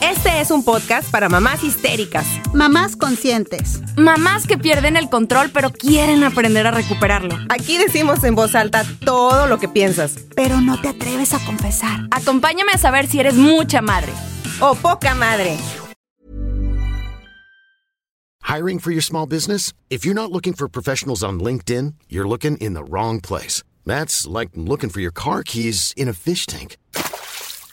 Este 0.00 0.40
es 0.40 0.50
un 0.50 0.64
podcast 0.64 1.10
para 1.10 1.28
mamás 1.28 1.62
histéricas, 1.62 2.26
Mamás 2.54 2.96
conscientes. 2.96 3.82
Mamás 3.96 4.46
que 4.46 4.56
pierden 4.56 4.96
el 4.96 5.10
control 5.10 5.50
pero 5.52 5.70
quieren 5.70 6.24
aprender 6.24 6.66
a 6.66 6.70
recuperarlo. 6.70 7.36
Aquí 7.50 7.76
decimos 7.76 8.24
en 8.24 8.34
voz 8.34 8.54
alta 8.54 8.84
todo 9.04 9.46
lo 9.46 9.58
que 9.58 9.68
piensas. 9.68 10.16
Pero 10.34 10.60
no 10.62 10.80
te 10.80 10.88
atreves 10.88 11.34
a 11.34 11.44
confesar. 11.44 12.08
Acompáñame 12.10 12.72
a 12.72 12.78
saber 12.78 13.08
si 13.08 13.20
eres 13.20 13.34
mucha 13.34 13.82
madre. 13.82 14.12
O 14.60 14.74
poca 14.74 15.14
madre. 15.14 15.58
Hiring 18.42 18.80
for 18.80 18.90
your 18.90 19.02
small 19.02 19.26
business? 19.26 19.74
If 19.90 20.04
you're 20.04 20.14
not 20.14 20.32
looking 20.32 20.54
for 20.54 20.66
professionals 20.68 21.22
on 21.22 21.40
LinkedIn, 21.40 21.94
you're 22.08 22.26
looking 22.26 22.56
in 22.56 22.72
the 22.72 22.82
wrong 22.82 23.20
place. 23.20 23.62
That's 23.84 24.26
like 24.26 24.50
looking 24.56 24.88
for 24.90 25.00
your 25.00 25.12
car 25.12 25.42
keys 25.42 25.92
in 25.96 26.08
a 26.08 26.14
fish 26.14 26.46
tank. 26.46 26.76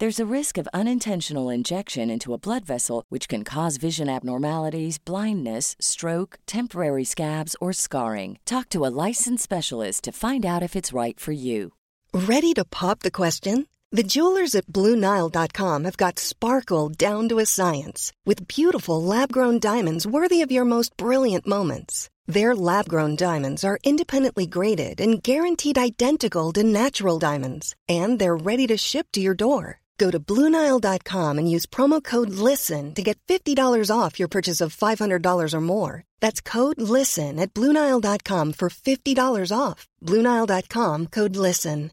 There's 0.00 0.20
a 0.20 0.34
risk 0.38 0.58
of 0.58 0.68
unintentional 0.72 1.50
injection 1.50 2.08
into 2.08 2.32
a 2.32 2.38
blood 2.38 2.64
vessel, 2.64 3.02
which 3.08 3.26
can 3.26 3.42
cause 3.42 3.78
vision 3.78 4.08
abnormalities, 4.08 4.96
blindness, 4.96 5.74
stroke, 5.80 6.38
temporary 6.46 7.02
scabs, 7.02 7.56
or 7.60 7.72
scarring. 7.72 8.38
Talk 8.44 8.68
to 8.68 8.86
a 8.86 8.94
licensed 9.08 9.42
specialist 9.42 10.04
to 10.04 10.12
find 10.12 10.46
out 10.46 10.62
if 10.62 10.76
it's 10.76 10.92
right 10.92 11.18
for 11.18 11.32
you. 11.32 11.72
Ready 12.14 12.54
to 12.54 12.64
pop 12.64 13.00
the 13.00 13.10
question? 13.10 13.66
The 13.90 14.04
jewelers 14.04 14.54
at 14.54 14.66
BlueNile.com 14.66 15.82
have 15.82 15.96
got 15.96 16.20
sparkle 16.20 16.90
down 16.90 17.28
to 17.30 17.40
a 17.40 17.46
science 17.46 18.12
with 18.24 18.46
beautiful 18.46 19.02
lab 19.02 19.32
grown 19.32 19.58
diamonds 19.58 20.06
worthy 20.06 20.42
of 20.42 20.52
your 20.52 20.64
most 20.64 20.96
brilliant 20.96 21.44
moments. 21.44 22.08
Their 22.28 22.54
lab 22.54 22.88
grown 22.88 23.16
diamonds 23.16 23.64
are 23.64 23.80
independently 23.82 24.46
graded 24.46 25.00
and 25.00 25.20
guaranteed 25.20 25.76
identical 25.76 26.52
to 26.52 26.62
natural 26.62 27.18
diamonds, 27.18 27.74
and 27.88 28.20
they're 28.20 28.36
ready 28.36 28.68
to 28.68 28.76
ship 28.76 29.08
to 29.14 29.20
your 29.20 29.34
door. 29.34 29.80
Go 29.98 30.10
to 30.10 30.20
BlueNile.com 30.20 31.38
and 31.38 31.50
use 31.50 31.66
promo 31.66 32.02
code 32.02 32.30
LISTEN 32.30 32.94
to 32.94 33.02
get 33.02 33.18
$50 33.26 33.90
off 33.90 34.18
your 34.18 34.28
purchase 34.28 34.60
of 34.60 34.76
$500 34.76 35.54
or 35.54 35.60
more. 35.60 36.04
That's 36.20 36.40
code 36.40 36.80
LISTEN 36.80 37.40
at 37.40 37.52
BlueNile.com 37.52 38.52
for 38.52 38.68
$50 38.70 39.52
off. 39.52 39.88
BlueNile.com 40.04 41.06
code 41.06 41.36
LISTEN. 41.36 41.90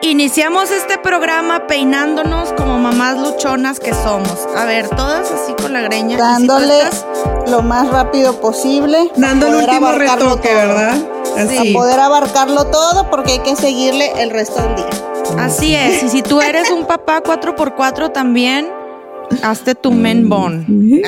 Iniciamos 0.00 0.70
este 0.70 0.96
programa 0.98 1.66
peinándonos 1.66 2.52
como 2.52 2.78
mamás 2.78 3.18
luchonas 3.18 3.80
que 3.80 3.92
somos. 3.92 4.46
A 4.56 4.64
ver, 4.64 4.88
todas 4.90 5.28
así 5.32 5.54
con 5.54 5.72
la 5.72 5.80
greña. 5.80 6.10
¿Y 6.10 6.12
si 6.12 6.18
dándole 6.18 6.82
estás? 6.82 7.04
lo 7.48 7.62
más 7.62 7.90
rápido 7.90 8.40
posible. 8.40 9.10
Dando 9.16 9.48
el 9.48 9.56
último 9.56 9.90
retoque, 9.90 10.48
todo. 10.48 10.56
¿verdad? 10.56 10.96
Sí. 11.48 11.70
A 11.70 11.72
poder 11.76 11.98
abarcarlo 11.98 12.66
todo 12.66 13.10
porque 13.10 13.32
hay 13.32 13.38
que 13.40 13.56
seguirle 13.56 14.22
el 14.22 14.30
resto 14.30 14.62
del 14.62 14.76
día. 14.76 15.07
Así 15.36 15.74
es. 15.74 16.02
Y 16.02 16.08
si 16.08 16.22
tú 16.22 16.40
eres 16.40 16.70
un 16.70 16.86
papá 16.86 17.22
4x4 17.22 18.12
también, 18.12 18.68
hazte 19.42 19.74
tu 19.74 19.90
men 19.92 20.28
bon. 20.28 21.02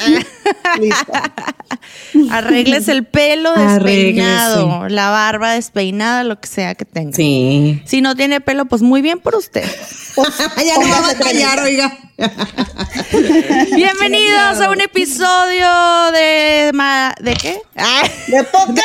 Arregles 2.31 2.89
el 2.89 3.07
pelo 3.07 3.53
despeinado, 3.55 4.89
la 4.89 5.11
barba 5.11 5.53
despeinada, 5.53 6.25
lo 6.25 6.41
que 6.41 6.49
sea 6.49 6.75
que 6.75 6.85
tenga. 6.85 7.17
Sí. 7.17 7.83
Si 7.87 8.01
no 8.01 8.15
tiene 8.15 8.41
pelo, 8.41 8.67
pues 8.67 8.83
muy 8.83 9.03
bien 9.03 9.21
por 9.21 9.37
usted. 9.37 9.65
ya 10.17 10.79
no 10.79 10.89
va 10.89 11.11
a 11.11 11.15
callar, 11.15 11.61
oiga. 11.61 11.97
Bienvenidos 13.75 14.61
a 14.61 14.71
un 14.71 14.81
episodio 14.83 15.67
de 16.13 16.71
ma- 16.75 17.15
¿de 17.19 17.33
qué? 17.35 17.63
Ah, 17.77 18.03
De 18.29 18.45
poca 18.45 18.83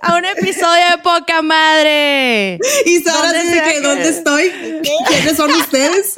a 0.00 0.14
un 0.16 0.24
episodio 0.24 0.90
de 0.92 0.98
poca 1.02 1.42
madre. 1.42 2.58
Y 2.84 3.00
Sara 3.02 3.32
¿Dónde 3.32 3.42
dice 3.42 3.62
que- 3.62 3.80
¿dónde 3.80 4.08
estoy? 4.08 4.52
¿Quiénes 5.08 5.36
son 5.36 5.50
ustedes? 5.60 6.14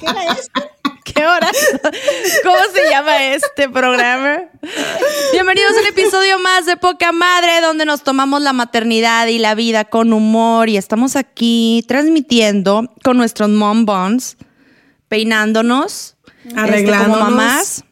¿Qué 0.00 0.06
era 0.06 0.24
esto? 0.32 0.62
¿Qué 1.04 1.26
hora? 1.26 1.50
¿Cómo 2.44 2.56
se 2.72 2.90
llama 2.90 3.24
este 3.26 3.68
programa? 3.68 4.42
Bienvenidos 5.32 5.72
a 5.76 5.80
un 5.80 5.86
episodio 5.86 6.38
más 6.38 6.66
de 6.66 6.76
Poca 6.76 7.10
Madre, 7.12 7.60
donde 7.60 7.84
nos 7.84 8.02
tomamos 8.02 8.40
la 8.40 8.52
maternidad 8.52 9.26
y 9.26 9.38
la 9.38 9.54
vida 9.54 9.84
con 9.84 10.12
humor 10.12 10.68
y 10.68 10.76
estamos 10.76 11.16
aquí 11.16 11.84
transmitiendo 11.88 12.92
con 13.02 13.16
nuestros 13.16 13.48
mom 13.48 13.84
buns, 13.84 14.36
peinándonos, 15.08 16.16
este, 16.44 16.50
como 16.50 16.60
Arreglándonos. 16.60 17.18
mamás. 17.18 17.84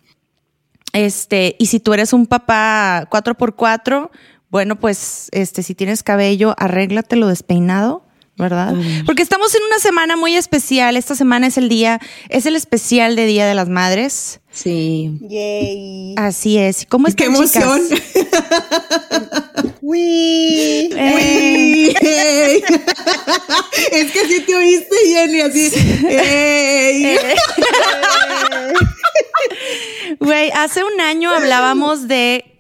Este, 0.93 1.57
y 1.59 1.67
si 1.67 1.81
tú 1.81 1.95
eres 1.95 2.13
un 2.13 2.27
papá 2.27 3.09
4x4, 3.11 4.11
bueno, 4.51 4.77
pues 4.77 5.29
este, 5.33 5.63
si 5.63 5.75
tienes 5.75 6.03
cabello, 6.03 6.55
arréglatelo 6.59 7.27
despeinado. 7.27 8.07
¿Verdad? 8.41 8.75
Porque 9.05 9.23
estamos 9.23 9.55
en 9.55 9.63
una 9.65 9.79
semana 9.79 10.17
muy 10.17 10.35
especial. 10.35 10.97
Esta 10.97 11.15
semana 11.15 11.47
es 11.47 11.59
el 11.59 11.69
día, 11.69 12.01
es 12.31 12.47
el 12.47 12.57
especial 12.57 13.15
de 13.15 13.27
Día 13.27 13.47
de 13.47 13.55
las 13.55 13.69
Madres. 13.69 14.41
Sí. 14.51 15.19
Yay. 15.21 16.15
Así 16.17 16.57
es. 16.57 16.83
¿Y 16.83 16.87
¿Cómo 16.87 17.07
¡Qué 17.15 17.27
están, 17.27 17.47
chicas? 17.47 17.63
emoción! 17.63 18.01
Uy. 19.83 20.91
Ey. 20.97 21.95
es 23.93 24.11
que 24.11 24.27
sí 24.27 24.41
te 24.47 24.57
oíste, 24.57 24.97
Jenny, 25.07 25.41
así. 25.43 25.71
Ey. 26.09 27.17
Güey, 30.19 30.51
hace 30.55 30.83
un 30.83 31.01
año 31.01 31.31
hablábamos 31.31 32.09
de 32.09 32.57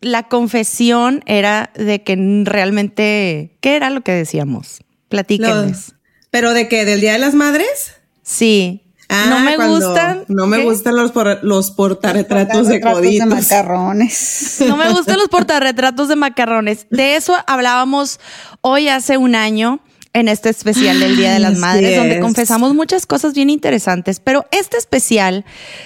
la 0.00 0.28
confesión 0.28 1.22
era 1.26 1.70
de 1.74 2.02
que 2.02 2.16
realmente, 2.44 3.56
¿qué 3.60 3.76
era 3.76 3.90
lo 3.90 4.02
que 4.02 4.12
decíamos? 4.12 4.80
Platíquenles. 5.08 5.70
Los- 5.70 5.94
¿Pero 6.30 6.52
de 6.52 6.68
qué? 6.68 6.84
¿Del 6.84 7.00
Día 7.00 7.12
de 7.12 7.18
las 7.18 7.34
Madres? 7.34 7.94
Sí. 8.22 8.82
Ah, 9.08 9.26
no 9.30 9.38
me 9.38 9.56
gustan. 9.68 10.24
No 10.28 10.46
me 10.48 10.58
¿qué? 10.58 10.64
gustan 10.64 10.96
los, 10.96 11.12
por- 11.12 11.42
los 11.44 11.70
portarretratos 11.70 12.66
de 12.66 12.74
Retratos 12.74 13.02
de 13.02 13.08
coditos. 13.20 13.28
macarrones. 13.28 14.56
No 14.66 14.76
me 14.76 14.90
gustan 14.90 15.18
los 15.18 15.28
portarretratos 15.28 16.08
de 16.08 16.16
macarrones. 16.16 16.86
De 16.90 17.14
eso 17.16 17.36
hablábamos 17.46 18.18
hoy 18.62 18.88
hace 18.88 19.16
un 19.16 19.34
año 19.36 19.80
en 20.12 20.26
este 20.28 20.48
especial 20.48 20.98
del 20.98 21.16
Día 21.16 21.32
de 21.32 21.38
las 21.38 21.52
Así 21.52 21.60
Madres, 21.60 21.96
donde 21.98 22.16
es. 22.16 22.20
confesamos 22.20 22.74
muchas 22.74 23.06
cosas 23.06 23.32
bien 23.34 23.48
interesantes. 23.50 24.18
Pero 24.18 24.46
este 24.50 24.76
especial 24.76 25.44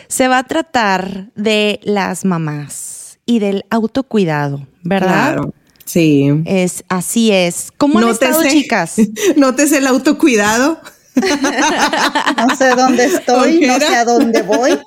se 0.08 0.28
va 0.28 0.38
a 0.38 0.44
tratar 0.44 1.26
de 1.34 1.78
las 1.82 2.24
mamás 2.24 3.18
y 3.26 3.38
del 3.40 3.64
autocuidado, 3.70 4.66
¿verdad? 4.82 5.34
Claro. 5.34 5.54
Sí. 5.90 6.30
Es 6.44 6.84
así 6.88 7.32
es. 7.32 7.72
¿Cómo 7.76 7.98
han 7.98 8.08
estado, 8.08 8.44
chicas? 8.44 8.94
Nótese 9.36 9.78
el 9.78 9.88
autocuidado. 9.88 10.80
No 11.20 12.56
sé 12.56 12.70
dónde 12.76 13.04
estoy, 13.04 13.60
no 13.66 13.78
sé 13.78 13.96
a 13.96 14.04
dónde 14.04 14.42
voy. 14.42 14.70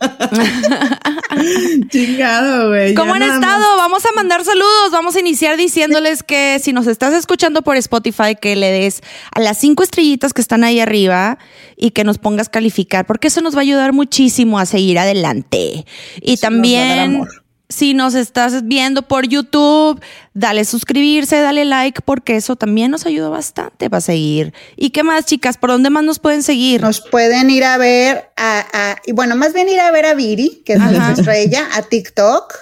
Chingado, 1.90 2.70
güey. 2.70 2.96
¿Cómo 2.96 3.14
han 3.14 3.22
estado? 3.22 3.42
más. 3.42 3.78
Vamos 3.78 4.06
a 4.06 4.12
mandar 4.16 4.44
saludos. 4.44 4.90
Vamos 4.92 5.16
a 5.16 5.20
iniciar 5.20 5.58
diciéndoles 5.58 6.24
que 6.24 6.60
si 6.64 6.74
nos 6.74 6.88
estás 6.88 7.14
escuchando 7.14 7.62
por 7.62 7.76
Spotify, 7.76 8.36
que 8.40 8.56
le 8.56 8.72
des 8.72 9.02
a 9.32 9.42
las 9.42 9.58
cinco 9.58 9.84
estrellitas 9.84 10.34
que 10.34 10.42
están 10.42 10.64
ahí 10.64 10.80
arriba 10.80 11.38
y 11.76 11.92
que 11.92 12.04
nos 12.04 12.18
pongas 12.18 12.50
calificar, 12.50 13.06
porque 13.06 13.28
eso 13.28 13.42
nos 13.42 13.54
va 13.54 13.60
a 13.60 13.64
ayudar 13.64 13.94
muchísimo 13.94 14.58
a 14.58 14.66
seguir 14.66 14.98
adelante. 14.98 15.86
Y 16.22 16.32
nos 16.32 16.44
va 16.44 16.48
a 16.48 16.50
dar 16.50 16.50
también, 16.54 17.00
amor. 17.00 17.43
Si 17.74 17.94
nos 17.94 18.14
estás 18.16 18.66
viendo 18.68 19.02
por 19.02 19.28
YouTube, 19.28 20.00
dale 20.34 20.64
suscribirse, 20.66 21.42
dale 21.42 21.66
like, 21.66 22.02
porque 22.06 22.36
eso 22.36 22.56
también 22.56 22.92
nos 22.92 23.06
ayuda 23.06 23.30
bastante 23.30 23.90
para 23.90 24.02
seguir. 24.02 24.54
¿Y 24.76 24.92
qué 24.92 25.04
más, 25.04 25.26
chicas? 25.26 25.58
¿Por 25.58 25.72
dónde 25.72 25.90
más 25.90 26.04
nos 26.04 26.20
pueden 26.20 26.44
seguir? 26.44 26.82
Nos 26.82 27.02
pueden 27.02 27.50
ir 27.50 27.64
a 27.64 27.78
ver 27.78 28.30
a, 28.38 28.66
a- 28.74 28.96
y 29.06 29.12
bueno, 29.12 29.36
más 29.36 29.54
bien 29.54 29.68
ir 29.70 29.80
a 29.80 29.92
ver 29.92 30.06
a 30.06 30.14
Viri, 30.14 30.62
que 30.66 30.74
es 30.74 30.80
Ajá. 30.80 30.92
nuestra 30.92 31.14
estrella, 31.14 31.68
a 31.74 31.82
TikTok. 31.82 32.54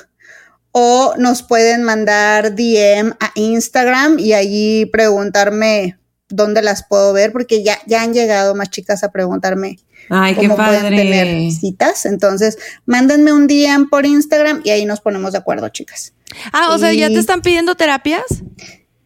O 0.73 1.13
nos 1.17 1.43
pueden 1.43 1.83
mandar 1.83 2.55
DM 2.55 3.11
a 3.19 3.31
Instagram 3.35 4.19
y 4.19 4.31
allí 4.31 4.85
preguntarme 4.85 5.97
dónde 6.29 6.61
las 6.61 6.85
puedo 6.87 7.11
ver, 7.11 7.33
porque 7.33 7.61
ya, 7.61 7.77
ya 7.87 8.03
han 8.03 8.13
llegado 8.13 8.55
más 8.55 8.69
chicas 8.69 9.03
a 9.03 9.11
preguntarme 9.11 9.79
Ay, 10.13 10.35
qué 10.35 10.41
cómo 10.41 10.57
pueden 10.57 10.81
padre. 10.81 10.97
tener 10.97 11.51
citas. 11.51 12.05
Entonces, 12.05 12.57
mándenme 12.85 13.31
un 13.33 13.47
DM 13.47 13.89
por 13.89 14.05
Instagram 14.05 14.61
y 14.63 14.69
ahí 14.71 14.85
nos 14.85 14.99
ponemos 15.01 15.31
de 15.31 15.37
acuerdo, 15.37 15.69
chicas. 15.69 16.13
Ah, 16.51 16.69
o 16.71 16.77
sea, 16.77 16.93
¿ya 16.93 17.07
te 17.07 17.17
están 17.19 17.41
pidiendo 17.41 17.75
terapias? 17.75 18.23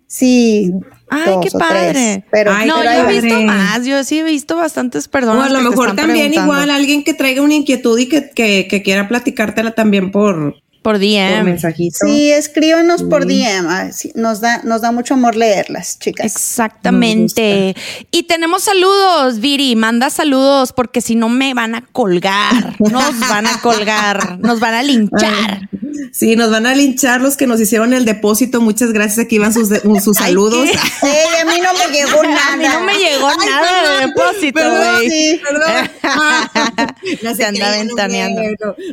Sí. 0.08 0.72
Ay, 1.10 1.22
dos 1.26 1.42
qué 1.46 1.50
o 1.56 1.60
tres, 1.60 1.70
padre. 1.70 2.26
pero, 2.32 2.52
Ay, 2.52 2.68
no, 2.68 2.76
pero 2.80 2.92
yo 2.92 3.10
he 3.10 3.14
visto 3.14 3.30
padre. 3.30 3.46
más. 3.46 3.86
Yo 3.86 4.04
sí 4.04 4.20
he 4.20 4.24
visto 4.24 4.56
bastantes 4.56 5.08
O 5.08 5.12
personas. 5.12 5.48
a 5.48 5.50
lo 5.54 5.60
que 5.60 5.70
mejor 5.70 5.96
también 5.96 6.34
igual 6.34 6.70
alguien 6.72 7.04
que 7.04 7.14
traiga 7.14 7.42
una 7.42 7.54
inquietud 7.56 7.98
y 8.00 8.08
que, 8.08 8.30
que, 8.32 8.68
que 8.68 8.82
quiera 8.82 9.08
platicártela 9.08 9.72
también 9.76 10.12
por, 10.12 10.56
por 10.86 10.96
por 10.96 11.00
DM. 11.00 11.44
mensajito. 11.44 11.98
Sí, 12.06 12.32
escríbanos 12.32 13.02
por 13.02 13.26
DM. 13.26 13.92
Nos 14.14 14.40
da, 14.40 14.62
nos 14.64 14.82
da 14.82 14.92
mucho 14.92 15.16
amor 15.16 15.36
leerlas, 15.36 15.98
chicas. 15.98 16.28
Exactamente. 16.28 17.76
Y 18.12 18.24
tenemos 18.24 18.62
saludos, 18.62 19.40
Viri. 19.40 19.76
Manda 19.76 20.12
saludos 20.12 20.74
porque 20.74 21.02
si 21.02 21.16
no 21.16 21.28
me 21.28 21.56
van 21.56 21.74
a 21.74 21.82
colgar. 21.82 22.76
Nos 22.80 23.20
van 23.20 23.48
a 23.48 23.60
colgar. 23.62 24.38
Nos 24.40 24.60
van 24.60 24.76
a 24.76 24.84
linchar. 24.84 25.70
Sí, 26.12 26.36
nos 26.36 26.50
van 26.52 26.66
a 26.66 26.76
linchar 26.76 27.22
los 27.22 27.38
que 27.38 27.48
nos 27.48 27.60
hicieron 27.62 27.94
el 27.94 28.06
depósito. 28.06 28.62
Muchas 28.62 28.92
gracias. 28.94 29.20
Aquí 29.20 29.38
van 29.38 29.54
sus, 29.54 29.70
de- 29.70 29.82
sus 30.02 30.18
Ay, 30.22 30.28
saludos. 30.28 30.68
Ey, 31.04 31.42
a 31.42 31.46
mí 31.46 31.60
no 31.62 31.70
me 31.74 31.96
llegó 31.98 32.24
nada. 32.24 32.54
A 32.54 32.58
mí 32.58 32.64
no 32.66 32.82
me 32.84 32.94
llegó 32.94 33.28
Ay, 33.28 33.48
nada 33.50 34.00
de 34.02 34.08
perdón, 34.08 34.14
depósito, 34.16 34.60
perdón, 34.60 34.96
güey. 34.96 35.10
Sí. 35.10 35.42
Perdón. 35.44 35.90
No 37.24 37.36
Se 37.36 37.46
anda 37.46 37.72
ventaneando. 37.78 38.42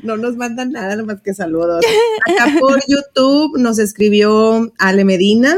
No, 0.02 0.16
no 0.16 0.16
nos 0.16 0.36
mandan 0.36 0.72
nada, 0.72 0.96
nomás 0.96 1.22
que 1.22 1.32
saludos. 1.34 1.84
Acá 2.30 2.54
por 2.60 2.80
YouTube 2.86 3.58
nos 3.58 3.78
escribió 3.78 4.72
Ale 4.78 5.04
Medina. 5.04 5.56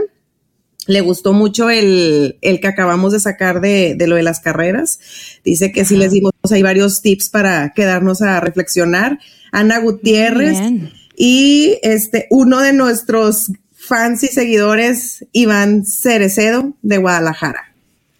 Le 0.87 1.00
gustó 1.00 1.32
mucho 1.32 1.70
el, 1.70 2.38
el 2.43 2.61
que 2.61 2.67
acabamos 2.69 3.12
de 3.12 3.19
sacar 3.20 3.61
de, 3.61 3.94
de 3.97 4.06
lo 4.06 4.17
de 4.17 4.23
las 4.23 4.40
carreras. 4.40 5.00
Dice 5.43 5.73
que 5.73 5.85
sí 5.85 5.97
les 5.97 6.12
dimos 6.12 6.32
hay 6.50 6.62
varios 6.62 7.00
tips 7.00 7.31
para 7.31 7.73
quedarnos 7.73 8.20
a 8.23 8.38
reflexionar. 8.40 9.19
Ana 9.50 9.79
Gutiérrez 9.79 10.61
bien. 10.61 10.93
Y 11.16 11.78
este 11.82 12.26
uno 12.31 12.61
de 12.61 12.72
nuestros 12.72 13.52
fans 13.72 14.22
y 14.22 14.28
seguidores, 14.28 15.26
Iván 15.32 15.84
Cerecedo 15.84 16.75
de 16.82 16.99
Guadalajara. 16.99 17.74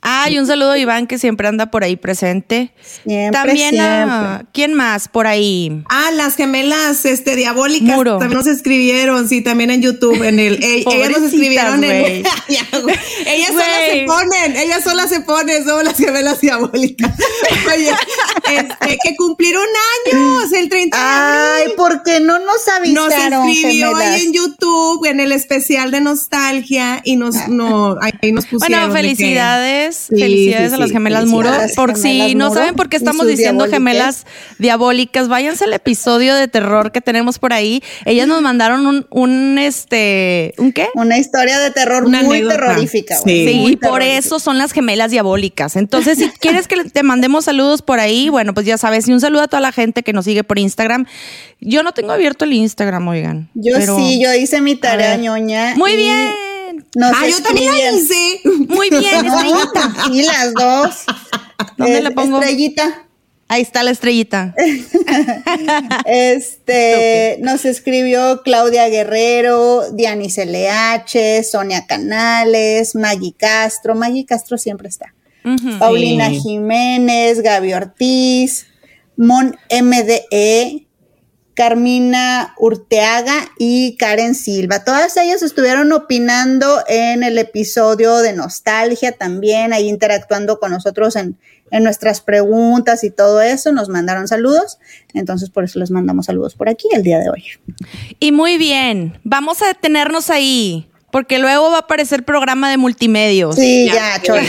Ay, 0.06 0.39
un 0.39 0.47
saludo 0.47 0.73
a 0.73 0.79
Iván 0.79 1.06
que 1.06 1.19
siempre 1.19 1.49
anda 1.49 1.71
por 1.71 1.83
ahí 1.83 1.97
presente. 1.97 2.73
Siempre, 3.05 3.33
También 3.33 3.81
a. 3.81 4.45
¿quién 4.53 4.75
más 4.75 5.09
por 5.09 5.27
ahí? 5.27 5.83
Ah, 5.89 6.11
las 6.12 6.37
gemelas 6.37 7.06
este, 7.06 7.37
diabólicas 7.37 7.97
Muro. 7.97 8.19
también 8.19 8.37
nos 8.37 8.47
escribieron, 8.47 9.27
sí, 9.29 9.41
también 9.41 9.71
en 9.71 9.81
YouTube, 9.81 10.23
en 10.23 10.39
el, 10.39 10.62
ey- 10.62 10.85
ellas 10.93 11.11
nos 11.11 11.23
escribieron 11.23 11.83
en, 11.83 12.01
güey. 12.03 12.23
Ya, 12.49 12.81
güey. 12.81 12.95
ellas 13.27 13.49
solas 13.49 13.81
se 13.91 14.05
ponen, 14.06 14.56
ellas 14.56 14.85
solas 14.85 15.09
se 15.09 15.21
ponen, 15.21 15.65
son 15.65 15.85
las 15.85 15.97
gemelas 15.97 16.41
diabólicas. 16.41 17.11
Oye, 17.75 17.91
este, 18.53 18.99
que 19.03 19.17
cumplieron 19.17 19.65
años 20.12 20.53
el 20.53 20.69
30 20.69 20.97
de 20.97 21.03
Ay, 21.03 21.62
abril. 21.62 21.75
¿por 21.77 22.03
qué 22.03 22.21
no 22.21 22.39
nos 22.41 22.47
Nos 22.47 22.69
avisaron, 22.69 23.49
escribió 23.49 23.89
gemelas? 23.97 24.15
ahí 24.15 24.27
en 24.27 24.33
YouTube, 24.35 25.06
en 25.06 25.21
el 25.21 25.33
especial 25.33 25.91
de 25.91 26.01
nostalgia, 26.03 27.01
y 27.05 27.17
nos, 27.17 27.49
no, 27.49 27.97
ahí 28.03 28.33
nos 28.33 28.45
pusieron. 28.45 28.91
Bueno, 28.91 28.95
de 28.95 29.01
que- 29.01 29.09
felicidades, 29.96 30.17
Sí, 30.19 30.23
felicidades 30.23 30.70
sí, 30.70 30.75
a 30.76 30.79
las 30.79 30.91
gemelas 30.91 31.25
Muro. 31.26 31.50
Por 31.76 31.96
si 31.96 32.35
no 32.35 32.49
Muro 32.49 32.61
saben 32.61 32.75
por 32.75 32.88
qué 32.88 32.96
estamos 32.96 33.26
diciendo 33.26 33.64
diabólicas. 33.67 34.25
gemelas 34.25 34.26
diabólicas, 34.58 35.29
váyanse 35.29 35.64
al 35.64 35.73
episodio 35.73 36.35
de 36.35 36.49
terror 36.49 36.93
que 36.93 37.00
tenemos 37.00 37.38
por 37.38 37.52
ahí. 37.52 37.82
Ellas 38.05 38.26
nos 38.29 38.43
mandaron 38.43 38.87
un, 38.87 39.06
un 39.11 39.58
este, 39.58 40.55
¿un 40.58 40.73
qué? 40.73 40.88
Una 40.94 41.19
historia 41.19 41.58
de 41.58 41.70
terror 41.70 42.05
Una 42.05 42.23
muy 42.23 42.38
anécdota. 42.38 42.55
terrorífica. 42.56 43.19
güey. 43.20 43.46
Sí. 43.46 43.52
Sí, 43.52 43.58
Muy 43.61 43.73
y 43.73 43.76
por 43.76 44.02
eso 44.02 44.38
son 44.38 44.58
las 44.58 44.73
gemelas 44.73 45.11
diabólicas. 45.11 45.76
Entonces, 45.76 46.19
si 46.19 46.29
quieres 46.41 46.69
que 46.69 46.85
te 46.85 47.02
mandemos 47.02 47.44
saludos 47.44 47.82
por 47.82 48.00
ahí, 48.00 48.29
bueno, 48.29 48.55
pues 48.55 48.67
ya 48.67 48.79
sabes. 48.79 49.08
Y 49.08 49.12
un 49.12 49.20
saludo 49.20 49.43
a 49.43 49.49
toda 49.49 49.61
la 49.61 49.73
gente 49.73 50.02
que 50.02 50.12
nos 50.12 50.25
sigue 50.25 50.44
por 50.44 50.58
Instagram. 50.58 51.06
Yo 51.61 51.82
no 51.82 51.93
tengo 51.93 52.12
abierto 52.12 52.44
el 52.44 52.52
Instagram, 52.52 53.06
oigan. 53.08 53.49
Yo 53.55 53.76
pero- 53.79 53.96
sí, 53.96 54.20
yo 54.23 54.32
hice 54.35 54.61
mi 54.61 54.75
tarea 54.76 55.17
ñoña. 55.17 55.75
Muy 55.76 55.93
y 55.93 55.96
bien. 55.96 56.29
Nos 56.94 57.12
Ah, 57.14 57.26
yo 57.29 57.43
también 57.43 57.73
la 57.73 57.93
hice. 57.93 58.41
Muy 58.69 58.91
bien, 58.91 59.26
estrellita. 59.26 59.94
Y 60.12 60.23
las 60.23 60.55
dos. 60.55 60.94
¿Dónde 61.76 61.99
Eh, 61.99 62.02
le 62.02 62.11
pongo? 62.12 62.38
Estrellita. 62.41 63.00
Ahí 63.49 63.61
está 63.62 63.82
la 63.82 63.91
estrellita. 63.91 64.55
Este, 66.06 67.37
nos 67.41 67.64
escribió 67.64 68.43
Claudia 68.43 68.88
Guerrero, 68.88 69.91
Diani 69.93 70.29
CLH, 70.29 71.43
Sonia 71.50 71.87
Canales, 71.87 72.94
Maggie 72.94 73.35
Castro. 73.37 73.94
Maggie 73.94 74.25
Castro 74.26 74.58
siempre 74.58 74.88
está. 74.88 75.14
Paulina 75.79 76.31
Jiménez, 76.31 77.43
Gaby 77.43 77.75
Ortiz, 77.75 78.67
Mon 79.17 79.55
MDE, 79.70 80.87
Carmina 81.55 82.55
Urteaga 82.59 83.35
y 83.59 83.97
Karen 83.97 84.35
Silva. 84.35 84.85
Todas 84.85 85.17
ellas 85.17 85.43
estuvieron 85.43 85.93
opinando 85.93 86.83
en 86.89 87.23
el 87.23 87.39
episodio 87.39 88.17
de 88.19 88.33
Nostalgia 88.33 89.12
también, 89.12 89.73
ahí 89.73 89.89
interactuando 89.89 90.59
con 90.59 90.73
nosotros 90.73 91.17
en, 91.17 91.39
en 91.71 91.85
nuestras 91.85 92.21
preguntas 92.21 93.05
y 93.05 93.11
todo 93.11 93.41
eso. 93.41 93.73
Nos 93.73 93.89
mandaron 93.89 94.29
saludos, 94.29 94.79
entonces 95.15 95.51
por 95.51 95.65
eso 95.65 95.79
les 95.79 95.91
mandamos 95.91 96.27
saludos 96.27 96.55
por 96.55 96.69
aquí 96.69 96.89
el 96.93 97.03
día 97.03 97.19
de 97.21 97.31
hoy. 97.31 97.45
Y 98.19 98.33
muy 98.33 98.59
bien, 98.59 99.19
vamos 99.25 99.62
a 99.62 99.67
detenernos 99.69 100.31
ahí, 100.31 100.89
porque 101.12 101.39
luego 101.39 101.71
va 101.71 101.77
a 101.77 101.81
aparecer 101.81 102.25
programa 102.25 102.69
de 102.71 102.77
multimedios. 102.77 103.55
Sí, 103.55 103.89
ya, 103.93 104.21
chole. 104.21 104.49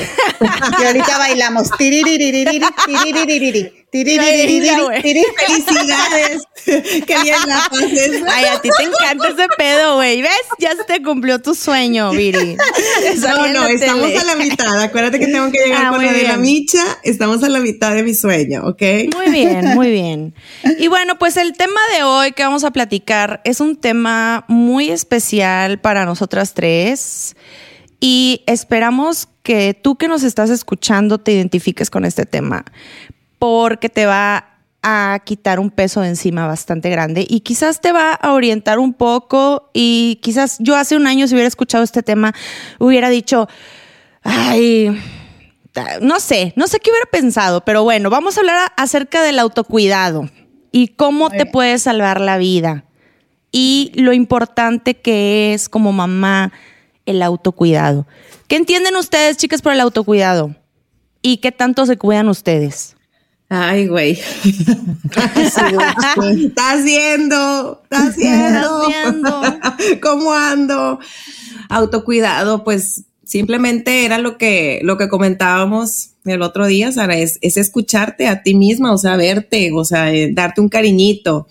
y 0.82 0.84
ahorita 0.84 1.18
bailamos. 1.20 1.70
Tiririririri, 1.78 2.60
tiririririri, 2.88 3.86
tiririririri, 3.92 4.66
Ya, 4.66 4.82
güey. 4.82 5.02
tiri- 5.04 5.24
Felicidades. 5.38 6.42
Qué 6.66 7.22
bien 7.22 7.36
la 7.48 7.68
pases. 7.70 8.24
Ay, 8.32 8.46
a 8.46 8.62
ti 8.62 8.70
te 8.78 8.84
encanta 8.84 9.28
ese 9.28 9.48
pedo, 9.58 9.96
güey. 9.96 10.22
¿Ves? 10.22 10.32
Ya 10.58 10.72
se 10.76 10.84
te 10.86 11.04
cumplió 11.04 11.40
tu 11.42 11.54
sueño, 11.54 12.12
Viri. 12.12 12.56
No, 13.22 13.48
no, 13.48 13.68
estamos 13.68 14.08
tele. 14.08 14.18
a 14.20 14.24
la 14.24 14.36
mitad. 14.36 14.82
Acuérdate 14.82 15.20
que 15.20 15.28
tengo 15.28 15.52
que 15.52 15.60
llegar 15.66 15.86
Ah, 15.86 15.90
con 15.90 15.98
muy 15.98 16.06
la 16.06 16.14
de 16.14 16.24
la 16.24 16.38
micha. 16.38 16.84
Estamos 17.04 17.44
a 17.44 17.50
la 17.50 17.60
mitad 17.60 17.94
de 17.94 18.04
mi 18.04 18.14
sueño, 18.14 18.64
¿ok? 18.66 18.82
Muy 19.16 19.32
bien, 19.32 19.66
muy 19.76 19.92
bien. 19.92 20.34
Y 20.80 20.88
bueno, 20.88 21.18
pues 21.20 21.38
el 21.38 21.54
tema 21.54 21.80
de 21.96 22.04
hoy 22.04 22.32
que 22.32 22.44
vamos 22.44 22.64
a 22.64 22.72
platicar 22.72 23.42
es 23.44 23.60
un 23.60 23.76
tema 23.76 24.46
muy 24.48 24.90
especial 24.90 25.80
para 25.80 26.06
nosotras 26.06 26.54
tres 26.54 27.36
y 28.00 28.44
esperamos 28.48 29.28
que 29.44 29.74
tú 29.74 29.96
que 29.98 30.08
nos 30.08 30.24
estás 30.24 30.50
escuchando 30.50 31.18
te 31.20 31.32
identifiques 31.34 31.90
con 31.90 32.04
este 32.06 32.26
tema 32.26 32.66
porque 33.40 33.90
te 33.90 34.06
va 34.06 34.55
a 34.88 35.20
quitar 35.26 35.60
un 35.60 35.72
peso 35.72 36.02
de 36.02 36.10
encima 36.10 36.46
bastante 36.46 36.92
grande 36.92 37.26
y 37.28 37.40
quizás 37.40 37.82
te 37.82 37.92
va 37.92 38.14
a 38.14 38.34
orientar 38.34 38.78
un 38.78 38.94
poco 38.94 39.72
y 39.74 40.20
quizás 40.22 40.58
yo 40.60 40.76
hace 40.76 40.96
un 40.96 41.08
año 41.08 41.28
si 41.28 41.34
hubiera 41.34 41.48
escuchado 41.48 41.84
este 41.84 42.04
tema 42.04 42.36
hubiera 42.78 43.10
dicho, 43.10 43.50
ay, 44.22 44.96
no 46.02 46.20
sé, 46.20 46.54
no 46.56 46.68
sé 46.68 46.80
qué 46.80 46.92
hubiera 46.92 47.08
pensado, 47.08 47.66
pero 47.66 47.84
bueno, 47.84 48.12
vamos 48.12 48.38
a 48.38 48.42
hablar 48.42 48.74
acerca 48.78 49.24
del 49.24 49.40
autocuidado 49.40 50.30
y 50.72 50.90
cómo 50.90 51.32
te 51.32 51.48
puede 51.48 51.80
salvar 51.80 52.22
la 52.22 52.38
vida 52.38 52.86
y 53.52 53.92
lo 53.96 54.14
importante 54.14 54.94
que 54.94 55.56
es 55.56 55.68
como 55.68 55.94
mamá 55.94 56.54
el 57.08 57.24
autocuidado. 57.24 58.06
¿Qué 58.48 58.56
entienden 58.56 58.96
ustedes, 58.98 59.38
chicas, 59.38 59.64
por 59.64 59.74
el 59.74 59.82
autocuidado? 59.82 60.56
¿Y 61.24 61.38
qué 61.38 61.52
tanto 61.52 61.88
se 61.88 61.98
cuidan 61.98 62.30
ustedes? 62.30 62.95
Ay, 63.50 63.88
güey. 63.88 64.14
Está 65.06 65.24
haciendo, 65.34 65.82
está 66.42 66.72
haciendo. 66.74 67.82
Está 67.84 68.08
haciendo. 68.08 69.42
¿Cómo 70.02 70.34
ando? 70.34 71.00
Autocuidado, 71.70 72.64
pues 72.64 73.06
Simplemente 73.26 74.06
era 74.06 74.20
lo 74.20 74.38
que, 74.38 74.80
lo 74.84 74.98
que 74.98 75.10
comentábamos 75.10 76.12
el 76.26 76.44
otro 76.44 76.68
día, 76.68 76.92
Sara, 76.92 77.18
es, 77.18 77.40
es 77.42 77.58
escucharte 77.58 78.28
a 78.28 78.44
ti 78.44 78.54
misma, 78.54 78.94
o 78.94 78.98
sea, 79.00 79.18
verte, 79.18 79.72
o 79.74 79.84
sea, 79.84 80.14
eh, 80.14 80.30
darte 80.32 80.62
un 80.62 80.70
cariñito, 80.70 81.48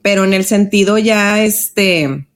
pero 0.00 0.24
en 0.24 0.32
el 0.32 0.44
sentido 0.44 0.96
ya, 0.96 1.44
este, 1.44 2.26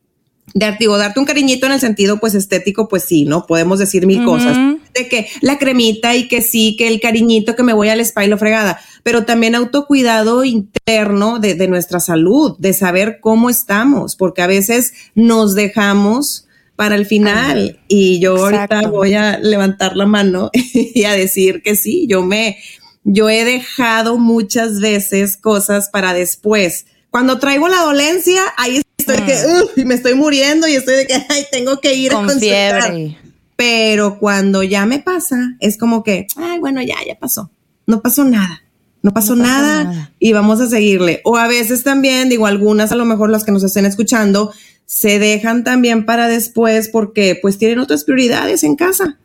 de, 0.52 0.76
digo, 0.78 0.98
darte 0.98 1.18
un 1.18 1.24
cariñito 1.24 1.64
en 1.64 1.72
el 1.72 1.80
sentido 1.80 2.20
pues 2.20 2.34
estético, 2.34 2.86
pues 2.86 3.04
sí, 3.04 3.24
¿no? 3.24 3.46
Podemos 3.46 3.78
decir 3.78 4.06
mil 4.06 4.22
cosas. 4.24 4.56
De 4.92 5.08
que 5.08 5.28
la 5.40 5.58
cremita 5.58 6.14
y 6.14 6.28
que 6.28 6.42
sí, 6.42 6.76
que 6.76 6.86
el 6.86 7.00
cariñito 7.00 7.56
que 7.56 7.62
me 7.62 7.72
voy 7.72 7.88
al 7.88 8.00
spa 8.00 8.24
y 8.24 8.28
lo 8.28 8.36
fregada, 8.36 8.78
pero 9.04 9.24
también 9.24 9.54
autocuidado 9.54 10.42
interno 10.44 11.38
de, 11.38 11.54
de 11.54 11.68
nuestra 11.68 12.00
salud, 12.00 12.56
de 12.58 12.72
saber 12.72 13.20
cómo 13.20 13.50
estamos, 13.50 14.16
porque 14.16 14.42
a 14.42 14.48
veces 14.48 14.94
nos 15.14 15.54
dejamos 15.54 16.48
para 16.74 16.96
el 16.96 17.06
final 17.06 17.78
y 17.86 18.18
yo 18.18 18.36
ahorita 18.36 18.88
voy 18.88 19.14
a 19.14 19.38
levantar 19.38 19.94
la 19.94 20.06
mano 20.06 20.50
y 20.54 21.04
a 21.04 21.12
decir 21.12 21.62
que 21.62 21.76
sí, 21.76 22.06
yo 22.08 22.22
me, 22.22 22.58
yo 23.04 23.28
he 23.28 23.44
dejado 23.44 24.18
muchas 24.18 24.80
veces 24.80 25.36
cosas 25.36 25.90
para 25.90 26.14
después. 26.14 26.86
Cuando 27.10 27.38
traigo 27.38 27.68
la 27.68 27.82
dolencia, 27.82 28.42
ahí 28.56 28.82
estoy 28.98 29.18
que 29.18 29.34
uh, 29.34 29.86
me 29.86 29.94
estoy 29.94 30.14
muriendo 30.14 30.66
y 30.66 30.74
estoy 30.74 30.96
de 30.96 31.06
que 31.06 31.14
ay, 31.28 31.44
tengo 31.52 31.80
que 31.80 31.94
ir 31.94 32.10
Con 32.10 32.24
a 32.24 32.28
consultar. 32.32 32.82
fiebre. 32.82 33.18
Pero 33.54 34.18
cuando 34.18 34.64
ya 34.64 34.84
me 34.84 34.98
pasa, 34.98 35.54
es 35.60 35.78
como 35.78 36.02
que, 36.02 36.26
ay, 36.36 36.58
bueno, 36.58 36.82
ya, 36.82 36.96
ya 37.06 37.16
pasó. 37.16 37.52
No 37.86 38.02
pasó 38.02 38.24
nada. 38.24 38.63
No 39.04 39.12
pasó, 39.12 39.36
No 39.36 39.42
pasó 39.42 39.52
nada, 39.52 39.84
nada. 39.84 40.12
y 40.18 40.32
vamos 40.32 40.60
a 40.60 40.66
seguirle. 40.66 41.20
O 41.24 41.36
a 41.36 41.46
veces 41.46 41.84
también, 41.84 42.28
digo, 42.30 42.46
algunas, 42.46 42.90
a 42.90 42.96
lo 42.96 43.04
mejor 43.04 43.28
las 43.30 43.44
que 43.44 43.52
nos 43.52 43.62
estén 43.62 43.84
escuchando, 43.84 44.52
se 44.86 45.18
dejan 45.18 45.62
también 45.62 46.06
para 46.06 46.26
después 46.26 46.88
porque 46.88 47.38
pues 47.40 47.58
tienen 47.58 47.78
otras 47.80 48.04
prioridades 48.04 48.64
en 48.64 48.76
casa, 48.76 49.18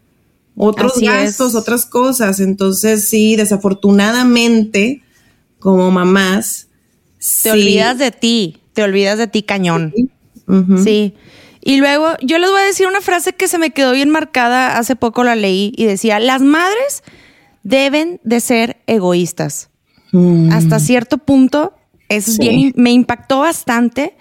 otros 0.57 0.97
Así 0.97 1.05
gastos, 1.05 1.49
es. 1.51 1.55
otras 1.55 1.85
cosas. 1.85 2.41
Entonces, 2.41 3.07
sí, 3.07 3.37
desafortunadamente, 3.37 5.01
como 5.59 5.91
mamás, 5.91 6.67
Te 7.43 7.51
olvidas 7.51 7.97
de 7.97 8.11
ti, 8.11 8.57
te 8.73 8.83
olvidas 8.83 9.17
de 9.17 9.27
ti 9.27 9.43
cañón. 9.43 9.93
Sí. 10.83 11.13
Y 11.61 11.77
luego 11.77 12.07
yo 12.21 12.37
les 12.39 12.49
voy 12.49 12.59
a 12.61 12.65
decir 12.65 12.87
una 12.87 13.01
frase 13.01 13.33
que 13.33 13.47
se 13.47 13.57
me 13.59 13.71
quedó 13.71 13.91
bien 13.91 14.09
marcada, 14.09 14.77
hace 14.77 14.95
poco 14.95 15.23
la 15.23 15.35
leí 15.35 15.73
y 15.77 15.85
decía, 15.85 16.19
las 16.19 16.41
madres 16.41 17.03
deben 17.63 18.19
de 18.23 18.39
ser 18.39 18.77
egoístas. 18.87 19.69
Hasta 20.51 20.79
cierto 20.79 21.19
punto, 21.19 21.73
eso 22.07 22.31
es 22.31 22.37
Sí. 22.37 22.41
bien, 22.49 22.73
me 22.75 22.91
impactó 22.91 23.39
bastante 23.39 24.15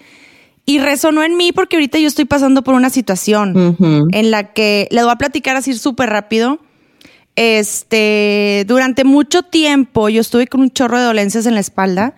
y 0.65 0.77
resonó 0.79 1.23
en 1.23 1.35
mí 1.35 1.51
porque 1.51 1.77
ahorita 1.77 1.97
yo 1.97 2.07
estoy 2.07 2.25
pasando 2.25 2.63
por 2.63 2.75
una 2.75 2.91
situación 2.91 3.75
en 4.11 4.31
la 4.31 4.53
que 4.53 4.87
les 4.91 5.03
voy 5.03 5.11
a 5.13 5.15
platicar 5.17 5.55
así 5.55 5.73
súper 5.73 6.09
rápido. 6.09 6.59
Este, 7.35 8.65
durante 8.67 9.03
mucho 9.03 9.43
tiempo 9.43 10.09
yo 10.09 10.21
estuve 10.21 10.47
con 10.47 10.61
un 10.61 10.71
chorro 10.71 10.99
de 10.99 11.05
dolencias 11.05 11.45
en 11.45 11.53
la 11.55 11.61
espalda 11.61 12.15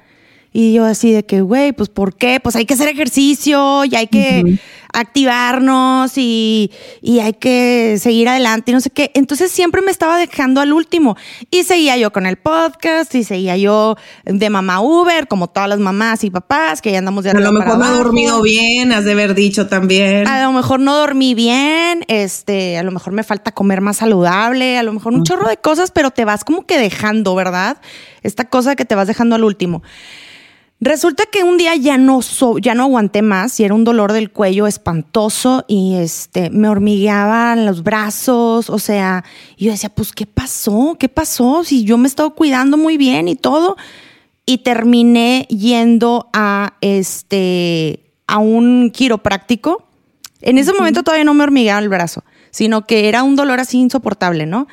y 0.53 0.73
yo 0.73 0.83
así 0.85 1.11
de 1.13 1.23
que, 1.23 1.39
güey, 1.39 1.71
pues 1.71 1.87
¿por 1.87 2.15
qué? 2.15 2.41
Pues 2.41 2.57
hay 2.57 2.65
que 2.65 2.73
hacer 2.73 2.89
ejercicio 2.89 3.85
y 3.85 3.95
hay 3.95 4.07
que 4.07 4.59
activarnos 4.93 6.17
y, 6.17 6.71
y 7.01 7.19
hay 7.19 7.31
que 7.31 7.95
seguir 7.97 8.27
adelante 8.27 8.71
y 8.71 8.73
no 8.73 8.81
sé 8.81 8.89
qué. 8.89 9.11
Entonces 9.13 9.49
siempre 9.49 9.81
me 9.81 9.91
estaba 9.91 10.17
dejando 10.17 10.59
al 10.59 10.73
último 10.73 11.15
y 11.49 11.63
seguía 11.63 11.95
yo 11.95 12.11
con 12.11 12.25
el 12.25 12.35
podcast 12.35 13.15
y 13.15 13.23
seguía 13.23 13.55
yo 13.55 13.95
de 14.25 14.49
mamá 14.49 14.81
Uber, 14.81 15.29
como 15.29 15.47
todas 15.47 15.69
las 15.69 15.79
mamás 15.79 16.25
y 16.25 16.29
papás 16.29 16.81
que 16.81 16.91
ya 16.91 16.97
andamos 16.97 17.23
de 17.23 17.31
A 17.31 17.33
lo 17.35 17.53
mejor 17.53 17.77
no 17.77 17.85
he 17.85 17.97
dormido 17.97 18.41
bien, 18.41 18.91
has 18.91 19.05
de 19.05 19.13
haber 19.13 19.35
dicho 19.35 19.67
también. 19.67 20.27
A 20.27 20.43
lo 20.43 20.51
mejor 20.51 20.81
no 20.81 20.97
dormí 20.97 21.33
bien, 21.33 22.03
este, 22.09 22.77
a 22.77 22.83
lo 22.83 22.91
mejor 22.91 23.13
me 23.13 23.23
falta 23.23 23.53
comer 23.53 23.79
más 23.79 23.97
saludable, 23.97 24.77
a 24.77 24.83
lo 24.83 24.91
mejor 24.91 25.13
un 25.13 25.23
chorro 25.23 25.47
de 25.47 25.55
cosas, 25.55 25.91
pero 25.91 26.11
te 26.11 26.25
vas 26.25 26.43
como 26.43 26.65
que 26.65 26.77
dejando, 26.77 27.35
¿verdad? 27.35 27.77
Esta 28.21 28.45
cosa 28.45 28.75
que 28.75 28.83
te 28.83 28.95
vas 28.95 29.07
dejando 29.07 29.35
al 29.35 29.45
último. 29.45 29.81
Resulta 30.83 31.25
que 31.31 31.43
un 31.43 31.59
día 31.59 31.75
ya 31.75 31.99
no, 31.99 32.23
so- 32.23 32.57
ya 32.57 32.73
no 32.73 32.81
aguanté 32.83 33.21
más 33.21 33.59
y 33.59 33.63
era 33.63 33.75
un 33.75 33.83
dolor 33.83 34.13
del 34.13 34.31
cuello 34.31 34.65
espantoso 34.65 35.63
y 35.67 35.93
este, 35.93 36.49
me 36.49 36.67
hormigueaban 36.69 37.67
los 37.67 37.83
brazos, 37.83 38.67
o 38.71 38.79
sea, 38.79 39.23
y 39.57 39.65
yo 39.65 39.71
decía, 39.71 39.89
pues, 39.89 40.11
¿qué 40.11 40.25
pasó? 40.25 40.97
¿Qué 40.99 41.07
pasó? 41.07 41.63
Si 41.63 41.83
yo 41.83 41.99
me 41.99 42.05
he 42.05 42.07
estado 42.07 42.33
cuidando 42.33 42.77
muy 42.77 42.97
bien 42.97 43.27
y 43.27 43.35
todo. 43.35 43.77
Y 44.43 44.57
terminé 44.59 45.45
yendo 45.49 46.27
a, 46.33 46.73
este, 46.81 47.99
a 48.25 48.39
un 48.39 48.89
quiropráctico. 48.89 49.85
En 50.41 50.57
ese 50.57 50.73
momento 50.73 51.03
todavía 51.03 51.25
no 51.25 51.35
me 51.35 51.43
hormigueaba 51.43 51.79
el 51.79 51.89
brazo, 51.89 52.23
sino 52.49 52.87
que 52.87 53.07
era 53.07 53.21
un 53.21 53.35
dolor 53.35 53.59
así 53.59 53.77
insoportable, 53.77 54.47
¿no? 54.47 54.67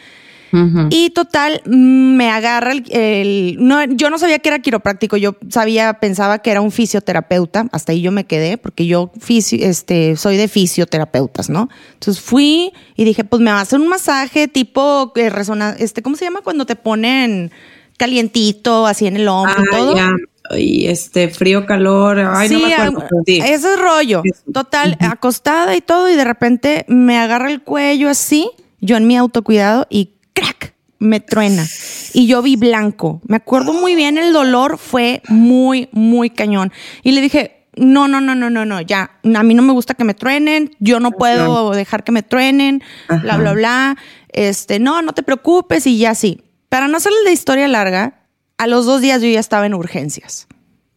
Y 0.91 1.11
total, 1.11 1.61
mm, 1.67 2.17
me 2.17 2.31
agarra 2.31 2.73
el, 2.73 2.85
el- 2.91 3.57
no, 3.61 3.85
yo 3.85 4.11
no 4.11 4.19
sabía 4.19 4.39
que 4.39 4.49
era 4.49 4.59
quiropráctico, 4.61 5.17
yo 5.17 5.37
sabía, 5.49 5.95
pensaba 5.95 6.39
que 6.39 6.51
era 6.51 6.61
un 6.61 6.71
fisioterapeuta, 6.73 7.67
hasta 7.73 7.93
ahí 7.93 8.01
yo 8.01 8.13
me 8.13 8.25
quedé, 8.25 8.57
porque 8.59 8.87
yo 8.87 9.11
fisio- 9.21 9.59
este, 9.63 10.17
soy 10.17 10.37
de 10.37 10.49
fisioterapeutas, 10.49 11.51
¿no? 11.51 11.69
Entonces 11.95 12.23
fui 12.23 12.73
y 12.97 13.05
dije, 13.05 13.25
pues 13.25 13.43
me 13.43 13.51
va 13.51 13.59
a 13.59 13.63
hacer 13.63 13.79
un 13.81 13.89
masaje 13.89 14.49
tipo 14.49 15.13
eh, 15.17 15.31
resona- 15.31 15.77
este, 15.79 16.03
¿cómo 16.03 16.17
se 16.17 16.25
llama? 16.25 16.41
Cuando 16.43 16.65
te 16.67 16.77
ponen 16.77 17.51
calientito, 17.99 18.87
así 18.87 19.07
en 19.07 19.17
el 19.17 19.29
hombro 19.29 19.55
y 19.63 19.65
Ah, 19.75 19.77
todo. 19.77 19.97
ya. 19.97 20.11
Y 20.57 20.87
este 20.87 21.29
frío, 21.29 21.67
calor, 21.67 22.19
ay, 22.21 22.49
no 22.49 22.61
me 22.61 22.75
acuerdo. 22.75 23.07
sí. 23.27 23.39
ese 23.39 23.75
es 23.75 23.79
rollo. 23.79 24.23
Total, 24.55 24.97
acostada 25.01 25.77
y 25.77 25.83
todo, 25.83 26.09
y 26.11 26.17
de 26.17 26.25
repente 26.25 26.85
me 26.89 27.19
agarra 27.19 27.51
el 27.51 27.61
cuello 27.63 28.09
así, 28.09 28.49
yo 28.81 28.97
en 28.97 29.07
mi 29.07 29.17
autocuidado, 29.19 29.87
y 29.91 30.13
crack, 30.39 30.75
me 30.99 31.21
truena. 31.21 31.67
Y 32.13 32.27
yo 32.27 32.43
vi 32.43 32.57
blanco. 32.57 33.21
Me 33.27 33.37
acuerdo 33.37 33.73
muy 33.73 33.95
bien, 33.95 34.19
el 34.19 34.33
dolor 34.33 34.79
fue 34.79 35.23
muy, 35.29 35.89
muy 35.93 36.31
cañón. 36.31 36.73
Y 37.03 37.13
le 37.13 37.21
dije, 37.21 37.67
no, 37.77 38.09
no, 38.09 38.21
no, 38.21 38.35
no, 38.35 38.51
no, 38.51 38.65
no, 38.65 38.81
ya, 38.81 39.19
a 39.23 39.43
mí 39.43 39.55
no 39.55 39.63
me 39.63 39.73
gusta 39.73 39.95
que 39.95 40.05
me 40.05 40.15
truenen, 40.15 40.71
yo 40.81 41.01
no 41.01 41.13
puedo 41.13 41.71
dejar 41.71 42.03
que 42.05 42.13
me 42.13 42.23
truenen, 42.23 42.83
bla, 43.09 43.37
bla, 43.37 43.53
bla. 43.53 43.97
Este, 44.31 44.79
no, 44.79 45.03
no 45.03 45.13
te 45.13 45.23
preocupes 45.23 45.87
y 45.87 45.99
ya 45.99 46.15
sí. 46.15 46.43
Para 46.69 46.89
no 46.89 46.97
hacerles 46.97 47.21
la 47.25 47.31
historia 47.31 47.69
larga, 47.69 48.27
a 48.59 48.67
los 48.67 48.85
dos 48.85 49.01
días 49.01 49.23
yo 49.23 49.29
ya 49.29 49.41
estaba 49.41 49.67
en 49.67 49.75
urgencias. 49.75 50.49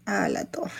A 0.05 0.27
la 0.27 0.45
torre. 0.45 0.71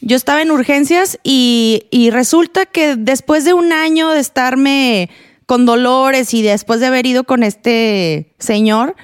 Yo 0.00 0.16
estaba 0.16 0.42
en 0.42 0.50
urgencias 0.50 1.18
y, 1.24 1.86
y 1.90 2.10
resulta 2.10 2.66
que 2.66 2.96
después 2.96 3.44
de 3.44 3.52
un 3.52 3.72
año 3.72 4.10
de 4.10 4.20
estarme 4.20 5.10
con 5.48 5.64
dolores 5.64 6.34
y 6.34 6.42
después 6.42 6.78
de 6.78 6.86
haber 6.86 7.06
ido 7.06 7.24
con 7.24 7.42
este 7.42 8.34
señor, 8.38 8.94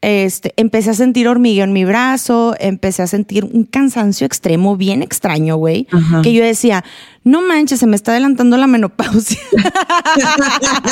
este, 0.00 0.54
empecé 0.56 0.90
a 0.90 0.94
sentir 0.94 1.26
hormigueo 1.26 1.64
en 1.64 1.72
mi 1.72 1.84
brazo, 1.84 2.54
empecé 2.60 3.02
a 3.02 3.08
sentir 3.08 3.44
un 3.44 3.64
cansancio 3.64 4.24
extremo, 4.24 4.76
bien 4.76 5.02
extraño, 5.02 5.56
güey, 5.56 5.88
que 6.22 6.32
yo 6.32 6.44
decía, 6.44 6.84
no 7.24 7.42
manches, 7.42 7.80
se 7.80 7.88
me 7.88 7.96
está 7.96 8.12
adelantando 8.12 8.56
la 8.58 8.68
menopausia. 8.68 9.40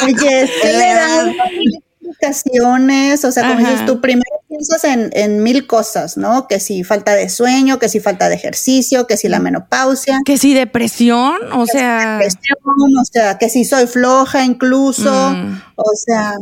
Oye, 0.05 0.43
es 0.43 0.51
que 0.61 1.86
explicaciones, 2.07 3.25
o 3.25 3.33
sea, 3.33 3.43
como 3.49 3.61
Ajá. 3.61 3.71
dices 3.71 3.87
tú, 3.87 4.01
primero 4.01 4.25
piensas 4.49 4.85
en, 4.85 5.11
en 5.13 5.43
mil 5.43 5.67
cosas, 5.67 6.17
¿no? 6.17 6.47
Que 6.47 6.61
si 6.61 6.85
falta 6.85 7.15
de 7.15 7.29
sueño, 7.29 7.79
que 7.79 7.89
si 7.89 8.01
falta 8.01 8.29
de 8.29 8.37
ejercicio, 8.37 9.07
que 9.07 9.17
si 9.17 9.29
la 9.29 9.39
menopausia, 9.41 10.19
que 10.25 10.39
si 10.39 10.55
depresión, 10.55 11.37
o 11.53 11.67
sea... 11.67 12.19
depresión, 12.19 12.57
o 13.01 13.05
sea, 13.05 13.39
que 13.39 13.49
si 13.49 13.65
soy 13.65 13.87
floja 13.87 14.45
incluso, 14.45 15.11
Mm. 15.31 15.61
o 15.77 15.91
sea... 15.95 16.35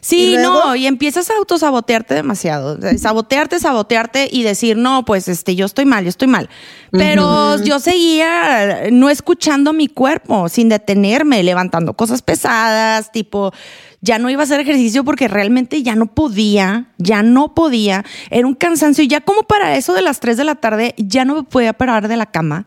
Sí, 0.00 0.32
¿Y 0.32 0.34
luego? 0.34 0.64
no, 0.66 0.76
y 0.76 0.86
empiezas 0.86 1.30
a 1.30 1.36
autosabotearte 1.36 2.14
demasiado. 2.14 2.78
Sabotearte, 2.98 3.58
sabotearte 3.58 4.28
y 4.30 4.42
decir, 4.42 4.76
no, 4.76 5.04
pues 5.04 5.28
este, 5.28 5.54
yo 5.56 5.66
estoy 5.66 5.86
mal, 5.86 6.04
yo 6.04 6.10
estoy 6.10 6.28
mal. 6.28 6.48
Pero 6.90 7.62
yo 7.62 7.78
seguía 7.80 8.90
no 8.90 9.10
escuchando 9.10 9.72
mi 9.72 9.88
cuerpo, 9.88 10.48
sin 10.48 10.68
detenerme, 10.68 11.42
levantando 11.42 11.94
cosas 11.94 12.22
pesadas, 12.22 13.12
tipo, 13.12 13.52
ya 14.00 14.18
no 14.18 14.30
iba 14.30 14.42
a 14.42 14.44
hacer 14.44 14.60
ejercicio 14.60 15.04
porque 15.04 15.28
realmente 15.28 15.82
ya 15.82 15.94
no 15.94 16.06
podía, 16.06 16.86
ya 16.98 17.22
no 17.22 17.54
podía. 17.54 18.04
Era 18.30 18.46
un 18.46 18.54
cansancio. 18.54 19.04
Y 19.04 19.08
ya 19.08 19.20
como 19.20 19.42
para 19.42 19.76
eso 19.76 19.92
de 19.92 20.02
las 20.02 20.20
3 20.20 20.36
de 20.36 20.44
la 20.44 20.54
tarde, 20.54 20.94
ya 20.98 21.24
no 21.24 21.34
me 21.34 21.42
podía 21.42 21.72
parar 21.72 22.08
de 22.08 22.16
la 22.16 22.26
cama. 22.26 22.66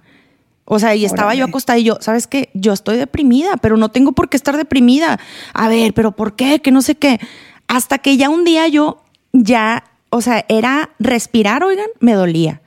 O 0.66 0.80
sea, 0.80 0.96
y 0.96 1.06
estaba 1.06 1.36
yo 1.36 1.46
acostada 1.46 1.80
y 1.80 1.84
yo, 1.84 1.98
¿sabes 2.00 2.28
qué? 2.28 2.50
Yo 2.54 2.72
estoy 2.72 2.98
deprimida, 2.98 3.58
pero 3.58 3.78
no 3.78 3.90
tengo 3.90 4.14
por 4.14 4.30
qué 4.30 4.38
estar 4.38 4.56
deprimida. 4.56 5.20
A 5.54 5.68
ver, 5.68 5.94
pero 5.94 6.14
¿por 6.14 6.36
qué? 6.36 6.62
Que 6.62 6.72
no 6.72 6.82
sé 6.82 6.96
qué. 6.96 7.20
Hasta 7.68 7.98
que 7.98 8.16
ya 8.18 8.30
un 8.30 8.44
día 8.44 8.68
yo 8.68 9.04
ya, 9.34 9.84
o 10.10 10.22
sea, 10.22 10.46
era 10.50 10.92
respirar, 11.00 11.64
oigan, 11.64 11.88
me 12.00 12.14
dolía. 12.14 12.62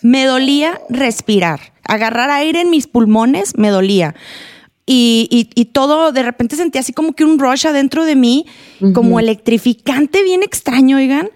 Me 0.00 0.24
dolía 0.24 0.80
respirar. 0.88 1.72
Agarrar 1.86 2.30
aire 2.30 2.60
en 2.60 2.70
mis 2.70 2.86
pulmones 2.86 3.56
me 3.56 3.68
dolía. 3.68 4.14
Y, 4.84 5.28
y- 5.30 5.48
y 5.60 5.66
todo, 5.66 6.10
de 6.12 6.22
repente 6.22 6.56
sentía 6.56 6.80
así 6.80 6.92
como 6.92 7.12
que 7.12 7.24
un 7.24 7.38
rush 7.38 7.66
adentro 7.66 8.04
de 8.04 8.16
mí, 8.16 8.46
como 8.94 9.20
electrificante, 9.20 10.22
bien 10.24 10.42
extraño, 10.42 10.96
oigan. 10.96 11.28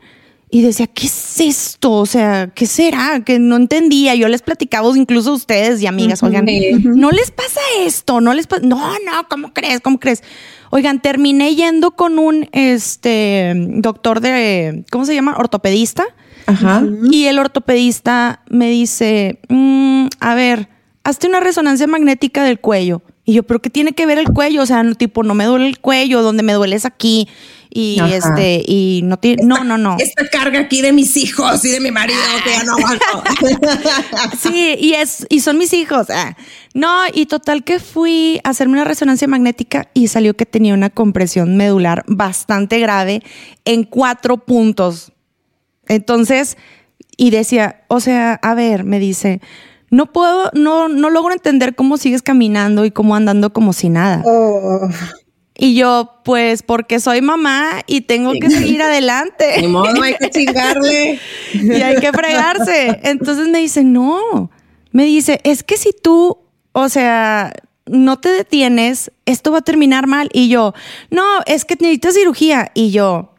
Y 0.48 0.62
decía, 0.62 0.86
¿qué 0.86 1.06
es 1.06 1.40
esto? 1.40 1.92
O 1.92 2.06
sea, 2.06 2.50
¿qué 2.54 2.66
será? 2.66 3.20
Que 3.24 3.38
no 3.40 3.56
entendía. 3.56 4.14
Yo 4.14 4.28
les 4.28 4.42
platicaba 4.42 4.88
incluso 4.96 5.30
a 5.30 5.34
ustedes 5.34 5.82
y 5.82 5.86
amigas, 5.86 6.22
oigan, 6.22 6.44
no 6.84 7.10
les 7.10 7.30
pasa 7.32 7.60
esto, 7.80 8.20
no 8.20 8.32
les 8.32 8.46
pasa. 8.46 8.62
No, 8.64 8.76
no, 8.78 9.28
¿cómo 9.28 9.52
crees? 9.52 9.80
¿Cómo 9.80 9.98
crees? 9.98 10.22
Oigan, 10.70 11.00
terminé 11.02 11.54
yendo 11.56 11.92
con 11.92 12.18
un 12.20 12.48
este 12.52 13.52
doctor 13.56 14.20
de, 14.20 14.84
¿cómo 14.90 15.04
se 15.04 15.14
llama? 15.14 15.36
Ortopedista. 15.36 16.04
Ajá. 16.46 16.84
Y 17.10 17.24
el 17.26 17.38
ortopedista 17.40 18.42
me 18.48 18.70
dice, 18.70 19.40
"Mm, 19.48 20.06
a 20.20 20.34
ver, 20.36 20.68
hazte 21.02 21.26
una 21.26 21.40
resonancia 21.40 21.86
magnética 21.88 22.44
del 22.44 22.60
cuello. 22.60 23.02
Y 23.28 23.34
yo, 23.34 23.42
¿pero 23.42 23.60
qué 23.60 23.70
tiene 23.70 23.92
que 23.92 24.06
ver 24.06 24.18
el 24.18 24.32
cuello? 24.32 24.62
O 24.62 24.66
sea, 24.66 24.84
no, 24.84 24.94
tipo, 24.94 25.24
no 25.24 25.34
me 25.34 25.44
duele 25.44 25.66
el 25.66 25.80
cuello, 25.80 26.22
donde 26.22 26.44
me 26.44 26.52
duele 26.52 26.76
es 26.76 26.84
aquí. 26.84 27.28
Y 27.68 27.98
Ajá. 27.98 28.16
este, 28.16 28.62
y 28.64 29.00
no 29.02 29.18
tiene, 29.18 29.42
no, 29.42 29.64
no, 29.64 29.76
no. 29.76 29.96
Esta 29.98 30.28
carga 30.28 30.60
aquí 30.60 30.80
de 30.80 30.92
mis 30.92 31.16
hijos 31.16 31.62
y 31.64 31.70
de 31.70 31.80
mi 31.80 31.90
marido 31.90 32.20
que 32.44 32.50
ya 32.50 32.62
no 32.62 32.74
aguanto. 32.74 33.04
Sí, 34.40 34.76
y 34.78 34.94
es, 34.94 35.26
y 35.28 35.40
son 35.40 35.58
mis 35.58 35.72
hijos. 35.72 36.06
Ah. 36.08 36.36
No, 36.72 37.00
y 37.12 37.26
total 37.26 37.64
que 37.64 37.80
fui 37.80 38.40
a 38.44 38.50
hacerme 38.50 38.74
una 38.74 38.84
resonancia 38.84 39.26
magnética 39.26 39.88
y 39.92 40.06
salió 40.06 40.34
que 40.34 40.46
tenía 40.46 40.72
una 40.72 40.90
compresión 40.90 41.56
medular 41.56 42.04
bastante 42.06 42.78
grave 42.78 43.22
en 43.64 43.82
cuatro 43.82 44.36
puntos. 44.38 45.12
Entonces, 45.88 46.56
y 47.16 47.30
decía, 47.30 47.82
o 47.88 47.98
sea, 47.98 48.34
a 48.34 48.54
ver, 48.54 48.84
me 48.84 49.00
dice, 49.00 49.40
no 49.96 50.12
puedo, 50.12 50.50
no, 50.52 50.88
no 50.88 51.08
logro 51.08 51.32
entender 51.32 51.74
cómo 51.74 51.96
sigues 51.96 52.20
caminando 52.20 52.84
y 52.84 52.90
cómo 52.90 53.16
andando 53.16 53.54
como 53.54 53.72
si 53.72 53.88
nada. 53.88 54.22
Oh, 54.26 54.90
Y 55.54 55.74
yo, 55.74 56.20
pues, 56.22 56.62
porque 56.62 57.00
soy 57.00 57.22
mamá 57.22 57.80
y 57.86 58.02
tengo 58.02 58.32
que 58.34 58.50
seguir 58.50 58.82
adelante. 58.82 59.54
Ni 59.58 59.68
modo, 59.68 60.02
hay 60.02 60.14
que 60.16 60.28
chingarle. 60.28 61.18
y 61.54 61.80
hay 61.80 61.96
que 61.96 62.12
fregarse. 62.12 63.00
Entonces 63.04 63.48
me 63.48 63.58
dice, 63.58 63.84
no, 63.84 64.50
me 64.92 65.06
dice, 65.06 65.40
es 65.44 65.62
que 65.62 65.78
si 65.78 65.92
tú, 65.94 66.36
o 66.72 66.90
sea, 66.90 67.54
no 67.86 68.18
te 68.18 68.28
detienes, 68.28 69.10
esto 69.24 69.50
va 69.50 69.58
a 69.58 69.62
terminar 69.62 70.06
mal. 70.06 70.28
Y 70.34 70.50
yo, 70.50 70.74
no, 71.08 71.24
es 71.46 71.64
que 71.64 71.76
necesitas 71.80 72.16
cirugía. 72.16 72.70
Y 72.74 72.90
yo, 72.90 73.32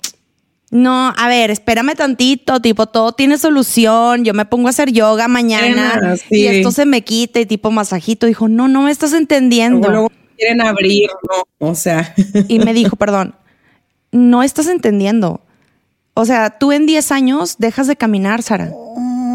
no, 0.69 1.13
a 1.15 1.27
ver, 1.29 1.49
espérame 1.49 1.95
tantito, 1.95 2.61
tipo, 2.61 2.87
todo 2.87 3.13
tiene 3.13 3.37
solución, 3.37 4.25
yo 4.25 4.33
me 4.33 4.45
pongo 4.45 4.67
a 4.67 4.71
hacer 4.71 4.91
yoga 4.91 5.29
mañana 5.29 6.17
sí. 6.17 6.41
y 6.41 6.47
esto 6.47 6.71
se 6.71 6.85
me 6.85 7.03
quita 7.03 7.39
y 7.39 7.45
tipo 7.45 7.71
masajito. 7.71 8.27
Dijo, 8.27 8.49
no, 8.49 8.67
no 8.67 8.81
me 8.81 8.91
estás 8.91 9.13
entendiendo. 9.13 9.87
Luego, 9.87 10.09
luego 10.09 10.11
quieren 10.37 10.61
abrir, 10.61 11.09
¿no? 11.23 11.69
O 11.69 11.75
sea. 11.75 12.13
Y 12.49 12.59
me 12.59 12.73
dijo, 12.73 12.95
perdón, 12.97 13.35
no 14.11 14.43
estás 14.43 14.67
entendiendo. 14.67 15.41
O 16.13 16.25
sea, 16.25 16.49
tú 16.57 16.71
en 16.71 16.85
10 16.85 17.11
años 17.11 17.57
dejas 17.59 17.87
de 17.87 17.95
caminar, 17.95 18.41
Sara. 18.41 18.71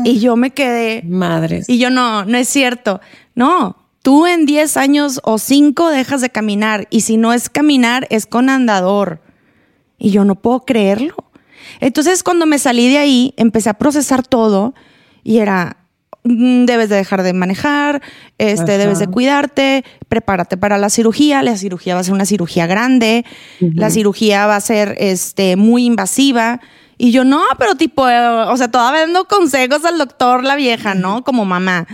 Y 0.04 0.18
yo 0.18 0.36
me 0.36 0.50
quedé. 0.50 1.02
Madres. 1.04 1.68
Y 1.68 1.78
yo 1.78 1.90
no, 1.90 2.24
no 2.24 2.36
es 2.36 2.48
cierto. 2.48 3.00
No, 3.34 3.76
tú 4.02 4.26
en 4.26 4.46
10 4.46 4.76
años 4.76 5.20
o 5.22 5.38
5 5.38 5.90
dejas 5.90 6.20
de 6.20 6.30
caminar. 6.30 6.88
Y 6.90 7.02
si 7.02 7.16
no 7.16 7.32
es 7.32 7.48
caminar, 7.48 8.06
es 8.10 8.26
con 8.26 8.50
andador. 8.50 9.20
Y 9.96 10.10
yo 10.10 10.24
no 10.24 10.34
puedo 10.34 10.64
creerlo. 10.64 11.14
Entonces, 11.82 12.22
cuando 12.22 12.46
me 12.46 12.60
salí 12.60 12.88
de 12.88 12.98
ahí, 12.98 13.34
empecé 13.36 13.68
a 13.68 13.74
procesar 13.74 14.24
todo 14.24 14.72
y 15.24 15.38
era, 15.38 15.78
mm, 16.22 16.64
debes 16.64 16.88
de 16.88 16.94
dejar 16.94 17.24
de 17.24 17.32
manejar, 17.32 18.02
este, 18.38 18.74
Ajá. 18.74 18.78
debes 18.78 19.00
de 19.00 19.08
cuidarte, 19.08 19.84
prepárate 20.08 20.56
para 20.56 20.78
la 20.78 20.90
cirugía. 20.90 21.42
La 21.42 21.56
cirugía 21.56 21.94
va 21.94 22.00
a 22.00 22.04
ser 22.04 22.14
una 22.14 22.24
cirugía 22.24 22.68
grande, 22.68 23.24
la 23.58 23.90
cirugía 23.90 24.46
va 24.46 24.54
a 24.54 24.60
ser 24.60 24.94
este, 24.98 25.56
muy 25.56 25.84
invasiva. 25.84 26.60
Y 26.98 27.10
yo, 27.10 27.24
no, 27.24 27.42
pero 27.58 27.74
tipo, 27.74 28.08
eh, 28.08 28.28
o 28.46 28.56
sea, 28.56 28.70
todavía 28.70 29.00
dando 29.00 29.24
consejos 29.24 29.84
al 29.84 29.98
doctor, 29.98 30.44
la 30.44 30.54
vieja, 30.54 30.94
¿no? 30.94 31.24
Como 31.24 31.44
mamá. 31.44 31.88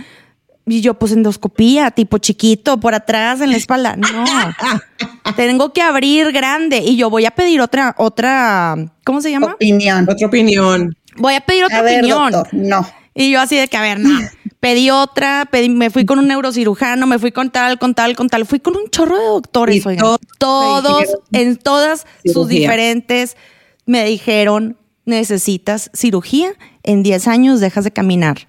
Y 0.71 0.81
yo, 0.81 0.93
pues 0.93 1.11
endoscopía, 1.13 1.89
tipo 1.91 2.19
chiquito, 2.19 2.79
por 2.79 2.93
atrás, 2.93 3.41
en 3.41 3.49
la 3.51 3.57
espalda. 3.57 3.95
No, 3.95 4.23
tengo 5.35 5.73
que 5.73 5.81
abrir 5.81 6.31
grande. 6.31 6.77
Y 6.77 6.95
yo 6.95 7.09
voy 7.09 7.25
a 7.25 7.31
pedir 7.31 7.59
otra, 7.61 7.95
otra, 7.97 8.75
¿cómo 9.03 9.19
se 9.21 9.31
llama? 9.31 9.53
opinión. 9.53 10.07
Otra 10.09 10.27
opinión. 10.27 10.95
Voy 11.17 11.33
a 11.33 11.41
pedir 11.41 11.65
otra 11.65 11.79
A 11.79 11.81
ver, 11.81 11.97
opinión. 11.99 12.31
doctor, 12.31 12.53
no. 12.53 12.87
Y 13.15 13.31
yo 13.31 13.41
así 13.41 13.55
de 13.57 13.67
que, 13.67 13.77
a 13.77 13.81
ver, 13.81 13.99
no. 13.99 14.19
Pedí 14.59 14.89
otra, 14.89 15.47
pedí- 15.49 15.69
me 15.73 15.89
fui 15.89 16.05
con 16.05 16.19
un 16.19 16.27
neurocirujano, 16.27 17.07
me 17.07 17.17
fui 17.17 17.31
con 17.31 17.49
tal, 17.49 17.79
con 17.79 17.95
tal, 17.95 18.15
con 18.17 18.27
tal. 18.29 18.45
Fui 18.45 18.59
con 18.59 18.75
un 18.75 18.89
chorro 18.89 19.17
de 19.17 19.23
doctores, 19.25 19.85
oigan. 19.85 20.17
todos 20.37 21.05
en 21.31 21.55
todas 21.55 22.05
sus 22.25 22.49
diferentes, 22.49 23.37
me 23.85 24.03
dijeron, 24.03 24.75
necesitas 25.05 25.89
cirugía, 25.93 26.51
en 26.83 27.03
10 27.03 27.27
años 27.29 27.61
dejas 27.61 27.85
de 27.85 27.91
caminar. 27.91 28.48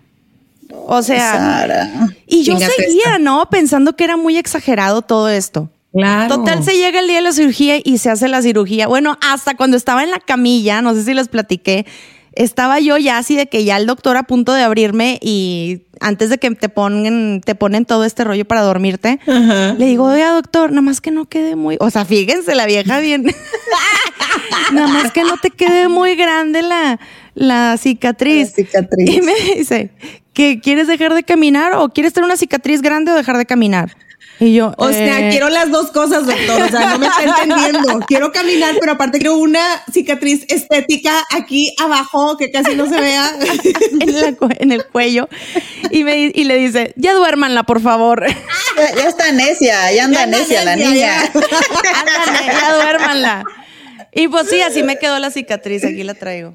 O 0.73 1.03
sea, 1.03 1.33
Sara. 1.33 1.91
y 2.27 2.43
yo 2.43 2.59
seguía, 2.59 3.03
esta. 3.05 3.19
¿no? 3.19 3.49
Pensando 3.51 3.97
que 3.97 4.05
era 4.05 4.17
muy 4.17 4.37
exagerado 4.37 5.03
todo 5.03 5.29
esto. 5.29 5.71
Claro. 5.93 6.37
Total, 6.37 6.63
se 6.63 6.77
llega 6.77 7.01
el 7.01 7.09
día 7.09 7.17
de 7.17 7.23
la 7.23 7.33
cirugía 7.33 7.77
y 7.83 7.99
se 7.99 8.11
hace 8.11 8.29
la 8.29 8.43
cirugía. 8.43 8.87
Bueno, 8.87 9.19
hasta 9.21 9.57
cuando 9.57 9.77
estaba 9.77 10.05
en 10.05 10.11
la 10.11 10.21
camilla, 10.21 10.83
no 10.83 10.95
sé 10.95 11.03
si 11.03 11.15
les 11.15 11.29
platiqué, 11.29 11.85
estaba 12.33 12.79
yo 12.79 12.97
ya 12.97 13.19
así 13.19 13.37
de 13.37 13.47
que 13.49 13.65
ya 13.65 13.77
el 13.77 13.87
doctor 13.87 14.17
a 14.17 14.23
punto 14.23 14.53
de 14.53 14.63
abrirme 14.63 15.19
y 15.21 15.83
antes 16.01 16.31
de 16.31 16.39
que 16.39 16.51
te 16.53 16.69
pongan, 16.69 17.41
te 17.45 17.55
ponen 17.55 17.85
todo 17.85 18.05
este 18.05 18.25
rollo 18.25 18.45
para 18.45 18.63
dormirte, 18.63 19.19
Ajá. 19.27 19.75
le 19.75 19.87
digo, 19.87 20.05
oiga, 20.05 20.33
doctor, 20.33 20.71
nada 20.71 20.83
más 20.83 21.01
que 21.01 21.11
no 21.11 21.29
quede 21.29 21.57
muy, 21.57 21.77
o 21.81 21.91
sea, 21.91 22.05
fíjense, 22.05 22.55
la 22.55 22.67
vieja 22.67 23.01
bien, 23.01 23.27
nada 24.73 24.87
más 24.89 25.13
que 25.13 25.25
no 25.25 25.37
te 25.39 25.51
quede 25.51 25.89
muy 25.89 26.15
grande 26.15 26.63
la, 26.63 27.01
la 27.35 27.77
cicatriz. 27.77 28.51
La 28.51 28.55
cicatriz. 28.55 29.11
Y 29.17 29.21
me 29.23 29.35
dice, 29.57 29.91
¿que 30.35 30.61
quieres 30.61 30.87
dejar 30.87 31.15
de 31.15 31.23
caminar 31.23 31.75
o 31.75 31.89
quieres 31.89 32.13
tener 32.13 32.25
una 32.27 32.37
cicatriz 32.37 32.83
grande 32.83 33.13
o 33.13 33.15
dejar 33.15 33.37
de 33.39 33.47
caminar? 33.47 33.97
Y 34.39 34.55
yo, 34.55 34.73
O 34.79 34.91
sea, 34.91 35.29
eh, 35.29 35.31
quiero 35.31 35.51
las 35.51 35.71
dos 35.71 35.91
cosas, 35.91 36.25
doctor. 36.25 36.63
O 36.63 36.69
sea, 36.69 36.91
no 36.93 36.99
me 36.99 37.07
está 37.09 37.23
entendiendo. 37.43 38.01
Quiero 38.07 38.33
caminar, 38.33 38.75
pero 38.81 38.93
aparte 38.93 39.19
quiero 39.19 39.37
una 39.37 39.83
cicatriz 39.93 40.47
estética 40.49 41.13
aquí 41.31 41.75
abajo 41.79 42.39
que 42.39 42.51
casi 42.51 42.75
no 42.75 42.87
se 42.89 42.99
vea. 42.99 43.33
en, 44.01 44.21
la 44.21 44.33
cu- 44.33 44.49
en 44.59 44.73
el 44.73 44.87
cuello 44.87 45.29
y, 45.91 46.05
me, 46.05 46.33
y 46.35 46.45
le 46.45 46.57
dice, 46.57 46.95
ya 46.97 47.13
duérmanla, 47.15 47.65
por 47.65 47.81
favor. 47.83 48.25
Ya, 48.77 48.95
ya 49.03 49.09
está 49.09 49.31
necia, 49.33 49.93
ya 49.93 50.05
anda 50.05 50.19
Ya 50.21 50.25
anda 50.25 50.39
necia 50.39 50.65
la 50.65 50.77
niña. 50.77 51.21
Ándale, 51.25 52.47
ya 52.47 52.75
duérmanla. 52.77 53.45
Y 54.13 54.29
pues 54.29 54.49
sí, 54.49 54.61
así 54.63 54.83
me 54.83 54.97
quedó 54.99 55.19
la 55.19 55.31
cicatriz, 55.31 55.85
aquí 55.85 56.03
la 56.03 56.15
traigo. 56.15 56.55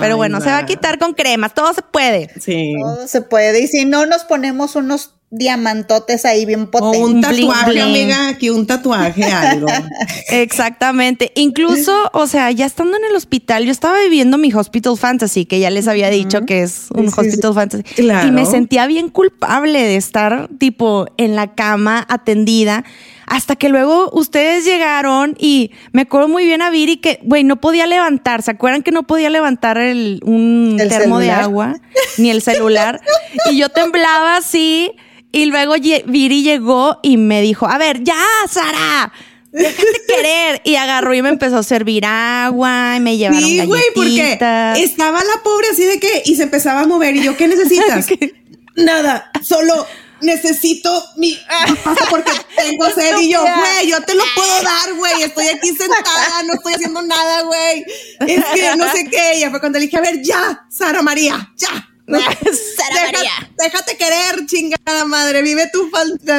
Pero 0.00 0.16
bueno, 0.16 0.40
se 0.40 0.46
va 0.48 0.58
a 0.58 0.66
quitar 0.66 0.98
con 0.98 1.14
cremas, 1.14 1.54
todo 1.54 1.72
se 1.72 1.82
puede. 1.82 2.30
Sí. 2.40 2.74
Todo 2.80 3.06
se 3.06 3.22
puede. 3.22 3.60
Y 3.62 3.66
si 3.68 3.84
no, 3.84 4.06
nos 4.06 4.24
ponemos 4.24 4.74
unos 4.76 5.14
diamantotes 5.32 6.24
ahí 6.24 6.44
bien 6.44 6.62
O 6.62 6.70
potentes. 6.72 7.00
un 7.02 7.14
Un 7.14 7.20
tatuaje, 7.20 7.70
bling. 7.70 7.82
amiga, 7.82 8.28
aquí 8.28 8.50
un 8.50 8.66
tatuaje, 8.66 9.22
algo. 9.24 9.68
Exactamente. 10.30 11.32
Incluso, 11.36 11.92
o 12.12 12.26
sea, 12.26 12.50
ya 12.50 12.66
estando 12.66 12.96
en 12.96 13.04
el 13.04 13.14
hospital, 13.16 13.64
yo 13.64 13.70
estaba 13.70 14.00
viviendo 14.00 14.38
mi 14.38 14.52
Hospital 14.52 14.96
Fantasy, 14.96 15.44
que 15.46 15.60
ya 15.60 15.70
les 15.70 15.86
había 15.88 16.10
dicho 16.10 16.40
que 16.46 16.62
es 16.62 16.86
un 16.94 17.10
sí, 17.10 17.14
Hospital 17.16 17.50
sí. 17.52 17.54
Fantasy. 17.54 17.82
Claro. 17.82 18.28
Y 18.28 18.32
me 18.32 18.46
sentía 18.46 18.86
bien 18.86 19.08
culpable 19.08 19.80
de 19.82 19.96
estar, 19.96 20.48
tipo, 20.58 21.06
en 21.16 21.36
la 21.36 21.54
cama 21.54 22.04
atendida. 22.08 22.84
Hasta 23.30 23.54
que 23.54 23.68
luego 23.68 24.10
ustedes 24.12 24.64
llegaron 24.64 25.36
y 25.38 25.70
me 25.92 26.02
acuerdo 26.02 26.26
muy 26.26 26.44
bien 26.44 26.62
a 26.62 26.70
Viri 26.70 26.96
que, 26.96 27.20
güey, 27.22 27.44
no 27.44 27.60
podía 27.60 27.86
levantar. 27.86 28.42
¿Se 28.42 28.50
acuerdan 28.50 28.82
que 28.82 28.90
no 28.90 29.04
podía 29.04 29.30
levantar 29.30 29.78
el, 29.78 30.20
un 30.24 30.76
¿El 30.80 30.88
termo 30.88 31.20
de 31.20 31.30
agua? 31.30 31.76
Ni 32.18 32.30
el 32.30 32.42
celular. 32.42 33.00
y 33.52 33.56
yo 33.56 33.68
temblaba 33.68 34.36
así. 34.36 34.90
Y 35.30 35.46
luego 35.46 35.74
Viri 36.06 36.42
llegó 36.42 36.98
y 37.04 37.18
me 37.18 37.40
dijo, 37.40 37.68
a 37.68 37.78
ver, 37.78 38.02
ya, 38.02 38.20
Sara, 38.48 39.12
déjate 39.52 39.84
querer. 40.08 40.60
Y 40.64 40.74
agarró 40.74 41.14
y 41.14 41.22
me 41.22 41.28
empezó 41.28 41.58
a 41.58 41.62
servir 41.62 42.04
agua 42.06 42.94
y 42.96 43.00
me 43.00 43.16
llevaron 43.16 43.48
Sí, 43.48 43.64
güey, 43.64 43.84
porque 43.94 44.40
estaba 44.78 45.22
la 45.22 45.42
pobre 45.44 45.68
así 45.70 45.84
de 45.84 46.00
que 46.00 46.22
y 46.24 46.34
se 46.34 46.42
empezaba 46.42 46.80
a 46.80 46.86
mover 46.88 47.14
y 47.14 47.22
yo, 47.22 47.36
¿qué 47.36 47.46
necesitas? 47.46 48.08
Nada, 48.74 49.30
solo 49.40 49.86
necesito 50.22 51.04
mi 51.16 51.38
pasa 51.84 52.06
porque 52.08 52.32
tengo 52.56 52.90
sed 52.90 53.18
y 53.18 53.30
yo, 53.30 53.40
güey, 53.40 53.88
yo 53.88 54.00
te 54.02 54.14
lo 54.14 54.24
puedo 54.34 54.62
dar, 54.62 54.94
güey, 54.94 55.22
estoy 55.22 55.48
aquí 55.48 55.68
sentada, 55.68 56.42
no 56.44 56.54
estoy 56.54 56.74
haciendo 56.74 57.02
nada, 57.02 57.42
güey. 57.42 57.84
Es 58.20 58.44
que 58.54 58.76
no 58.76 58.90
sé 58.92 59.08
qué, 59.10 59.38
y 59.38 59.50
fue 59.50 59.60
cuando 59.60 59.78
le 59.78 59.86
dije, 59.86 59.98
a 59.98 60.02
ver, 60.02 60.22
ya, 60.22 60.66
Sara 60.68 61.02
María, 61.02 61.52
ya. 61.56 61.89
Sara 62.76 62.94
Deja- 62.94 63.12
María. 63.12 63.50
Déjate 63.58 63.96
querer, 63.96 64.46
chingada 64.46 65.04
madre. 65.04 65.42
Vive 65.42 65.68
tu 65.72 65.90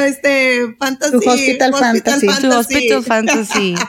este, 0.04 0.74
fantasy. 0.78 1.12
Tu 1.20 1.30
hospital 1.30 1.74
fantasy. 1.74 2.26
Tu 2.40 2.52
Hospital 2.52 3.04
Fantasy. 3.04 3.74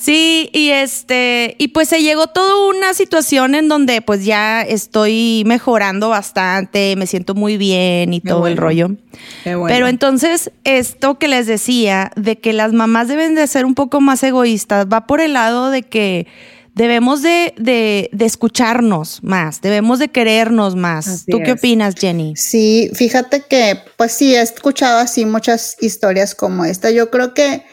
Sí, 0.00 0.50
y 0.52 0.70
este, 0.70 1.56
y 1.58 1.68
pues 1.68 1.88
se 1.88 2.02
llegó 2.02 2.26
toda 2.26 2.56
una 2.68 2.94
situación 2.94 3.54
en 3.54 3.68
donde 3.68 4.00
pues 4.00 4.24
ya 4.24 4.62
estoy 4.62 5.42
mejorando 5.46 6.08
bastante, 6.08 6.94
me 6.96 7.06
siento 7.06 7.34
muy 7.34 7.56
bien 7.58 8.12
y 8.14 8.20
Qué 8.20 8.28
todo 8.28 8.46
el 8.46 8.56
rollo. 8.56 8.90
Qué 9.44 9.54
bueno. 9.54 9.74
Pero 9.74 9.88
entonces, 9.88 10.50
esto 10.64 11.18
que 11.18 11.28
les 11.28 11.46
decía, 11.46 12.10
de 12.16 12.36
que 12.38 12.52
las 12.52 12.72
mamás 12.72 13.08
deben 13.08 13.34
de 13.34 13.46
ser 13.46 13.64
un 13.66 13.74
poco 13.74 14.00
más 14.00 14.22
egoístas, 14.22 14.86
va 14.92 15.06
por 15.06 15.20
el 15.20 15.34
lado 15.34 15.70
de 15.70 15.82
que 15.82 16.26
debemos 16.74 17.22
de, 17.22 17.54
de, 17.56 18.10
de 18.12 18.24
escucharnos 18.26 19.22
más, 19.22 19.60
debemos 19.60 19.98
de 19.98 20.08
querernos 20.08 20.76
más. 20.76 21.08
Así 21.08 21.30
¿Tú 21.30 21.38
qué 21.38 21.52
es. 21.52 21.58
opinas, 21.58 21.94
Jenny? 21.98 22.34
Sí, 22.36 22.90
fíjate 22.94 23.42
que, 23.42 23.78
pues 23.96 24.12
sí, 24.12 24.34
he 24.34 24.40
escuchado 24.42 24.98
así 24.98 25.24
muchas 25.24 25.76
historias 25.80 26.34
como 26.34 26.64
esta. 26.64 26.90
Yo 26.90 27.10
creo 27.10 27.32
que 27.34 27.64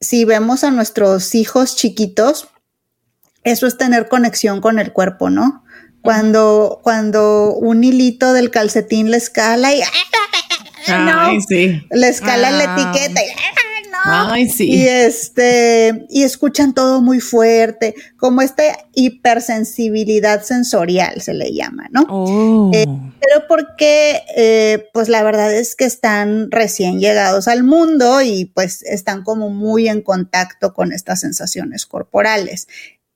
si 0.00 0.24
vemos 0.24 0.64
a 0.64 0.70
nuestros 0.70 1.34
hijos 1.34 1.76
chiquitos, 1.76 2.48
eso 3.44 3.66
es 3.66 3.78
tener 3.78 4.08
conexión 4.08 4.60
con 4.60 4.78
el 4.78 4.92
cuerpo, 4.92 5.30
¿no? 5.30 5.64
Cuando, 6.02 6.80
cuando 6.82 7.54
un 7.54 7.84
hilito 7.84 8.32
del 8.32 8.50
calcetín 8.50 9.10
le 9.12 9.16
escala 9.18 9.72
y 9.72 9.82
Ay, 10.88 11.38
sí. 11.48 11.80
le 11.90 12.08
escala 12.08 12.50
la 12.50 12.74
Ah. 12.74 12.92
etiqueta 12.92 13.20
y 13.22 13.28
Ay, 14.04 14.48
sí. 14.48 14.70
y 14.70 14.86
este, 14.86 16.06
y 16.08 16.24
escuchan 16.24 16.74
todo 16.74 17.00
muy 17.00 17.20
fuerte, 17.20 17.94
como 18.16 18.42
esta 18.42 18.62
hipersensibilidad 18.94 20.42
sensorial 20.42 21.20
se 21.20 21.34
le 21.34 21.52
llama, 21.52 21.88
¿no? 21.90 22.06
Oh. 22.08 22.70
Eh, 22.74 22.86
pero 23.20 23.46
porque, 23.48 24.22
eh, 24.36 24.88
pues 24.92 25.08
la 25.08 25.22
verdad 25.22 25.52
es 25.54 25.76
que 25.76 25.84
están 25.84 26.50
recién 26.50 27.00
llegados 27.00 27.48
al 27.48 27.62
mundo 27.62 28.22
y 28.22 28.46
pues 28.46 28.82
están 28.82 29.22
como 29.22 29.50
muy 29.50 29.88
en 29.88 30.02
contacto 30.02 30.74
con 30.74 30.92
estas 30.92 31.20
sensaciones 31.20 31.86
corporales. 31.86 32.68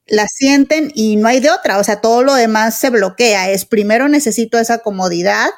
Las 0.06 0.30
sienten 0.32 0.92
y 0.94 1.16
no 1.16 1.26
hay 1.26 1.40
de 1.40 1.50
otra, 1.50 1.78
o 1.78 1.84
sea, 1.84 2.00
todo 2.00 2.22
lo 2.22 2.34
demás 2.34 2.78
se 2.78 2.90
bloquea. 2.90 3.50
Es 3.50 3.64
primero 3.64 4.08
necesito 4.08 4.58
esa 4.58 4.78
comodidad 4.78 5.48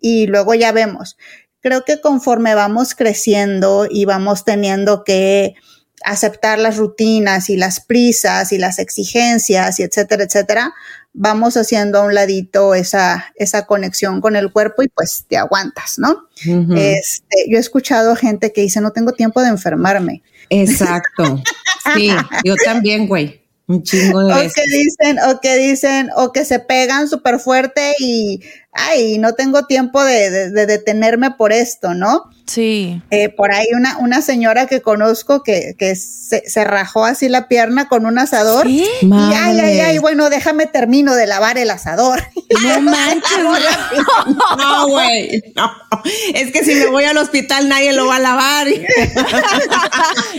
y 0.00 0.26
luego 0.26 0.54
ya 0.54 0.72
vemos. 0.72 1.16
Creo 1.62 1.84
que 1.84 2.00
conforme 2.00 2.54
vamos 2.54 2.94
creciendo 2.94 3.86
y 3.88 4.04
vamos 4.04 4.44
teniendo 4.44 5.04
que 5.04 5.54
aceptar 6.04 6.58
las 6.58 6.76
rutinas 6.76 7.48
y 7.48 7.56
las 7.56 7.80
prisas 7.80 8.52
y 8.52 8.58
las 8.58 8.78
exigencias 8.78 9.78
y 9.78 9.84
etcétera, 9.84 10.24
etcétera, 10.24 10.74
vamos 11.12 11.56
haciendo 11.56 11.98
a 11.98 12.02
un 12.02 12.14
ladito 12.14 12.74
esa, 12.74 13.32
esa 13.36 13.66
conexión 13.66 14.20
con 14.20 14.36
el 14.36 14.52
cuerpo 14.52 14.82
y 14.82 14.88
pues 14.88 15.24
te 15.28 15.36
aguantas, 15.36 15.98
¿no? 15.98 16.28
Este, 16.76 17.46
yo 17.48 17.56
he 17.56 17.60
escuchado 17.60 18.16
gente 18.16 18.52
que 18.52 18.62
dice, 18.62 18.80
no 18.80 18.92
tengo 18.92 19.12
tiempo 19.12 19.40
de 19.42 19.48
enfermarme. 19.48 20.22
Exacto. 20.48 21.42
Sí, 21.94 22.10
yo 22.44 22.54
también, 22.64 23.06
güey. 23.06 23.42
Un 23.66 23.82
chingo 23.82 24.24
de 24.24 24.32
O 24.32 24.36
veces. 24.36 24.54
que 24.54 24.62
dicen, 24.70 25.18
o 25.28 25.40
que 25.40 25.56
dicen, 25.56 26.10
o 26.16 26.32
que 26.32 26.44
se 26.44 26.58
pegan 26.58 27.08
súper 27.08 27.38
fuerte 27.38 27.94
y, 27.98 28.40
ay, 28.72 29.18
no 29.18 29.34
tengo 29.34 29.66
tiempo 29.66 30.02
de, 30.02 30.30
de- 30.30 30.50
de 30.50 30.66
detenerme 30.66 31.30
por 31.32 31.52
esto, 31.52 31.94
¿no? 31.94 32.24
Sí. 32.46 33.00
Eh, 33.10 33.28
por 33.28 33.52
ahí 33.54 33.66
una, 33.74 33.98
una 33.98 34.20
señora 34.20 34.66
que 34.66 34.80
conozco 34.82 35.42
que, 35.42 35.74
que 35.78 35.94
se, 35.94 36.42
se 36.48 36.64
rajó 36.64 37.04
así 37.04 37.28
la 37.28 37.46
pierna 37.48 37.88
con 37.88 38.04
un 38.04 38.18
asador. 38.18 38.66
¿Qué? 38.66 38.84
Y 39.00 39.12
ay, 39.12 39.60
ay, 39.60 39.80
ay, 39.80 39.98
bueno, 39.98 40.28
déjame 40.28 40.66
termino 40.66 41.14
de 41.14 41.26
lavar 41.26 41.56
el 41.56 41.70
asador. 41.70 42.22
No 42.62 42.80
manches. 42.90 43.38
No, 44.58 44.88
güey. 44.88 45.42
No. 45.54 45.70
Es 46.34 46.50
que 46.52 46.64
si 46.64 46.74
me 46.74 46.86
voy 46.86 47.04
al 47.04 47.16
hospital 47.18 47.68
nadie 47.68 47.92
lo 47.92 48.06
va 48.06 48.16
a 48.16 48.20
lavar. 48.20 48.66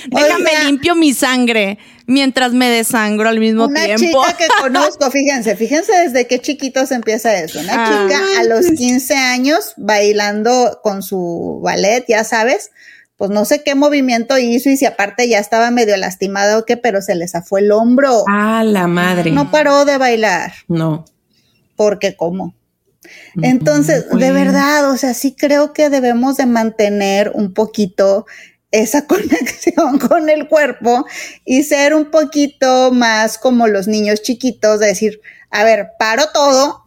Déjame 0.07 0.49
Oiga. 0.51 0.63
limpio 0.65 0.95
mi 0.95 1.13
sangre 1.13 1.77
mientras 2.07 2.53
me 2.53 2.69
desangro 2.69 3.29
al 3.29 3.39
mismo 3.39 3.65
Una 3.65 3.85
tiempo. 3.85 4.23
chica 4.25 4.37
que 4.37 4.47
conozco, 4.61 5.09
fíjense, 5.11 5.55
fíjense 5.55 5.91
desde 5.93 6.27
qué 6.27 6.39
chiquitos 6.39 6.91
empieza 6.91 7.37
eso. 7.37 7.59
Una 7.59 7.73
Ah. 7.75 7.87
chica 8.07 8.21
a 8.39 8.43
los 8.43 8.65
15 8.71 9.15
años 9.15 9.73
bailando 9.77 10.79
con 10.83 11.01
su 11.03 11.59
ballet, 11.63 12.05
ya 12.07 12.23
sabes, 12.23 12.71
pues 13.17 13.29
no 13.31 13.45
sé 13.45 13.63
qué 13.63 13.75
movimiento 13.75 14.37
hizo 14.37 14.69
y 14.69 14.77
si 14.77 14.85
aparte 14.85 15.29
ya 15.29 15.39
estaba 15.39 15.71
medio 15.71 15.95
lastimada 15.97 16.57
o 16.57 16.65
qué, 16.65 16.77
pero 16.77 17.01
se 17.01 17.15
le 17.15 17.27
zafó 17.27 17.57
el 17.57 17.71
hombro. 17.71 18.25
A 18.27 18.63
la 18.63 18.87
madre. 18.87 19.31
No 19.31 19.51
paró 19.51 19.85
de 19.85 19.97
bailar, 19.97 20.53
No. 20.67 21.05
porque 21.75 22.15
cómo. 22.15 22.55
Entonces, 23.41 24.05
de 24.09 24.29
güey. 24.31 24.31
verdad, 24.31 24.89
o 24.89 24.97
sea, 24.97 25.13
sí 25.13 25.35
creo 25.37 25.73
que 25.73 25.89
debemos 25.89 26.37
de 26.37 26.45
mantener 26.45 27.31
un 27.33 27.53
poquito 27.53 28.25
esa 28.73 29.07
conexión 29.07 29.99
con 29.99 30.29
el 30.29 30.49
cuerpo 30.49 31.05
y 31.45 31.63
ser 31.63 31.93
un 31.93 32.11
poquito 32.11 32.91
más 32.91 33.37
como 33.37 33.67
los 33.67 33.87
niños 33.87 34.21
chiquitos, 34.21 34.79
de 34.81 34.87
decir, 34.87 35.21
a 35.51 35.63
ver, 35.63 35.91
paro 35.99 36.23
todo 36.33 36.83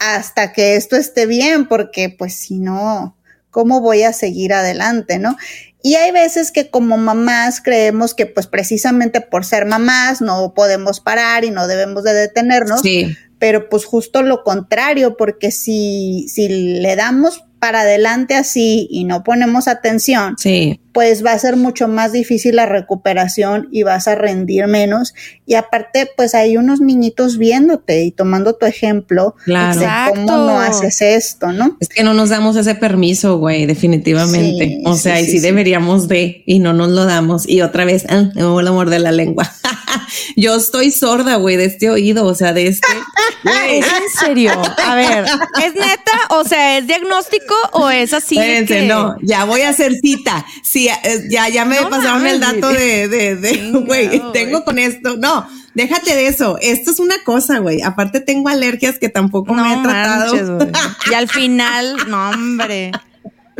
hasta 0.00 0.52
que 0.52 0.76
esto 0.76 0.96
esté 0.96 1.26
bien, 1.26 1.66
porque 1.68 2.08
pues 2.08 2.34
si 2.36 2.58
no, 2.60 3.16
¿cómo 3.50 3.80
voy 3.80 4.04
a 4.04 4.12
seguir 4.12 4.52
adelante, 4.54 5.18
no? 5.18 5.36
Y 5.82 5.96
hay 5.96 6.12
veces 6.12 6.50
que 6.50 6.70
como 6.70 6.96
mamás 6.96 7.60
creemos 7.60 8.14
que 8.14 8.24
pues 8.26 8.46
precisamente 8.46 9.20
por 9.20 9.44
ser 9.44 9.66
mamás 9.66 10.20
no 10.22 10.54
podemos 10.54 11.00
parar 11.00 11.44
y 11.44 11.50
no 11.50 11.66
debemos 11.66 12.04
de 12.04 12.14
detenernos, 12.14 12.80
Sí. 12.80 13.14
pero 13.38 13.68
pues 13.68 13.84
justo 13.84 14.22
lo 14.22 14.44
contrario, 14.44 15.16
porque 15.18 15.50
si, 15.50 16.26
si 16.28 16.48
le 16.80 16.96
damos 16.96 17.44
para 17.58 17.80
adelante 17.80 18.34
así 18.36 18.86
y 18.90 19.04
no 19.04 19.24
ponemos 19.24 19.66
atención, 19.68 20.36
Sí. 20.38 20.80
Pues 20.94 21.22
va 21.26 21.32
a 21.32 21.38
ser 21.38 21.56
mucho 21.56 21.88
más 21.88 22.12
difícil 22.12 22.56
la 22.56 22.64
recuperación 22.66 23.68
y 23.70 23.82
vas 23.82 24.08
a 24.08 24.14
rendir 24.14 24.66
menos. 24.68 25.12
Y 25.44 25.54
aparte, 25.54 26.08
pues 26.16 26.34
hay 26.34 26.56
unos 26.56 26.80
niñitos 26.80 27.36
viéndote 27.36 28.04
y 28.04 28.12
tomando 28.12 28.54
tu 28.54 28.64
ejemplo 28.64 29.34
Claro. 29.44 29.80
de 29.80 29.86
cómo 30.10 30.26
no 30.26 30.58
haces 30.60 31.02
esto, 31.02 31.52
¿no? 31.52 31.76
Es 31.80 31.88
que 31.88 32.02
no 32.04 32.14
nos 32.14 32.30
damos 32.30 32.56
ese 32.56 32.74
permiso, 32.76 33.38
güey, 33.38 33.66
definitivamente. 33.66 34.66
Sí, 34.66 34.82
o 34.86 34.94
sea, 34.96 35.16
sí, 35.18 35.24
y 35.24 35.26
sí, 35.32 35.38
deberíamos 35.40 36.08
de, 36.08 36.42
y 36.46 36.60
no 36.60 36.72
nos 36.72 36.88
lo 36.90 37.04
damos. 37.04 37.46
Y 37.48 37.60
otra 37.60 37.84
vez, 37.84 38.06
ah, 38.08 38.30
me 38.34 38.46
vuelvo 38.46 38.70
a 38.70 38.72
morder 38.72 39.00
la 39.00 39.12
lengua. 39.12 39.50
Yo 40.36 40.54
estoy 40.56 40.90
sorda, 40.90 41.36
güey, 41.36 41.56
de 41.56 41.64
este 41.66 41.90
oído, 41.90 42.24
o 42.24 42.34
sea, 42.34 42.52
de 42.52 42.68
este. 42.68 42.86
Güey. 43.44 43.80
¿Es 43.80 43.86
en 43.86 44.26
serio? 44.26 44.52
A 44.86 44.94
ver, 44.94 45.26
¿es 45.62 45.74
neta? 45.74 46.12
O 46.30 46.44
sea, 46.44 46.78
¿es 46.78 46.86
diagnóstico 46.86 47.54
o 47.72 47.90
es 47.90 48.14
así? 48.14 48.38
Espérense, 48.38 48.74
que- 48.80 48.86
no, 48.86 49.16
ya 49.20 49.44
voy 49.44 49.60
a 49.60 49.68
hacer 49.68 49.92
cita. 50.00 50.46
Sí, 50.62 50.83
eh, 50.88 51.26
ya, 51.28 51.48
ya 51.48 51.64
me 51.64 51.80
No 51.80 51.90
pasaron 51.90 52.26
el 52.26 52.40
dato 52.40 52.68
de, 52.68 53.08
de, 53.08 53.70
güey, 53.86 54.20
tengo 54.32 54.64
con 54.64 54.78
esto. 54.78 55.16
No, 55.16 55.46
déjate 55.74 56.14
de 56.14 56.26
eso. 56.26 56.58
Esto 56.60 56.90
es 56.90 56.98
una 56.98 57.16
cosa, 57.24 57.58
güey. 57.58 57.82
Aparte 57.82 58.20
tengo 58.20 58.48
alergias 58.48 58.98
que 58.98 59.08
tampoco 59.08 59.54
me 59.54 59.72
he 59.72 59.82
tratado. 59.82 60.34
manches. 60.34 60.82
Y 61.10 61.14
al 61.14 61.28
final, 61.28 61.96
no, 62.08 62.30
hombre. 62.30 62.92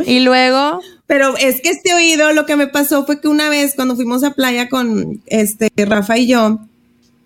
Y 0.05 0.19
luego, 0.19 0.81
Pero 1.07 1.37
es 1.37 1.61
que 1.61 1.69
este 1.69 1.93
oído, 1.93 2.33
lo 2.33 2.45
que 2.45 2.55
me 2.55 2.67
pasó 2.67 3.05
fue 3.05 3.21
que 3.21 3.27
una 3.27 3.49
vez 3.49 3.75
cuando 3.75 3.95
fuimos 3.95 4.23
a 4.23 4.31
playa 4.31 4.67
con 4.67 5.21
este 5.27 5.69
Rafa 5.77 6.17
y 6.17 6.27
yo, 6.27 6.59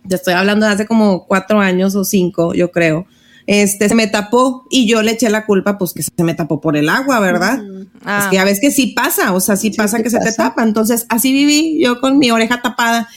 ya 0.03 0.17
estoy 0.17 0.33
hablando 0.33 0.65
de 0.65 0.73
hace 0.73 0.85
como 0.85 1.25
cuatro 1.25 1.59
años 1.59 1.95
o 1.95 2.03
cinco, 2.03 2.53
yo 2.53 2.71
creo. 2.71 3.07
Este 3.51 3.89
se 3.89 3.95
me 3.95 4.05
tapó 4.05 4.67
y 4.69 4.85
yo 4.85 5.01
le 5.01 5.13
eché 5.13 5.27
la 5.31 5.47
culpa, 5.47 5.79
pues 5.79 5.93
que 5.93 6.03
se 6.03 6.11
me 6.23 6.35
tapó 6.35 6.61
por 6.61 6.77
el 6.77 6.87
agua, 6.87 7.19
¿verdad? 7.19 7.59
Ah. 8.05 8.21
Es 8.21 8.29
que 8.29 8.37
a 8.37 8.43
veces 8.43 8.59
que 8.59 8.69
sí 8.69 8.93
pasa, 8.95 9.33
o 9.33 9.39
sea, 9.39 9.55
sí, 9.55 9.71
pasa 9.71 10.03
que 10.03 10.11
se 10.11 10.19
te 10.19 10.31
tapa. 10.33 10.61
Entonces, 10.61 11.07
así 11.09 11.33
viví 11.33 11.81
yo 11.81 11.99
con 11.99 12.19
mi 12.19 12.29
oreja 12.29 12.61
tapada. 12.61 13.09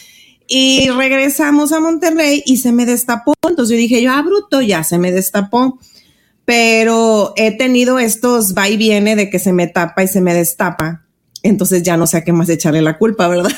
Y 0.49 0.89
regresamos 0.89 1.73
a 1.73 1.81
Monterrey 1.81 2.43
y 2.47 2.57
se 2.57 2.73
me 2.73 2.87
destapó. 2.87 3.35
Entonces 3.47 3.77
yo 3.77 3.77
dije, 3.77 4.01
yo, 4.01 4.11
ah, 4.11 4.23
bruto, 4.23 4.63
ya 4.63 4.85
se 4.85 4.97
me 4.97 5.13
destapó. 5.13 5.79
Pero 6.47 7.35
he 7.37 7.55
tenido 7.55 7.99
estos 7.99 8.55
va 8.57 8.71
y 8.71 8.79
viene 8.79 9.17
de 9.17 9.29
que 9.29 9.39
se 9.39 9.53
me 9.53 9.67
tapa 9.67 10.03
y 10.03 10.09
se 10.09 10.23
me 10.23 10.33
destapa. 10.33 11.05
Entonces 11.43 11.83
ya 11.83 11.99
no 11.99 12.07
sé 12.07 12.17
a 12.17 12.25
qué 12.25 12.33
más 12.33 12.49
echarle 12.49 12.81
la 12.81 12.97
culpa, 12.97 13.29
¿verdad? 13.29 13.53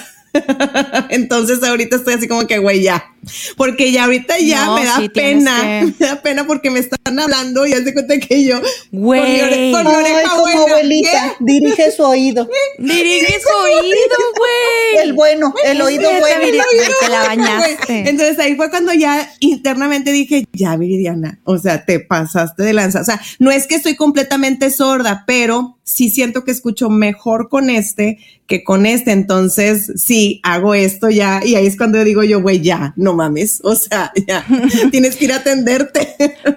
Entonces 1.10 1.62
ahorita 1.62 1.94
estoy 1.94 2.14
así 2.14 2.26
como 2.26 2.48
que, 2.48 2.58
güey, 2.58 2.82
ya. 2.82 3.13
Porque 3.56 3.90
ya 3.92 4.04
ahorita 4.04 4.38
ya 4.38 4.66
No, 4.66 4.74
me 4.76 4.84
da 4.84 4.96
sí, 4.96 5.08
pena. 5.08 5.60
que- 5.62 5.92
Me 5.98 6.06
da 6.06 6.22
pena 6.22 6.46
porque 6.46 6.70
me 6.70 6.80
están 6.80 7.18
hablando 7.18 7.66
y 7.66 7.72
hace 7.72 7.92
cuenta 7.92 8.18
que 8.18 8.44
yo. 8.44 8.60
Güey. 8.92 9.72
Con 9.72 9.84
mi, 9.84 9.90
Ay, 9.92 9.96
oreja 10.12 10.30
como 10.30 10.42
buena, 10.42 10.60
abuelita, 10.62 11.34
dirige 11.40 11.90
su 11.90 12.02
oído. 12.02 12.48
dirige 12.78 13.40
su 13.40 13.48
oído, 13.56 14.16
güey. 14.36 15.04
El 15.04 15.12
bueno, 15.12 15.54
el 15.64 15.80
oído 15.82 16.10
bueno. 16.20 16.42
Viri- 16.44 16.58
Ay, 16.60 16.90
te 17.00 17.08
la 17.08 17.20
bañaste. 17.24 18.08
Entonces 18.08 18.38
ahí 18.38 18.54
fue 18.56 18.70
cuando 18.70 18.92
ya 18.92 19.30
internamente 19.40 20.12
dije, 20.12 20.46
ya 20.52 20.76
Viridiana, 20.76 21.38
o 21.44 21.58
sea, 21.58 21.84
te 21.84 22.00
pasaste 22.00 22.62
de 22.62 22.72
lanza. 22.72 23.00
O 23.00 23.04
sea, 23.04 23.20
no 23.38 23.50
es 23.50 23.66
que 23.66 23.74
estoy 23.76 23.96
completamente 23.96 24.70
sorda, 24.70 25.24
pero 25.26 25.78
sí 25.84 26.08
siento 26.10 26.44
que 26.44 26.50
escucho 26.50 26.88
mejor 26.90 27.48
con 27.48 27.70
este 27.70 28.18
que 28.46 28.62
con 28.62 28.84
este. 28.86 29.12
Entonces, 29.12 29.90
sí, 29.96 30.40
hago 30.42 30.74
esto 30.74 31.08
ya. 31.10 31.40
Y 31.44 31.54
ahí 31.54 31.66
es 31.66 31.76
cuando 31.76 32.02
digo 32.04 32.22
yo, 32.24 32.40
güey, 32.42 32.60
ya, 32.60 32.92
no 32.96 33.13
mames. 33.14 33.60
O 33.62 33.74
sea, 33.74 34.12
ya, 34.26 34.44
tienes 34.90 35.16
que 35.16 35.26
ir 35.26 35.32
a 35.32 35.36
atenderte. 35.36 36.14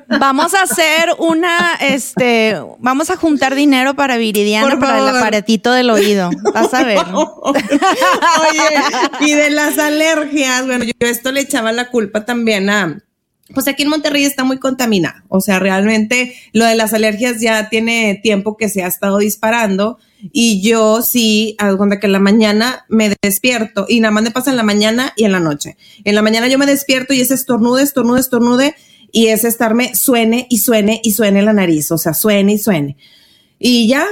Vamos 0.19 0.53
a 0.53 0.63
hacer 0.63 1.09
una, 1.19 1.75
este, 1.79 2.55
vamos 2.79 3.09
a 3.11 3.17
juntar 3.17 3.53
dinero 3.53 3.93
para 3.93 4.17
Viridiana 4.17 4.79
para 4.79 4.99
el 4.99 5.07
aparatito 5.07 5.71
del 5.71 5.89
oído. 5.89 6.31
Vas 6.53 6.73
a 6.73 6.83
ver. 6.83 6.97
Oye, 7.13 7.61
y 9.19 9.33
de 9.33 9.49
las 9.51 9.77
alergias, 9.77 10.65
bueno, 10.65 10.85
yo 10.85 10.93
esto 11.01 11.31
le 11.31 11.41
echaba 11.41 11.71
la 11.71 11.89
culpa 11.89 12.25
también 12.25 12.69
a, 12.69 13.03
pues 13.53 13.67
aquí 13.67 13.83
en 13.83 13.89
Monterrey 13.89 14.23
está 14.23 14.43
muy 14.43 14.57
contaminado. 14.57 15.21
O 15.27 15.39
sea, 15.39 15.59
realmente 15.59 16.35
lo 16.53 16.65
de 16.65 16.75
las 16.75 16.93
alergias 16.93 17.39
ya 17.39 17.69
tiene 17.69 18.19
tiempo 18.21 18.57
que 18.57 18.69
se 18.69 18.83
ha 18.83 18.87
estado 18.87 19.19
disparando. 19.19 19.99
Y 20.31 20.61
yo 20.61 21.01
sí, 21.01 21.55
hago 21.59 21.77
cuenta 21.77 21.99
que 21.99 22.07
en 22.07 22.13
la 22.13 22.19
mañana 22.19 22.85
me 22.89 23.13
despierto 23.21 23.85
y 23.87 23.99
nada 23.99 24.11
más 24.11 24.23
me 24.23 24.31
pasa 24.31 24.49
en 24.51 24.57
la 24.57 24.63
mañana 24.63 25.13
y 25.15 25.25
en 25.25 25.31
la 25.31 25.39
noche. 25.39 25.77
En 26.03 26.15
la 26.15 26.21
mañana 26.21 26.47
yo 26.47 26.57
me 26.57 26.65
despierto 26.65 27.13
y 27.13 27.21
es 27.21 27.31
estornude, 27.31 27.83
estornude, 27.83 28.19
estornude 28.19 28.75
y 29.11 29.27
es 29.27 29.43
estarme 29.43 29.95
suene 29.95 30.47
y 30.49 30.57
suene 30.59 30.99
y 31.03 31.11
suene 31.11 31.41
la 31.43 31.53
nariz. 31.53 31.91
O 31.91 31.97
sea, 31.97 32.13
suene 32.13 32.53
y 32.53 32.57
suene. 32.57 32.97
Y 33.59 33.87
ya 33.87 34.05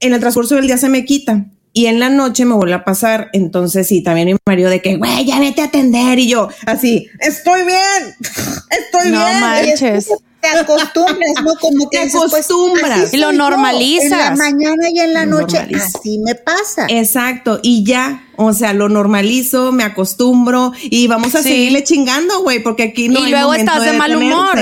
en 0.00 0.14
el 0.14 0.20
transcurso 0.20 0.54
del 0.54 0.66
día 0.66 0.78
se 0.78 0.88
me 0.88 1.04
quita. 1.04 1.46
Y 1.72 1.86
en 1.86 2.00
la 2.00 2.08
noche 2.08 2.44
me 2.44 2.54
vuelve 2.54 2.74
a 2.74 2.84
pasar. 2.84 3.28
Entonces, 3.32 3.86
sí, 3.86 4.02
también 4.02 4.28
mi 4.28 4.36
marido 4.46 4.70
de 4.70 4.80
que, 4.80 4.96
güey, 4.96 5.24
ya 5.26 5.38
vete 5.38 5.60
a 5.60 5.64
atender. 5.66 6.18
Y 6.18 6.28
yo, 6.28 6.48
así, 6.66 7.06
estoy 7.20 7.60
bien, 7.62 8.14
estoy 8.70 9.12
No 9.12 9.24
bien. 9.26 9.40
manches. 9.40 10.08
Te 10.40 10.48
acostumbras, 10.48 11.32
¿no? 11.42 11.54
Como 11.60 11.90
que 11.90 11.98
Te 11.98 12.04
dices, 12.04 12.20
pues, 12.30 12.44
acostumbras. 12.46 13.12
Y 13.12 13.16
lo 13.16 13.32
yo. 13.32 13.38
normalizas. 13.38 14.04
En 14.12 14.18
la 14.18 14.34
mañana 14.36 14.88
y 14.92 15.00
en 15.00 15.14
la 15.14 15.24
Lo 15.26 15.40
noche, 15.40 15.58
así 15.58 16.18
me 16.18 16.34
pasa. 16.36 16.86
Exacto, 16.88 17.58
y 17.62 17.84
ya, 17.84 18.24
o 18.36 18.52
sea, 18.52 18.72
lo 18.72 18.88
normalizo, 18.88 19.72
me 19.72 19.82
acostumbro 19.84 20.72
y 20.82 21.08
vamos 21.08 21.34
a 21.34 21.42
Sí. 21.42 21.48
seguirle 21.48 21.82
chingando, 21.84 22.42
güey, 22.42 22.60
porque 22.62 22.84
aquí 22.84 23.08
no 23.08 23.20
y 23.20 23.24
hay 23.24 23.30
luego 23.32 23.48
momento 23.48 23.72
estás 23.72 23.84
de, 23.84 23.98
mal 23.98 24.16
humor. 24.16 24.58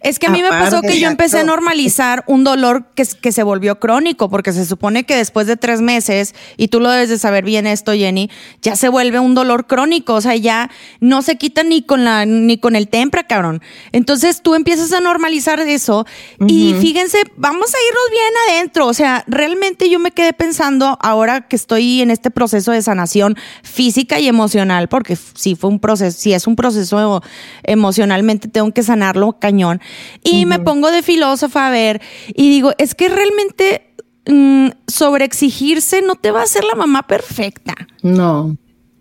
Es 0.00 0.18
que 0.18 0.26
a 0.26 0.30
mí 0.30 0.42
me 0.42 0.48
pasó 0.48 0.80
que 0.82 0.98
yo 0.98 1.08
empecé 1.08 1.40
a 1.40 1.44
normalizar 1.44 2.24
un 2.26 2.44
dolor 2.44 2.86
que, 2.94 3.04
que 3.20 3.32
se 3.32 3.42
volvió 3.42 3.78
crónico, 3.78 4.30
porque 4.30 4.52
se 4.52 4.64
supone 4.64 5.04
que 5.04 5.16
después 5.16 5.46
de 5.46 5.56
tres 5.56 5.80
meses, 5.80 6.34
y 6.56 6.68
tú 6.68 6.80
lo 6.80 6.90
debes 6.90 7.08
de 7.10 7.18
saber 7.18 7.44
bien 7.44 7.66
esto, 7.66 7.92
Jenny, 7.92 8.30
ya 8.62 8.76
se 8.76 8.88
vuelve 8.88 9.18
un 9.18 9.34
dolor 9.34 9.66
crónico, 9.66 10.14
o 10.14 10.20
sea, 10.20 10.36
ya 10.36 10.70
no 11.00 11.22
se 11.22 11.36
quita 11.36 11.62
ni 11.62 11.82
con 11.82 12.04
la, 12.04 12.24
ni 12.24 12.58
con 12.58 12.76
el 12.76 12.88
tempra, 12.88 13.24
cabrón. 13.24 13.60
Entonces 13.92 14.42
tú 14.42 14.54
empiezas 14.54 14.92
a 14.92 15.00
normalizar 15.00 15.60
eso, 15.60 16.06
y 16.46 16.74
fíjense, 16.80 17.18
vamos 17.36 17.74
a 17.74 17.78
irnos 17.88 18.10
bien 18.10 18.32
adentro. 18.48 18.86
O 18.86 18.94
sea, 18.94 19.24
realmente 19.26 19.90
yo 19.90 19.98
me 19.98 20.10
quedé 20.12 20.32
pensando 20.32 20.98
ahora 21.02 21.42
que 21.42 21.56
estoy 21.56 22.00
en 22.00 22.10
este 22.10 22.30
proceso 22.30 22.72
de 22.72 22.82
sanación 22.82 23.36
física 23.62 24.18
y 24.18 24.28
emocional, 24.28 24.88
porque 24.88 25.16
sí 25.16 25.54
fue 25.56 25.70
un 25.70 25.78
proceso, 25.78 26.18
si 26.18 26.32
es 26.32 26.46
un 26.46 26.56
proceso 26.56 27.22
emocionalmente, 27.62 28.48
tengo 28.48 28.72
que 28.72 28.82
sanarlo 28.82 29.38
cañón. 29.38 29.80
Y 30.22 30.46
me 30.46 30.58
pongo 30.58 30.90
de 30.90 31.02
filósofa 31.02 31.68
a 31.68 31.70
ver 31.70 32.00
y 32.28 32.48
digo, 32.50 32.72
es 32.78 32.94
que 32.94 33.08
realmente 33.08 33.94
mm, 34.26 34.68
sobreexigirse 34.86 36.02
no 36.02 36.16
te 36.16 36.30
va 36.30 36.40
a 36.40 36.44
hacer 36.44 36.64
la 36.64 36.74
mamá 36.74 37.06
perfecta. 37.06 37.74
No. 38.02 38.56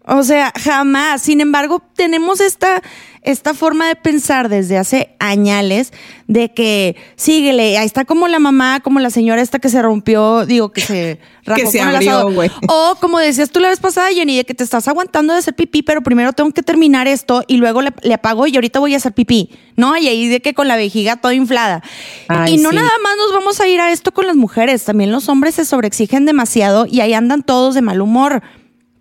O 0.10 0.24
sea, 0.24 0.52
jamás. 0.60 1.22
Sin 1.22 1.40
embargo, 1.40 1.84
tenemos 1.96 2.42
esta, 2.42 2.82
esta 3.22 3.54
forma 3.54 3.88
de 3.88 3.96
pensar 3.96 4.50
desde 4.50 4.78
hace 4.78 5.16
añales 5.20 5.94
de 6.28 6.52
que 6.52 6.96
síguele, 7.16 7.78
ahí 7.78 7.86
está 7.86 8.06
como 8.06 8.28
la 8.28 8.40
mamá, 8.40 8.80
como 8.80 9.00
la 9.00 9.12
señora 9.12 9.42
esta 9.42 9.60
que 9.60 9.70
se 9.70 9.82
rompió, 9.82 10.48
digo, 10.48 10.72
que 10.72 10.82
se 10.82 11.20
rajó 11.46 11.70
se 11.70 11.78
con 11.78 11.90
el 11.90 11.96
abrió, 11.96 12.32
güey. 12.32 12.50
O 12.68 12.96
como 13.00 13.20
decías 13.20 13.52
tú 13.52 13.60
la 13.60 13.70
vez 13.70 13.80
pasada, 13.80 14.10
Jenny, 14.10 14.38
de 14.38 14.46
que 14.46 14.56
te 14.56 14.64
estás 14.64 14.88
aguantando 14.88 15.34
de 15.34 15.40
hacer 15.40 15.54
pipí, 15.54 15.84
pero 15.84 16.02
primero 16.02 16.34
tengo 16.34 16.52
que 16.52 16.64
terminar 16.64 17.08
esto 17.08 17.44
y 17.48 17.58
luego 17.58 17.84
le, 17.84 17.94
le 18.02 18.16
apago 18.16 18.48
y 18.48 18.56
ahorita 18.56 18.80
voy 18.80 18.96
a 18.96 18.98
hacer 18.98 19.14
pipí, 19.14 19.52
¿no? 19.76 19.96
Y 19.96 20.08
ahí 20.08 20.28
de 20.28 20.42
que 20.42 20.56
con 20.56 20.68
la 20.68 20.76
vejiga 20.76 21.18
toda 21.18 21.36
inflada. 21.36 21.84
Ay, 22.28 22.56
y 22.56 22.58
no 22.58 22.72
sí. 22.72 22.76
nada 22.78 22.92
más 23.04 23.14
nos 23.18 23.34
vamos 23.34 23.62
a 23.62 23.68
ir 23.68 23.80
a 23.80 23.92
esto 23.92 24.12
con 24.12 24.26
las 24.26 24.36
mujeres, 24.36 24.86
también 24.86 25.12
los 25.12 25.30
hombres 25.30 25.56
se 25.56 25.66
sobreexigen 25.66 26.26
demasiado 26.26 26.88
y 26.88 27.02
ahí 27.02 27.14
andan 27.14 27.44
todos 27.44 27.76
de 27.76 27.84
mal 27.84 28.02
humor, 28.02 28.42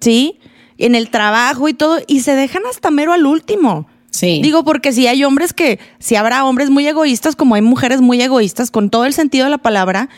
¿sí? 0.01 0.38
En 0.79 0.95
el 0.95 1.11
trabajo 1.11 1.69
y 1.69 1.75
todo, 1.75 1.99
y 2.07 2.21
se 2.21 2.35
dejan 2.35 2.62
hasta 2.71 2.91
mero 2.91 3.12
al 3.12 3.27
último. 3.27 3.87
Sí. 4.11 4.41
Digo, 4.43 4.64
porque 4.64 4.93
si 4.93 5.07
hay 5.07 5.23
hombres 5.25 5.53
que, 5.53 5.79
si 5.99 6.14
habrá 6.17 6.45
hombres 6.45 6.71
muy 6.71 6.87
egoístas, 6.87 7.37
como 7.37 7.55
hay 7.57 7.62
mujeres 7.62 8.01
muy 8.01 8.23
egoístas, 8.23 8.71
con 8.71 8.88
todo 8.88 9.05
el 9.05 9.12
sentido 9.12 9.45
de 9.45 9.51
la 9.51 9.59
palabra, 9.59 10.09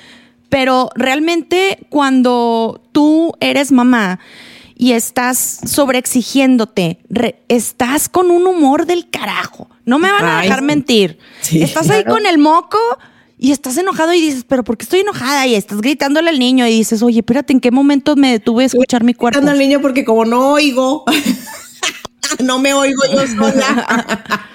pero 0.48 0.90
realmente 0.94 1.78
cuando 1.88 2.82
tú 2.92 3.34
eres 3.40 3.72
mamá 3.72 4.20
y 4.76 4.92
estás 4.92 5.60
sobreexigiéndote, 5.66 6.98
re- 7.08 7.42
estás 7.48 8.08
con 8.08 8.30
un 8.30 8.46
humor 8.46 8.86
del 8.86 9.08
carajo. 9.10 9.68
No 9.84 9.98
me 9.98 10.10
van 10.10 10.24
a 10.24 10.40
dejar 10.42 10.62
mentir. 10.62 11.18
Sí. 11.40 11.62
Estás 11.62 11.90
ahí 11.90 12.04
con 12.04 12.26
el 12.26 12.38
moco 12.38 12.78
y 13.42 13.52
estás 13.52 13.76
enojado 13.78 14.12
y 14.12 14.20
dices, 14.20 14.44
pero 14.46 14.62
¿por 14.62 14.76
qué 14.76 14.82
estoy 14.84 15.00
enojada? 15.00 15.46
Y 15.46 15.54
estás 15.54 15.80
gritándole 15.80 16.28
al 16.28 16.38
niño 16.38 16.66
y 16.66 16.72
dices, 16.72 17.02
oye, 17.02 17.20
espérate, 17.20 17.54
¿en 17.54 17.60
qué 17.60 17.70
momento 17.70 18.14
me 18.14 18.30
detuve 18.32 18.64
a 18.64 18.66
escuchar 18.66 19.02
mi 19.02 19.14
cuerpo? 19.14 19.38
Gritando 19.38 19.52
al 19.52 19.58
niño 19.58 19.80
porque 19.80 20.04
como 20.04 20.26
no 20.26 20.52
oigo, 20.52 21.04
no 22.44 22.58
me 22.58 22.74
oigo 22.74 23.00
yo 23.12 23.26
sola. 23.26 24.06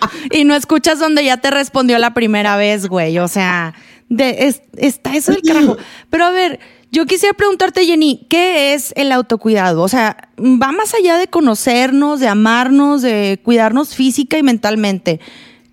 y 0.32 0.44
no 0.44 0.56
escuchas 0.56 1.00
donde 1.00 1.26
ya 1.26 1.38
te 1.38 1.50
respondió 1.52 1.98
la 1.98 2.14
primera 2.14 2.58
vez, 2.58 2.88
güey. 2.88 3.18
O 3.20 3.28
sea, 3.28 3.74
de, 4.10 4.48
es- 4.48 4.62
está 4.78 5.16
eso 5.16 5.32
del 5.32 5.42
carajo. 5.42 5.78
Pero 6.12 6.26
a 6.26 6.30
ver, 6.30 6.60
yo 6.92 7.06
quisiera 7.08 7.34
preguntarte, 7.36 7.86
Jenny, 7.86 8.28
¿qué 8.30 8.74
es 8.76 8.94
el 8.96 9.12
autocuidado? 9.12 9.82
O 9.82 9.88
sea, 9.88 10.30
va 10.40 10.72
más 10.72 10.94
allá 10.94 11.18
de 11.18 11.28
conocernos, 11.28 12.20
de 12.20 12.28
amarnos, 12.28 13.02
de 13.02 13.40
cuidarnos 13.44 13.96
física 13.96 14.38
y 14.38 14.44
mentalmente. 14.44 15.20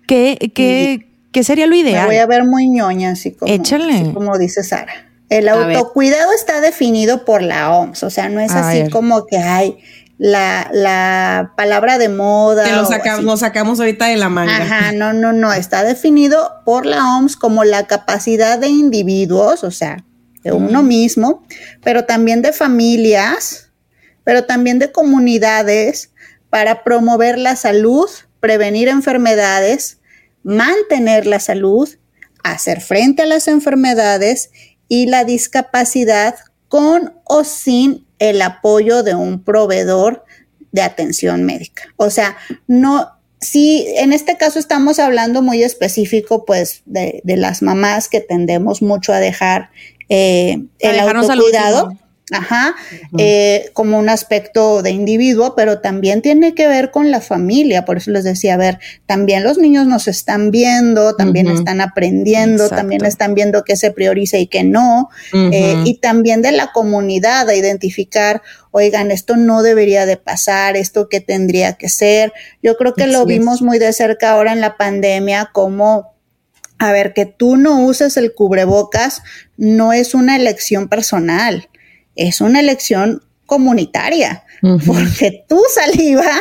¿Qué, 0.07 0.51
qué, 0.53 1.12
qué 1.33 1.43
sería 1.43 1.65
lo 1.65 1.71
Me 1.73 1.79
ideal? 1.79 2.05
voy 2.05 2.15
a 2.17 2.25
ver 2.25 2.45
muy 2.45 2.69
ñoña, 2.69 3.09
así 3.11 3.33
como, 3.33 3.51
Échale. 3.51 3.93
así 3.93 4.13
como 4.13 4.37
dice 4.37 4.63
Sara. 4.63 4.93
El 5.29 5.49
autocuidado 5.49 6.31
está 6.33 6.61
definido 6.61 7.25
por 7.25 7.41
la 7.41 7.73
OMS, 7.73 8.03
o 8.03 8.09
sea, 8.09 8.29
no 8.29 8.39
es 8.39 8.51
A 8.51 8.69
así 8.69 8.83
ver. 8.83 8.91
como 8.91 9.25
que 9.25 9.37
hay 9.37 9.79
la, 10.19 10.69
la 10.71 11.53
palabra 11.57 11.97
de 11.97 12.07
moda. 12.07 12.63
que 12.65 12.71
lo 12.71 12.85
saca- 12.85 13.19
nos 13.21 13.39
sacamos 13.39 13.79
ahorita 13.79 14.05
de 14.07 14.17
la 14.17 14.29
manga. 14.29 14.55
Ajá, 14.57 14.91
no, 14.93 15.11
no, 15.11 15.33
no, 15.33 15.51
está 15.51 15.83
definido 15.83 16.51
por 16.65 16.85
la 16.85 17.17
OMS 17.17 17.35
como 17.35 17.63
la 17.63 17.87
capacidad 17.87 18.59
de 18.59 18.67
individuos, 18.67 19.63
o 19.63 19.71
sea, 19.71 20.03
de 20.43 20.51
uno 20.51 20.83
mismo, 20.83 21.43
pero 21.83 22.05
también 22.05 22.41
de 22.43 22.53
familias, 22.53 23.71
pero 24.23 24.43
también 24.43 24.77
de 24.77 24.91
comunidades 24.91 26.11
para 26.49 26.83
promover 26.83 27.39
la 27.39 27.55
salud, 27.55 28.07
prevenir 28.39 28.87
enfermedades, 28.89 29.97
mantener 30.43 31.25
la 31.25 31.39
salud, 31.39 31.89
hacer 32.43 32.81
frente 32.81 33.23
a 33.23 33.25
las 33.25 33.47
enfermedades 33.47 34.51
y 34.87 35.07
la 35.07 35.23
discapacidad 35.23 36.35
con 36.67 37.13
o 37.23 37.43
sin 37.43 38.05
el 38.19 38.41
apoyo 38.41 39.03
de 39.03 39.15
un 39.15 39.43
proveedor 39.43 40.25
de 40.71 40.81
atención 40.81 41.43
médica. 41.43 41.83
O 41.97 42.09
sea, 42.09 42.37
no, 42.67 43.11
si 43.39 43.85
en 43.97 44.13
este 44.13 44.37
caso 44.37 44.59
estamos 44.59 44.99
hablando 44.99 45.41
muy 45.41 45.63
específico, 45.63 46.45
pues, 46.45 46.81
de, 46.85 47.21
de 47.23 47.37
las 47.37 47.61
mamás 47.61 48.09
que 48.09 48.21
tendemos 48.21 48.81
mucho 48.81 49.13
a 49.13 49.19
dejar 49.19 49.69
eh, 50.09 50.63
el 50.79 50.93
dejarnos 50.93 51.29
Ajá, 52.33 52.75
eh, 53.19 53.69
como 53.73 53.99
un 53.99 54.09
aspecto 54.09 54.81
de 54.81 54.89
individuo, 54.89 55.53
pero 55.55 55.81
también 55.81 56.23
tiene 56.23 56.55
que 56.55 56.67
ver 56.67 56.89
con 56.89 57.11
la 57.11 57.21
familia. 57.21 57.85
Por 57.85 57.97
eso 57.97 58.09
les 58.09 58.23
decía, 58.23 58.55
a 58.55 58.57
ver, 58.57 58.79
también 59.05 59.43
los 59.43 59.59
niños 59.59 59.85
nos 59.85 60.07
están 60.07 60.49
viendo, 60.49 61.15
también 61.15 61.47
están 61.47 61.79
aprendiendo, 61.79 62.63
Exacto. 62.63 62.75
también 62.77 63.05
están 63.05 63.35
viendo 63.35 63.63
qué 63.63 63.75
se 63.75 63.91
prioriza 63.91 64.39
y 64.39 64.47
qué 64.47 64.63
no. 64.63 65.09
Eh, 65.31 65.83
y 65.85 65.99
también 65.99 66.41
de 66.41 66.53
la 66.53 66.71
comunidad 66.71 67.47
a 67.49 67.55
identificar, 67.55 68.41
oigan, 68.71 69.11
esto 69.11 69.35
no 69.35 69.61
debería 69.61 70.07
de 70.07 70.17
pasar, 70.17 70.75
esto 70.75 71.09
que 71.09 71.19
tendría 71.19 71.73
que 71.73 71.89
ser. 71.89 72.33
Yo 72.63 72.77
creo 72.77 72.95
que 72.95 73.05
lo 73.05 73.21
es. 73.21 73.27
vimos 73.27 73.61
muy 73.61 73.77
de 73.77 73.93
cerca 73.93 74.31
ahora 74.31 74.53
en 74.53 74.61
la 74.61 74.75
pandemia, 74.75 75.51
como, 75.53 76.15
a 76.79 76.91
ver, 76.91 77.13
que 77.13 77.27
tú 77.27 77.57
no 77.57 77.85
uses 77.85 78.17
el 78.17 78.33
cubrebocas 78.33 79.21
no 79.57 79.93
es 79.93 80.13
una 80.13 80.35
elección 80.35 80.87
personal, 80.87 81.69
es 82.15 82.41
una 82.41 82.59
elección 82.59 83.23
comunitaria, 83.45 84.43
porque 84.85 85.45
tu 85.47 85.61
saliva 85.73 86.31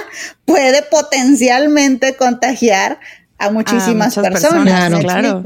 puede 0.44 0.82
potencialmente 0.82 2.16
contagiar 2.16 3.00
a 3.38 3.50
muchísimas 3.50 4.16
muchas 4.16 4.32
personas. 4.32 5.42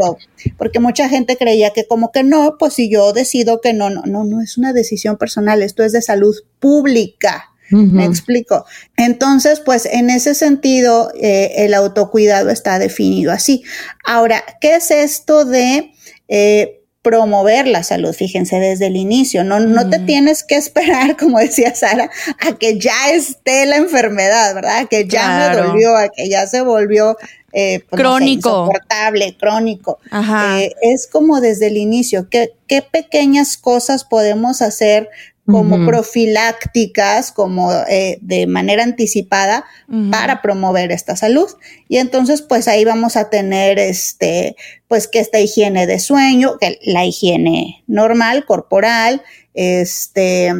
Porque 0.58 0.80
mucha 0.80 1.08
gente 1.08 1.36
creía 1.36 1.70
que 1.70 1.86
como 1.86 2.12
que 2.12 2.22
no, 2.22 2.56
pues 2.58 2.74
si 2.74 2.90
yo 2.90 3.12
decido 3.12 3.60
que 3.60 3.72
no, 3.72 3.88
no, 3.88 4.02
no, 4.02 4.24
no 4.24 4.42
es 4.42 4.58
una 4.58 4.72
decisión 4.72 5.16
personal, 5.16 5.62
esto 5.62 5.82
es 5.82 5.92
de 5.92 6.02
salud 6.02 6.36
pública. 6.60 7.50
Me 7.68 8.04
explico. 8.04 8.64
Entonces, 8.96 9.58
pues 9.58 9.86
en 9.86 10.08
ese 10.08 10.36
sentido, 10.36 11.10
eh, 11.20 11.64
el 11.64 11.74
autocuidado 11.74 12.50
está 12.50 12.78
definido 12.78 13.32
así. 13.32 13.64
Ahora, 14.04 14.44
¿qué 14.60 14.76
es 14.76 14.92
esto 14.92 15.44
de 15.44 15.92
eh, 16.28 16.75
promover 17.06 17.68
la 17.68 17.84
salud? 17.84 18.12
Fíjense, 18.12 18.58
desde 18.58 18.88
el 18.88 18.96
inicio, 18.96 19.44
no, 19.44 19.60
no 19.60 19.88
te 19.88 20.00
tienes 20.00 20.42
que 20.42 20.56
esperar, 20.56 21.16
como 21.20 21.38
decía 21.38 21.72
Sara, 21.72 22.10
a 22.40 22.52
que 22.58 22.80
ya 22.80 23.10
esté 23.12 23.64
la 23.66 23.76
enfermedad, 23.76 24.52
¿verdad? 24.56 24.78
A 24.78 24.86
que 24.86 25.06
ya 25.06 25.20
Claro. 25.22 25.62
me 25.62 25.68
dolió, 25.68 25.96
a 25.96 26.08
que 26.08 26.28
ya 26.28 26.48
se 26.48 26.62
volvió 26.62 27.16
eh, 27.52 27.80
pues, 27.88 28.02
no 28.02 28.08
sé, 28.10 28.16
Crónico. 28.18 28.48
insoportable, 28.50 29.36
crónico. 29.38 29.98
Ajá. 30.10 30.60
Eh, 30.60 30.74
es 30.82 31.06
como 31.06 31.40
desde 31.40 31.68
el 31.68 31.76
inicio, 31.76 32.28
¿qué, 32.28 32.52
qué 32.66 32.82
pequeñas 32.82 33.56
cosas 33.56 34.04
podemos 34.04 34.60
hacer 34.60 35.08
como 35.46 35.87
profilácticas, 35.87 37.30
como 37.30 37.72
eh, 37.88 38.18
de 38.20 38.46
manera 38.46 38.82
anticipada 38.82 39.64
para 40.11 40.42
promover 40.42 40.90
esta 40.90 41.14
salud. 41.14 41.48
Y 41.88 41.98
entonces, 41.98 42.42
pues 42.42 42.66
ahí 42.68 42.85
vamos 42.85 43.16
a 43.16 43.30
tener 43.30 43.78
este, 43.78 44.56
pues 44.88 45.06
que 45.06 45.20
esta 45.20 45.38
higiene 45.38 45.87
de 45.87 46.00
sueño, 46.00 46.59
que 46.59 46.78
la 46.82 47.04
higiene 47.04 47.85
normal, 47.87 48.44
corporal, 48.44 49.22
este, 49.54 50.52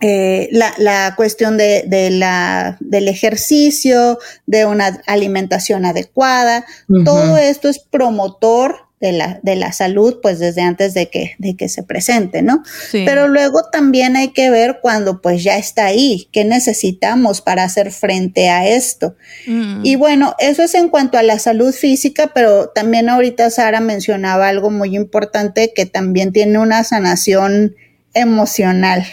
eh, 0.00 0.48
la, 0.52 0.72
la, 0.78 1.14
cuestión 1.16 1.56
de, 1.56 1.84
de, 1.86 2.10
la, 2.10 2.76
del 2.80 3.08
ejercicio, 3.08 4.18
de 4.46 4.64
una 4.64 5.02
alimentación 5.06 5.84
adecuada, 5.84 6.64
todo 7.04 7.36
esto 7.36 7.68
es 7.68 7.78
promotor 7.78 8.87
de 9.00 9.12
la, 9.12 9.38
de 9.42 9.54
la 9.54 9.72
salud, 9.72 10.18
pues 10.20 10.38
desde 10.38 10.62
antes 10.62 10.92
de 10.92 11.08
que, 11.08 11.36
de 11.38 11.56
que 11.56 11.68
se 11.68 11.82
presente, 11.82 12.42
¿no? 12.42 12.62
Pero 12.90 13.28
luego 13.28 13.62
también 13.70 14.16
hay 14.16 14.28
que 14.28 14.50
ver 14.50 14.80
cuando 14.82 15.20
pues 15.20 15.44
ya 15.44 15.56
está 15.56 15.86
ahí, 15.86 16.28
qué 16.32 16.44
necesitamos 16.44 17.40
para 17.40 17.64
hacer 17.64 17.92
frente 17.92 18.48
a 18.48 18.68
esto. 18.68 19.14
Mm. 19.46 19.84
Y 19.84 19.96
bueno, 19.96 20.34
eso 20.38 20.62
es 20.62 20.74
en 20.74 20.88
cuanto 20.88 21.16
a 21.16 21.22
la 21.22 21.38
salud 21.38 21.72
física, 21.72 22.32
pero 22.34 22.70
también 22.70 23.08
ahorita 23.08 23.50
Sara 23.50 23.80
mencionaba 23.80 24.48
algo 24.48 24.70
muy 24.70 24.96
importante 24.96 25.72
que 25.74 25.86
también 25.86 26.32
tiene 26.32 26.58
una 26.58 26.82
sanación 26.82 27.76
emocional. 28.14 29.06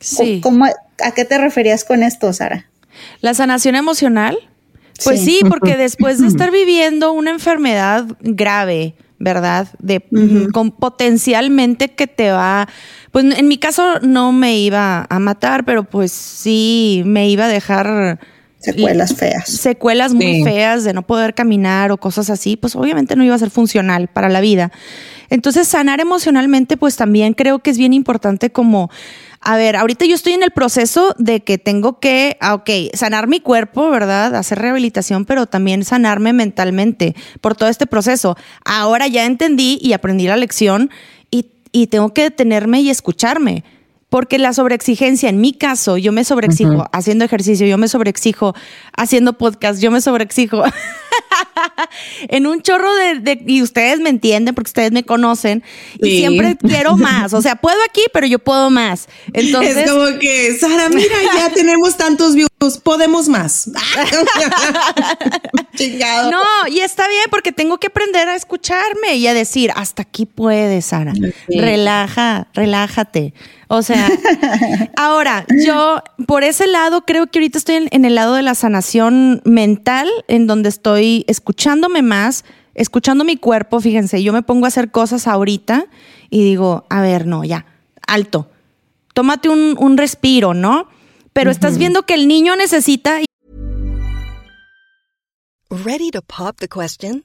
Sí. 0.00 0.40
¿Cómo, 0.42 0.66
¿A 0.66 1.12
qué 1.12 1.24
te 1.24 1.38
referías 1.38 1.84
con 1.84 2.02
esto, 2.02 2.32
Sara? 2.32 2.68
La 3.20 3.34
sanación 3.34 3.76
emocional. 3.76 4.38
Pues 5.04 5.24
sí, 5.24 5.40
porque 5.48 5.76
después 5.76 6.18
de 6.18 6.26
estar 6.26 6.50
viviendo 6.52 7.12
una 7.12 7.30
enfermedad 7.30 8.06
grave, 8.20 8.94
¿verdad? 9.20 9.68
De 9.78 10.02
con 10.52 10.72
potencialmente 10.72 11.90
que 11.90 12.08
te 12.08 12.32
va, 12.32 12.68
pues 13.12 13.24
en 13.38 13.46
mi 13.46 13.58
caso 13.58 14.00
no 14.00 14.32
me 14.32 14.58
iba 14.58 15.06
a 15.08 15.18
matar, 15.20 15.64
pero 15.64 15.84
pues 15.84 16.10
sí 16.10 17.02
me 17.04 17.28
iba 17.28 17.44
a 17.44 17.48
dejar 17.48 18.18
secuelas 18.58 19.14
feas. 19.14 19.48
Secuelas 19.48 20.14
muy 20.14 20.42
feas 20.42 20.84
de 20.84 20.94
no 20.94 21.02
poder 21.02 21.34
caminar 21.34 21.92
o 21.92 21.98
cosas 21.98 22.30
así, 22.30 22.56
pues 22.56 22.74
obviamente 22.74 23.14
no 23.14 23.22
iba 23.22 23.34
a 23.34 23.38
ser 23.38 23.50
funcional 23.50 24.08
para 24.08 24.28
la 24.28 24.40
vida. 24.40 24.72
Entonces, 25.28 25.68
sanar 25.68 26.00
emocionalmente, 26.00 26.76
pues 26.76 26.96
también 26.96 27.34
creo 27.34 27.60
que 27.60 27.70
es 27.70 27.78
bien 27.78 27.92
importante 27.92 28.50
como 28.50 28.90
a 29.42 29.56
ver, 29.56 29.76
ahorita 29.76 30.04
yo 30.04 30.14
estoy 30.14 30.34
en 30.34 30.42
el 30.42 30.50
proceso 30.50 31.14
de 31.18 31.40
que 31.40 31.56
tengo 31.56 31.98
que, 31.98 32.36
ah, 32.40 32.54
ok, 32.54 32.70
sanar 32.92 33.26
mi 33.26 33.40
cuerpo, 33.40 33.88
¿verdad? 33.88 34.34
Hacer 34.34 34.58
rehabilitación, 34.58 35.24
pero 35.24 35.46
también 35.46 35.82
sanarme 35.84 36.34
mentalmente 36.34 37.16
por 37.40 37.56
todo 37.56 37.70
este 37.70 37.86
proceso. 37.86 38.36
Ahora 38.66 39.06
ya 39.06 39.24
entendí 39.24 39.78
y 39.80 39.94
aprendí 39.94 40.26
la 40.26 40.36
lección 40.36 40.90
y, 41.30 41.46
y 41.72 41.86
tengo 41.86 42.12
que 42.12 42.24
detenerme 42.24 42.82
y 42.82 42.90
escucharme. 42.90 43.64
Porque 44.10 44.38
la 44.38 44.52
sobreexigencia, 44.52 45.28
en 45.28 45.40
mi 45.40 45.52
caso, 45.52 45.96
yo 45.96 46.10
me 46.10 46.24
sobreexijo 46.24 46.88
haciendo 46.92 47.24
ejercicio, 47.24 47.66
yo 47.68 47.78
me 47.78 47.86
sobreexijo 47.86 48.54
haciendo 48.96 49.38
podcast, 49.38 49.80
yo 49.80 49.92
me 49.92 50.00
sobreexijo 50.00 50.64
en 52.28 52.46
un 52.48 52.60
chorro 52.62 52.92
de, 52.92 53.42
y 53.46 53.62
ustedes 53.62 54.00
me 54.00 54.10
entienden 54.10 54.54
porque 54.54 54.68
ustedes 54.68 54.90
me 54.90 55.04
conocen 55.04 55.62
y 56.02 56.18
siempre 56.18 56.56
quiero 56.60 56.96
más. 56.96 57.32
O 57.34 57.40
sea, 57.40 57.56
puedo 57.56 57.78
aquí, 57.88 58.02
pero 58.12 58.26
yo 58.26 58.40
puedo 58.40 58.68
más. 58.68 59.08
Entonces. 59.32 59.76
Es 59.76 59.90
como 59.90 60.18
que, 60.18 60.58
Sara, 60.58 60.88
mira, 60.88 61.14
ya 61.34 61.50
tenemos 61.54 61.96
tantos 61.96 62.34
views, 62.34 62.78
podemos 62.82 63.28
más. 63.28 63.70
Chingado. 65.76 66.32
No, 66.32 66.42
y 66.68 66.80
está 66.80 67.08
bien 67.08 67.26
porque 67.30 67.52
tengo 67.52 67.78
que 67.78 67.86
aprender 67.86 68.28
a 68.28 68.34
escucharme 68.34 69.14
y 69.16 69.26
a 69.26 69.34
decir, 69.34 69.70
hasta 69.74 70.02
aquí 70.02 70.26
puedes, 70.26 70.86
Sara. 70.86 71.12
Relaja, 71.48 72.48
relájate. 72.54 73.34
O 73.72 73.82
sea, 73.82 74.10
ahora, 74.96 75.46
yo 75.64 76.02
por 76.26 76.42
ese 76.42 76.66
lado 76.66 77.02
creo 77.02 77.28
que 77.28 77.38
ahorita 77.38 77.56
estoy 77.56 77.86
en, 77.88 78.04
el 78.04 78.16
lado 78.16 78.34
de 78.34 78.42
la 78.42 78.56
sanación 78.56 79.42
mental, 79.44 80.08
en 80.26 80.48
donde 80.48 80.68
estoy 80.68 81.24
escuchándome 81.28 82.02
más, 82.02 82.44
escuchando 82.74 83.22
mi 83.22 83.36
cuerpo. 83.36 83.80
Fíjense, 83.80 84.24
yo 84.24 84.32
me 84.32 84.42
pongo 84.42 84.64
a 84.64 84.68
hacer 84.68 84.90
cosas 84.90 85.28
ahorita 85.28 85.86
y 86.30 86.42
digo, 86.42 86.84
a 86.90 87.00
ver, 87.00 87.28
no, 87.28 87.44
ya, 87.44 87.64
alto. 88.08 88.50
Tómate 89.14 89.48
un, 89.48 89.96
respiro, 89.96 90.52
¿no? 90.52 90.88
Pero 91.32 91.52
estás 91.52 91.78
viendo 91.78 92.02
que 92.02 92.14
el 92.14 92.26
niño 92.26 92.56
necesita. 92.56 93.20
¿Ready 95.70 96.10
to 96.10 96.22
pop 96.22 96.56
the 96.58 96.66
question? 96.66 97.24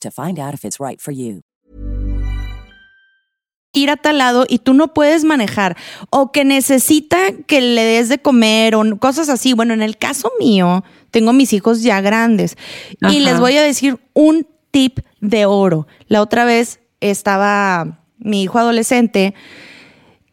to 0.00 0.10
find 0.10 0.38
out 0.38 0.54
if 0.54 0.64
it's 0.64 0.78
right 0.78 1.00
for 1.00 1.12
you. 1.12 1.42
Ir 3.74 3.88
a 3.88 3.96
tal 3.96 4.18
lado 4.18 4.44
y 4.46 4.58
tú 4.58 4.74
no 4.74 4.92
puedes 4.92 5.24
manejar 5.24 5.78
o 6.10 6.30
que 6.30 6.44
necesita 6.44 7.32
que 7.46 7.62
le 7.62 7.82
des 7.84 8.10
de 8.10 8.18
comer 8.18 8.74
o 8.74 8.84
cosas 8.98 9.30
así. 9.30 9.54
Bueno, 9.54 9.72
en 9.72 9.80
el 9.80 9.96
caso 9.96 10.30
mío, 10.38 10.84
tengo 11.10 11.32
mis 11.32 11.54
hijos 11.54 11.82
ya 11.82 12.02
grandes 12.02 12.56
y 13.00 13.20
les 13.20 13.40
voy 13.40 13.56
a 13.56 13.62
decir 13.62 13.98
un 14.12 14.46
tip 14.70 14.98
de 15.20 15.46
oro. 15.46 15.86
La 16.06 16.20
otra 16.20 16.44
vez 16.44 16.80
estaba 17.00 18.04
mi 18.18 18.42
hijo 18.42 18.58
adolescente 18.58 19.34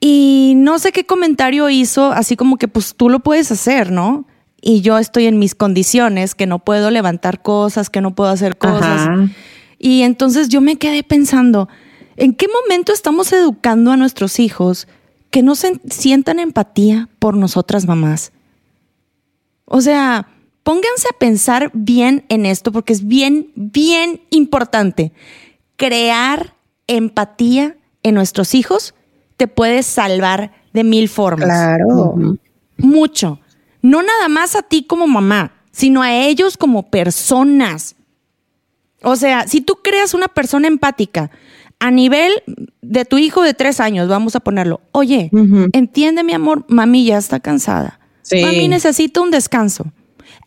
y 0.01 0.53
no 0.57 0.79
sé 0.79 0.91
qué 0.91 1.05
comentario 1.05 1.69
hizo, 1.69 2.11
así 2.11 2.35
como 2.35 2.57
que 2.57 2.67
pues 2.67 2.95
tú 2.95 3.09
lo 3.09 3.19
puedes 3.19 3.51
hacer, 3.51 3.91
¿no? 3.91 4.25
Y 4.61 4.81
yo 4.81 4.97
estoy 4.97 5.25
en 5.25 5.39
mis 5.39 5.55
condiciones, 5.55 6.35
que 6.35 6.45
no 6.45 6.59
puedo 6.59 6.91
levantar 6.91 7.41
cosas, 7.41 7.89
que 7.89 8.01
no 8.01 8.15
puedo 8.15 8.29
hacer 8.29 8.57
cosas. 8.57 9.07
Y 9.77 10.01
entonces 10.01 10.49
yo 10.49 10.61
me 10.61 10.77
quedé 10.77 11.03
pensando, 11.03 11.69
¿en 12.17 12.33
qué 12.33 12.47
momento 12.47 12.91
estamos 12.91 13.31
educando 13.31 13.91
a 13.91 13.97
nuestros 13.97 14.39
hijos 14.39 14.87
que 15.31 15.43
no 15.43 15.55
se 15.55 15.79
sientan 15.89 16.39
empatía 16.39 17.09
por 17.19 17.37
nosotras 17.37 17.85
mamás? 17.85 18.31
O 19.65 19.81
sea, 19.81 20.27
pónganse 20.63 21.07
a 21.09 21.17
pensar 21.17 21.71
bien 21.73 22.25
en 22.29 22.45
esto 22.45 22.71
porque 22.71 22.93
es 22.93 23.07
bien, 23.07 23.51
bien 23.55 24.21
importante. 24.29 25.13
Crear 25.77 26.55
empatía 26.87 27.77
en 28.03 28.15
nuestros 28.15 28.55
hijos 28.55 28.93
te 29.37 29.47
puede 29.47 29.83
salvar 29.83 30.51
de 30.73 30.83
mil 30.83 31.07
formas. 31.07 31.47
Claro. 31.47 32.15
Mucho 32.77 33.39
no 33.81 34.01
nada 34.01 34.27
más 34.27 34.55
a 34.55 34.61
ti 34.61 34.83
como 34.83 35.07
mamá, 35.07 35.53
sino 35.71 36.01
a 36.01 36.13
ellos 36.13 36.57
como 36.57 36.89
personas. 36.89 37.95
O 39.01 39.15
sea, 39.15 39.47
si 39.47 39.61
tú 39.61 39.79
creas 39.83 40.13
una 40.13 40.27
persona 40.27 40.67
empática 40.67 41.31
a 41.79 41.91
nivel 41.91 42.43
de 42.81 43.05
tu 43.05 43.17
hijo 43.17 43.41
de 43.41 43.53
tres 43.53 43.79
años, 43.79 44.09
vamos 44.09 44.35
a 44.35 44.41
ponerlo, 44.41 44.81
oye, 44.91 45.29
entiende 45.71 46.23
mi 46.23 46.33
amor, 46.33 46.65
mami 46.67 47.05
ya 47.05 47.17
está 47.17 47.39
cansada. 47.39 47.99
Sí. 48.21 48.41
Mami 48.43 48.67
necesita 48.67 49.21
un 49.21 49.31
descanso. 49.31 49.85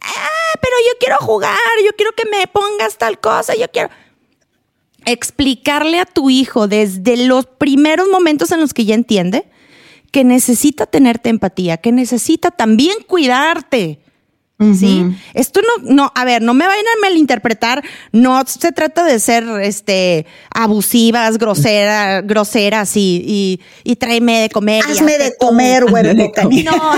Ah, 0.02 0.58
pero 0.60 0.76
yo 0.86 0.98
quiero 1.00 1.16
jugar, 1.20 1.56
yo 1.84 1.92
quiero 1.96 2.12
que 2.12 2.24
me 2.26 2.46
pongas 2.46 2.98
tal 2.98 3.18
cosa, 3.18 3.54
yo 3.54 3.66
quiero 3.72 3.88
explicarle 5.04 5.98
a 5.98 6.04
tu 6.04 6.30
hijo 6.30 6.68
desde 6.68 7.16
los 7.26 7.46
primeros 7.46 8.08
momentos 8.08 8.52
en 8.52 8.60
los 8.60 8.74
que 8.74 8.84
ya 8.84 8.94
entiende 8.94 9.46
que 10.12 10.24
necesita 10.24 10.86
tenerte 10.86 11.30
empatía, 11.30 11.78
que 11.78 11.90
necesita 11.90 12.50
también 12.50 12.98
cuidarte. 13.08 14.01
¿Sí? 14.78 15.04
Esto 15.34 15.60
no, 15.60 15.92
no, 15.94 16.12
a 16.14 16.24
ver, 16.24 16.40
no 16.42 16.54
me 16.54 16.66
vayan 16.66 16.84
a 16.86 17.00
malinterpretar, 17.02 17.82
no 18.12 18.42
se 18.46 18.70
trata 18.72 19.04
de 19.04 19.18
ser 19.18 19.44
este 19.62 20.26
abusivas, 20.54 21.38
groseras, 21.38 22.26
groseras 22.26 22.96
y, 22.96 23.22
y, 23.26 23.60
y 23.84 23.96
tráeme 23.96 24.40
de 24.42 24.50
comer. 24.50 24.84
Hazme 24.88 25.18
de 25.18 25.34
comer, 25.38 25.84
canino. 26.34 26.70
No, 26.72 26.94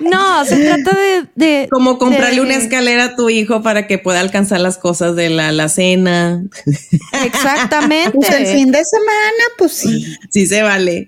no, 0.00 0.44
se 0.44 0.56
trata 0.56 0.96
de, 0.96 1.26
de 1.34 1.68
Como 1.70 1.98
comprarle 1.98 2.36
de- 2.36 2.40
una 2.42 2.54
escalera 2.54 3.04
a 3.04 3.16
tu 3.16 3.28
hijo 3.30 3.62
para 3.62 3.86
que 3.86 3.98
pueda 3.98 4.20
alcanzar 4.20 4.60
las 4.60 4.78
cosas 4.78 5.16
de 5.16 5.30
la, 5.30 5.52
la 5.52 5.68
cena. 5.68 6.42
Exactamente. 7.24 8.12
Pues 8.12 8.30
el 8.30 8.46
fin 8.46 8.70
de 8.72 8.82
semana, 8.84 9.44
pues 9.58 9.72
sí, 9.72 10.16
Sí 10.30 10.46
se 10.46 10.62
vale. 10.62 11.06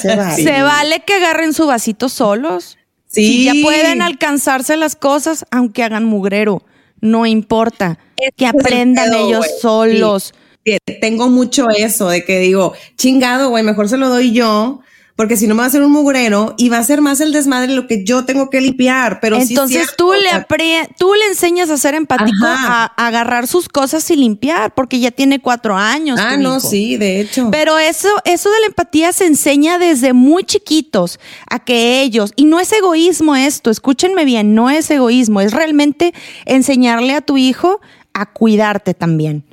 se 0.00 0.16
va. 0.16 0.34
Se 0.34 0.62
vale 0.62 1.02
que 1.06 1.14
agarren 1.14 1.52
su 1.52 1.66
vasito 1.66 2.08
solos. 2.08 2.76
Sí. 3.10 3.26
Si 3.26 3.44
ya 3.44 3.52
pueden 3.62 4.02
alcanzarse 4.02 4.76
las 4.76 4.94
cosas, 4.94 5.44
aunque 5.50 5.82
hagan 5.82 6.04
mugrero, 6.04 6.62
no 7.00 7.26
importa. 7.26 7.98
que 8.36 8.44
el 8.44 8.50
aprendan 8.50 9.10
pedo, 9.10 9.26
ellos 9.26 9.46
solos. 9.60 10.34
Sí, 10.64 10.76
Tengo 11.00 11.28
mucho 11.28 11.66
eso 11.70 12.08
de 12.08 12.24
que 12.24 12.38
digo, 12.38 12.74
chingado, 12.96 13.48
güey, 13.48 13.64
mejor 13.64 13.88
se 13.88 13.96
lo 13.96 14.08
doy 14.08 14.32
yo, 14.32 14.80
porque 15.20 15.36
si 15.36 15.46
no 15.46 15.54
me 15.54 15.58
va 15.58 15.64
a 15.64 15.66
hacer 15.66 15.82
un 15.82 15.92
mugrero 15.92 16.54
y 16.56 16.70
va 16.70 16.78
a 16.78 16.82
ser 16.82 17.02
más 17.02 17.20
el 17.20 17.30
desmadre 17.30 17.74
lo 17.74 17.86
que 17.86 18.04
yo 18.04 18.24
tengo 18.24 18.48
que 18.48 18.58
limpiar. 18.62 19.20
Pero 19.20 19.36
sí 19.36 19.42
es 19.42 19.50
Entonces 19.50 19.76
cierto, 19.76 19.94
tú, 19.98 20.12
le 20.14 20.30
apre- 20.30 20.88
tú 20.98 21.12
le 21.12 21.26
enseñas 21.26 21.68
a 21.68 21.76
ser 21.76 21.94
empático, 21.94 22.46
a, 22.46 22.86
agarrar 22.96 23.46
sus 23.46 23.68
cosas 23.68 24.10
y 24.10 24.16
limpiar, 24.16 24.74
porque 24.74 24.98
ya 24.98 25.10
tiene 25.10 25.38
cuatro 25.38 25.76
años. 25.76 26.18
Ah, 26.18 26.38
no, 26.38 26.56
hijo. 26.56 26.60
sí, 26.66 26.96
de 26.96 27.20
hecho. 27.20 27.50
Pero 27.52 27.78
eso, 27.78 28.08
eso 28.24 28.50
de 28.50 28.60
la 28.60 28.66
empatía 28.68 29.12
se 29.12 29.26
enseña 29.26 29.78
desde 29.78 30.14
muy 30.14 30.42
chiquitos 30.44 31.20
a 31.50 31.58
que 31.58 32.00
ellos, 32.00 32.32
y 32.34 32.46
no 32.46 32.58
es 32.58 32.72
egoísmo 32.72 33.36
esto, 33.36 33.70
escúchenme 33.70 34.24
bien, 34.24 34.54
no 34.54 34.70
es 34.70 34.90
egoísmo, 34.90 35.42
es 35.42 35.52
realmente 35.52 36.14
enseñarle 36.46 37.12
a 37.12 37.20
tu 37.20 37.36
hijo 37.36 37.82
a 38.14 38.24
cuidarte 38.24 38.94
también. 38.94 39.44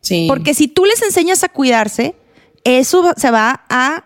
sí. 0.00 0.26
Porque 0.28 0.54
si 0.54 0.68
tú 0.68 0.84
les 0.84 1.02
enseñas 1.02 1.42
a 1.42 1.48
cuidarse, 1.48 2.14
eso 2.62 3.12
se 3.16 3.32
va 3.32 3.64
a, 3.68 4.04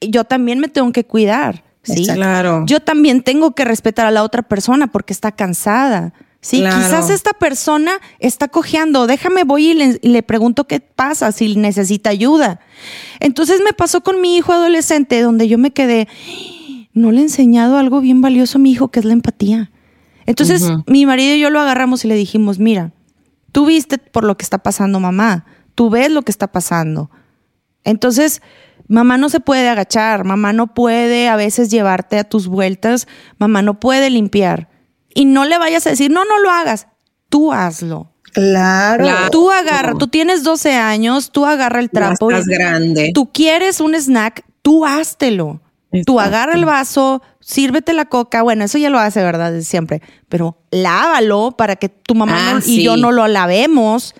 yo 0.00 0.24
también 0.24 0.58
me 0.58 0.68
tengo 0.68 0.92
que 0.92 1.04
cuidar, 1.04 1.64
¿sí? 1.82 2.00
Exacto. 2.00 2.20
Claro. 2.20 2.64
Yo 2.66 2.80
también 2.80 3.22
tengo 3.22 3.54
que 3.54 3.64
respetar 3.64 4.06
a 4.06 4.10
la 4.10 4.22
otra 4.22 4.42
persona 4.42 4.86
porque 4.88 5.12
está 5.12 5.32
cansada. 5.32 6.12
Sí, 6.40 6.60
Claro. 6.60 6.76
quizás 6.76 7.10
esta 7.10 7.32
persona 7.32 7.92
está 8.20 8.46
cojeando. 8.48 9.06
Déjame, 9.06 9.42
voy 9.44 9.68
y 9.70 9.74
le, 9.74 9.98
y 10.00 10.08
le 10.08 10.22
pregunto 10.22 10.66
qué 10.68 10.80
pasa, 10.80 11.32
si 11.32 11.56
necesita 11.56 12.10
ayuda. 12.10 12.60
Entonces 13.20 13.60
me 13.64 13.72
pasó 13.72 14.02
con 14.02 14.20
mi 14.20 14.36
hijo 14.36 14.52
adolescente, 14.52 15.20
donde 15.22 15.48
yo 15.48 15.58
me 15.58 15.72
quedé, 15.72 16.06
no 16.92 17.10
le 17.10 17.18
he 17.18 17.22
enseñado 17.22 17.78
algo 17.78 18.00
bien 18.00 18.20
valioso 18.20 18.58
a 18.58 18.60
mi 18.60 18.70
hijo, 18.70 18.88
que 18.88 19.00
es 19.00 19.04
la 19.04 19.12
empatía. 19.14 19.70
Entonces 20.24 20.62
mi 20.86 21.06
marido 21.06 21.34
y 21.34 21.40
yo 21.40 21.50
lo 21.50 21.58
agarramos 21.60 22.04
y 22.04 22.08
le 22.08 22.14
dijimos, 22.14 22.58
mira, 22.58 22.92
tú 23.52 23.66
viste 23.66 23.98
por 23.98 24.22
lo 24.24 24.36
que 24.36 24.44
está 24.44 24.58
pasando 24.58 25.00
mamá, 25.00 25.46
tú 25.74 25.88
ves 25.90 26.10
lo 26.10 26.22
que 26.22 26.30
está 26.32 26.46
pasando. 26.52 27.10
Entonces, 27.84 28.42
mamá 28.88 29.16
no 29.18 29.28
se 29.28 29.40
puede 29.40 29.68
agachar, 29.68 30.24
mamá 30.24 30.52
no 30.52 30.68
puede 30.74 31.28
a 31.28 31.36
veces 31.36 31.70
llevarte 31.70 32.18
a 32.18 32.24
tus 32.24 32.48
vueltas, 32.48 33.06
mamá 33.38 33.62
no 33.62 33.80
puede 33.80 34.10
limpiar. 34.10 34.68
Y 35.14 35.24
no 35.24 35.44
le 35.44 35.58
vayas 35.58 35.86
a 35.86 35.90
decir, 35.90 36.10
no, 36.10 36.24
no 36.24 36.38
lo 36.40 36.50
hagas, 36.50 36.86
tú 37.28 37.52
hazlo. 37.52 38.12
Claro. 38.32 39.04
Claro. 39.04 39.30
Tú 39.30 39.50
agarra, 39.50 39.94
tú 39.94 40.08
tienes 40.08 40.42
12 40.42 40.74
años, 40.74 41.30
tú 41.32 41.46
agarra 41.46 41.80
el 41.80 41.88
trapo. 41.90 42.30
estás 42.30 42.46
y- 42.46 42.50
grande. 42.52 43.10
Tú 43.14 43.32
quieres 43.32 43.80
un 43.80 43.94
snack, 43.94 44.44
tú 44.62 44.84
háztelo. 44.84 45.62
Tú 46.04 46.20
agarra 46.20 46.52
el 46.52 46.66
vaso, 46.66 47.22
sírvete 47.40 47.94
la 47.94 48.04
coca. 48.04 48.42
Bueno, 48.42 48.64
eso 48.64 48.76
ya 48.76 48.90
lo 48.90 48.98
hace, 48.98 49.22
¿verdad? 49.22 49.52
Desde 49.52 49.64
siempre. 49.64 50.02
Pero 50.28 50.58
lávalo 50.70 51.52
para 51.56 51.76
que 51.76 51.88
tu 51.88 52.14
mamá 52.14 52.50
Ah, 52.50 52.52
no- 52.54 52.60
y 52.66 52.82
yo 52.82 52.98
no 52.98 53.12
lo 53.12 53.26
lavemos. 53.28 54.14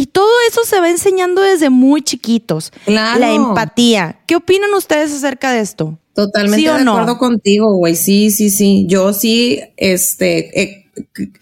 Y 0.00 0.06
todo 0.06 0.30
eso 0.48 0.62
se 0.64 0.80
va 0.80 0.88
enseñando 0.88 1.42
desde 1.42 1.68
muy 1.68 2.00
chiquitos. 2.00 2.72
Claro. 2.86 3.20
La 3.20 3.32
empatía. 3.34 4.18
¿Qué 4.26 4.34
opinan 4.34 4.72
ustedes 4.72 5.12
acerca 5.12 5.52
de 5.52 5.60
esto? 5.60 5.98
Totalmente 6.14 6.62
¿Sí 6.62 6.68
o 6.68 6.74
de 6.78 6.84
no? 6.84 6.92
acuerdo 6.92 7.18
contigo, 7.18 7.74
güey. 7.76 7.94
Sí, 7.96 8.30
sí, 8.30 8.48
sí. 8.48 8.86
Yo 8.88 9.12
sí, 9.12 9.60
este, 9.76 10.58
he, 10.58 10.90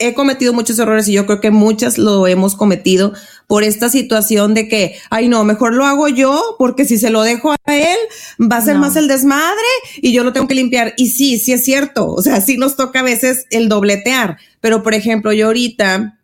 he 0.00 0.12
cometido 0.14 0.52
muchos 0.52 0.76
errores 0.80 1.06
y 1.06 1.12
yo 1.12 1.24
creo 1.24 1.40
que 1.40 1.52
muchas 1.52 1.98
lo 1.98 2.26
hemos 2.26 2.56
cometido 2.56 3.12
por 3.46 3.62
esta 3.62 3.88
situación 3.90 4.54
de 4.54 4.66
que, 4.66 4.96
ay, 5.09 5.28
no, 5.28 5.44
mejor 5.44 5.72
lo 5.74 5.86
hago 5.86 6.09
yo 6.09 6.56
porque 6.59 6.84
si 6.84 6.98
se 6.98 7.11
lo 7.11 7.22
dejo 7.22 7.52
a 7.52 7.56
él 7.76 7.96
va 8.40 8.56
a 8.56 8.61
ser 8.61 8.74
No. 8.74 8.80
más 8.80 8.96
el 8.96 9.06
desmadre 9.06 9.54
y 10.02 10.12
yo 10.12 10.24
lo 10.24 10.32
tengo 10.32 10.48
que 10.48 10.56
limpiar. 10.56 10.94
Y 10.96 11.11
sí, 11.11 11.38
sí 11.38 11.52
es 11.52 11.62
cierto. 11.64 12.09
O 12.09 12.22
sea, 12.22 12.40
sí 12.40 12.56
nos 12.56 12.74
toca 12.74 12.98
a 13.00 13.04
veces 13.04 13.46
el 13.50 13.68
dobletear. 13.68 14.36
Pero, 14.61 14.82
por 14.82 14.94
ejemplo, 14.94 15.32
yo 15.32 15.46
ahorita 15.46 16.18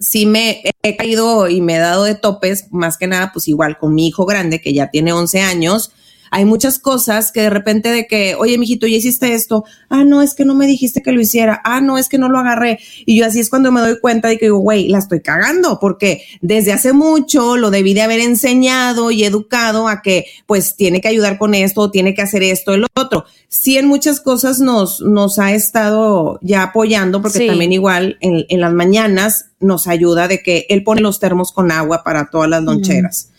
sí 0.00 0.26
me 0.26 0.62
he 0.82 0.96
caído 0.96 1.48
y 1.48 1.60
me 1.60 1.76
he 1.76 1.78
dado 1.78 2.04
de 2.04 2.14
topes, 2.14 2.72
más 2.72 2.96
que 2.96 3.06
nada, 3.06 3.30
pues 3.32 3.46
igual 3.46 3.78
con 3.78 3.94
mi 3.94 4.08
hijo 4.08 4.24
grande 4.26 4.60
que 4.60 4.72
ya 4.72 4.90
tiene 4.90 5.12
11 5.12 5.42
años. 5.42 5.92
Hay 6.30 6.44
muchas 6.44 6.78
cosas 6.78 7.32
que 7.32 7.42
de 7.42 7.50
repente 7.50 7.90
de 7.90 8.06
que, 8.06 8.34
oye, 8.36 8.56
mijito, 8.58 8.86
ya 8.86 8.96
hiciste 8.96 9.34
esto. 9.34 9.64
Ah, 9.88 10.04
no, 10.04 10.22
es 10.22 10.34
que 10.34 10.44
no 10.44 10.54
me 10.54 10.66
dijiste 10.66 11.02
que 11.02 11.12
lo 11.12 11.20
hiciera. 11.20 11.60
Ah, 11.64 11.80
no, 11.80 11.98
es 11.98 12.08
que 12.08 12.18
no 12.18 12.28
lo 12.28 12.38
agarré. 12.38 12.78
Y 13.06 13.18
yo 13.18 13.26
así 13.26 13.40
es 13.40 13.50
cuando 13.50 13.72
me 13.72 13.80
doy 13.80 13.98
cuenta 14.00 14.28
de 14.28 14.38
que 14.38 14.46
digo, 14.46 14.58
güey, 14.58 14.88
la 14.88 14.98
estoy 14.98 15.20
cagando 15.20 15.78
porque 15.80 16.22
desde 16.40 16.72
hace 16.72 16.92
mucho 16.92 17.56
lo 17.56 17.70
debí 17.70 17.94
de 17.94 18.02
haber 18.02 18.20
enseñado 18.20 19.10
y 19.10 19.24
educado 19.24 19.88
a 19.88 20.02
que 20.02 20.26
pues 20.46 20.76
tiene 20.76 21.00
que 21.00 21.08
ayudar 21.08 21.38
con 21.38 21.54
esto, 21.54 21.90
tiene 21.90 22.14
que 22.14 22.22
hacer 22.22 22.42
esto, 22.42 22.74
el 22.74 22.86
otro. 22.94 23.24
Sí, 23.48 23.76
en 23.78 23.86
muchas 23.88 24.20
cosas 24.20 24.60
nos, 24.60 25.00
nos 25.00 25.38
ha 25.38 25.52
estado 25.52 26.38
ya 26.42 26.62
apoyando 26.62 27.20
porque 27.22 27.38
Sí. 27.40 27.46
también 27.46 27.72
igual 27.72 28.16
en, 28.20 28.44
en 28.48 28.60
las 28.60 28.72
mañanas 28.72 29.46
nos 29.58 29.86
ayuda 29.88 30.28
de 30.28 30.42
que 30.42 30.66
él 30.68 30.84
pone 30.84 31.00
los 31.00 31.18
termos 31.20 31.52
con 31.52 31.70
agua 31.72 32.02
para 32.04 32.30
todas 32.30 32.48
las 32.48 32.62
loncheras. 32.62 33.29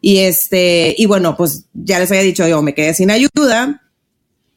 Y 0.00 0.18
este, 0.18 0.94
y 0.96 1.06
bueno, 1.06 1.36
pues 1.36 1.66
ya 1.74 1.98
les 1.98 2.10
había 2.10 2.22
dicho 2.22 2.46
yo, 2.48 2.62
me 2.62 2.74
quedé 2.74 2.94
sin 2.94 3.10
ayuda. 3.10 3.82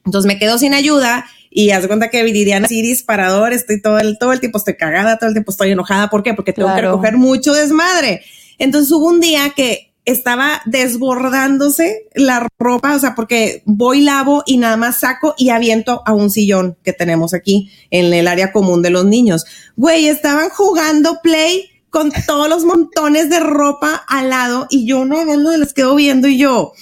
Entonces 0.05 0.27
me 0.27 0.39
quedo 0.39 0.57
sin 0.57 0.73
ayuda 0.73 1.25
y 1.49 1.69
haz 1.69 1.85
cuenta 1.87 2.09
que 2.09 2.23
Viridiana 2.23 2.65
así 2.65 2.81
disparador, 2.81 3.53
estoy 3.53 3.81
todo 3.81 3.99
el, 3.99 4.17
todo 4.17 4.33
el 4.33 4.39
tiempo 4.39 4.57
estoy 4.57 4.75
cagada, 4.75 5.17
todo 5.17 5.27
el 5.29 5.35
tiempo 5.35 5.51
estoy 5.51 5.71
enojada. 5.71 6.09
¿Por 6.09 6.23
qué? 6.23 6.33
Porque 6.33 6.51
tengo 6.51 6.73
que 6.73 6.81
recoger 6.81 7.15
mucho 7.15 7.53
desmadre. 7.53 8.21
Entonces 8.57 8.91
hubo 8.91 9.07
un 9.07 9.19
día 9.19 9.53
que 9.55 9.93
estaba 10.05 10.61
desbordándose 10.65 12.07
la 12.13 12.47
ropa, 12.59 12.95
o 12.95 12.99
sea, 12.99 13.15
porque 13.15 13.61
voy, 13.65 14.01
lavo 14.01 14.43
y 14.45 14.57
nada 14.57 14.77
más 14.77 14.99
saco 14.99 15.33
y 15.37 15.49
aviento 15.49 16.01
a 16.05 16.13
un 16.13 16.29
sillón 16.29 16.77
que 16.83 16.91
tenemos 16.91 17.33
aquí 17.33 17.71
en 17.89 18.13
el 18.13 18.27
área 18.27 18.51
común 18.51 18.81
de 18.81 18.89
los 18.89 19.05
niños. 19.05 19.45
Güey, 19.75 20.07
estaban 20.07 20.49
jugando 20.49 21.19
play 21.21 21.69
con 21.93 22.11
todos 22.25 22.49
los 22.49 22.65
montones 22.65 23.29
de 23.29 23.39
ropa 23.39 24.03
al 24.07 24.31
lado 24.31 24.65
y 24.71 24.87
yo 24.87 25.05
no 25.05 25.23
no 25.23 25.51
les 25.55 25.73
quedo 25.73 25.93
viendo 25.93 26.27
y 26.27 26.39
yo, 26.39 26.73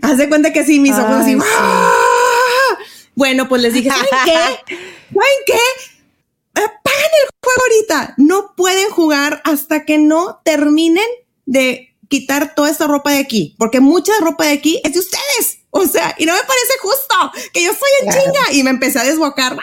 haz 0.00 0.16
de 0.16 0.28
cuenta 0.28 0.52
que 0.52 0.64
sí, 0.64 0.78
mis 0.78 0.92
ojos 0.92 1.16
así. 1.16 1.32
Ay, 1.32 1.40
sí. 1.40 1.46
¡ah! 1.58 2.78
Bueno, 3.16 3.48
pues 3.48 3.62
les 3.62 3.74
dije, 3.74 3.90
¿saben 3.90 4.06
qué? 4.24 4.76
¿Saben 5.12 5.40
qué? 5.44 5.54
Eh, 5.54 6.70
Pagan 6.84 7.10
el 7.22 7.28
juego 7.42 7.60
ahorita. 7.62 8.14
No 8.18 8.54
pueden 8.54 8.90
jugar 8.90 9.42
hasta 9.44 9.84
que 9.84 9.98
no 9.98 10.40
terminen 10.44 11.06
de 11.44 11.92
quitar 12.08 12.54
toda 12.54 12.70
esta 12.70 12.86
ropa 12.86 13.10
de 13.10 13.18
aquí, 13.18 13.56
porque 13.58 13.80
mucha 13.80 14.12
ropa 14.20 14.44
de 14.44 14.52
aquí 14.52 14.80
es 14.84 14.92
de 14.92 15.00
ustedes. 15.00 15.58
O 15.70 15.84
sea, 15.84 16.14
y 16.16 16.26
no 16.26 16.32
me 16.32 16.40
parece 16.40 16.78
justo 16.80 17.32
que 17.52 17.64
yo 17.64 17.72
estoy 17.72 17.90
en 18.02 18.12
chinga 18.12 18.52
y 18.52 18.62
me 18.62 18.70
empecé 18.70 19.00
a 19.00 19.04
desbocar. 19.04 19.56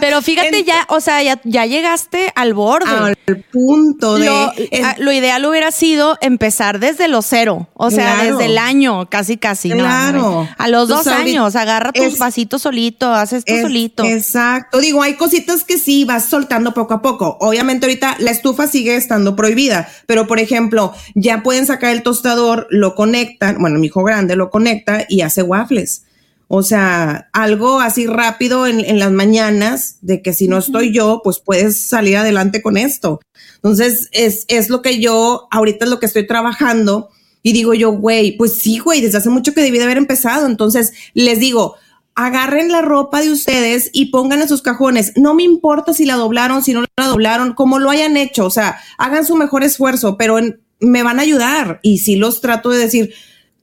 Pero 0.00 0.22
fíjate 0.22 0.64
ya, 0.64 0.86
o 0.88 1.00
sea, 1.00 1.22
ya, 1.22 1.40
ya 1.44 1.66
llegaste 1.66 2.32
al 2.34 2.54
borde. 2.54 2.90
Al 2.90 3.16
punto 3.52 4.18
de 4.18 4.26
lo, 4.26 4.52
es- 4.70 4.84
a- 4.84 4.96
lo 4.98 5.12
ideal 5.12 5.44
hubiera 5.46 5.70
sido 5.70 6.16
empezar 6.20 6.78
desde 6.80 7.08
los 7.08 7.26
cero, 7.26 7.68
o 7.74 7.90
sea, 7.90 8.14
Claro. 8.16 8.36
desde 8.38 8.50
el 8.52 8.58
año, 8.58 9.08
casi, 9.08 9.36
casi. 9.36 9.70
Claro. 9.70 10.18
no, 10.18 10.48
a 10.58 10.68
los 10.68 10.88
dos 10.88 11.06
años, 11.06 11.56
agarra 11.56 11.92
tus 11.92 12.04
es- 12.06 12.18
vasitos 12.18 12.62
solito, 12.62 13.12
haz 13.12 13.32
esto 13.32 13.52
Es- 13.52 13.62
solito. 13.62 14.04
Exacto. 14.04 14.78
Digo, 14.78 15.02
hay 15.02 15.14
cositas 15.14 15.64
que 15.64 15.78
sí 15.78 16.04
vas 16.04 16.26
soltando 16.26 16.74
poco 16.74 16.94
a 16.94 17.02
poco. 17.02 17.36
Obviamente 17.40 17.86
ahorita 17.86 18.16
la 18.18 18.30
estufa 18.30 18.66
sigue 18.66 18.96
estando 18.96 19.36
prohibida, 19.36 19.88
pero 20.06 20.26
por 20.26 20.38
ejemplo, 20.38 20.92
ya 21.14 21.42
pueden 21.42 21.66
sacar 21.66 21.90
el 21.90 22.02
tostador, 22.02 22.66
lo 22.70 22.94
conectan, 22.94 23.58
bueno, 23.60 23.78
mi 23.78 23.86
hijo 23.88 24.02
grande 24.04 24.36
lo 24.36 24.50
conecta 24.50 25.04
y 25.08 25.20
hace 25.22 25.42
waffles. 25.42 26.02
O 26.48 26.62
sea, 26.62 27.28
algo 27.32 27.80
así 27.80 28.06
rápido 28.06 28.66
en, 28.66 28.80
en 28.80 28.98
las 28.98 29.10
mañanas, 29.10 29.98
de 30.02 30.22
que 30.22 30.32
si 30.32 30.48
no 30.48 30.58
estoy 30.58 30.92
yo, 30.92 31.20
pues 31.24 31.40
puedes 31.40 31.88
salir 31.88 32.16
adelante 32.16 32.62
con 32.62 32.76
esto. 32.76 33.20
Entonces, 33.56 34.08
es, 34.12 34.44
es 34.48 34.68
lo 34.68 34.82
que 34.82 35.00
yo, 35.00 35.48
ahorita 35.50 35.86
es 35.86 35.90
lo 35.90 35.98
que 35.98 36.06
estoy 36.06 36.26
trabajando. 36.26 37.08
Y 37.42 37.52
digo 37.52 37.74
yo, 37.74 37.92
güey, 37.92 38.36
pues 38.36 38.58
sí, 38.60 38.78
güey, 38.78 39.00
desde 39.00 39.18
hace 39.18 39.30
mucho 39.30 39.52
que 39.52 39.62
debí 39.62 39.78
de 39.78 39.84
haber 39.84 39.98
empezado. 39.98 40.46
Entonces, 40.46 40.92
les 41.14 41.40
digo, 41.40 41.76
agarren 42.14 42.70
la 42.70 42.82
ropa 42.82 43.20
de 43.20 43.30
ustedes 43.30 43.90
y 43.92 44.06
pongan 44.06 44.40
en 44.40 44.48
sus 44.48 44.62
cajones. 44.62 45.12
No 45.16 45.34
me 45.34 45.42
importa 45.42 45.92
si 45.92 46.04
la 46.04 46.14
doblaron, 46.14 46.62
si 46.62 46.72
no 46.72 46.84
la 46.96 47.06
doblaron, 47.06 47.54
como 47.54 47.78
lo 47.78 47.90
hayan 47.90 48.16
hecho. 48.16 48.46
O 48.46 48.50
sea, 48.50 48.78
hagan 48.98 49.26
su 49.26 49.36
mejor 49.36 49.64
esfuerzo, 49.64 50.16
pero 50.16 50.38
me 50.80 51.02
van 51.02 51.18
a 51.18 51.22
ayudar. 51.22 51.80
Y 51.82 51.98
si 51.98 52.16
los 52.16 52.40
trato 52.40 52.70
de 52.70 52.78
decir, 52.78 53.14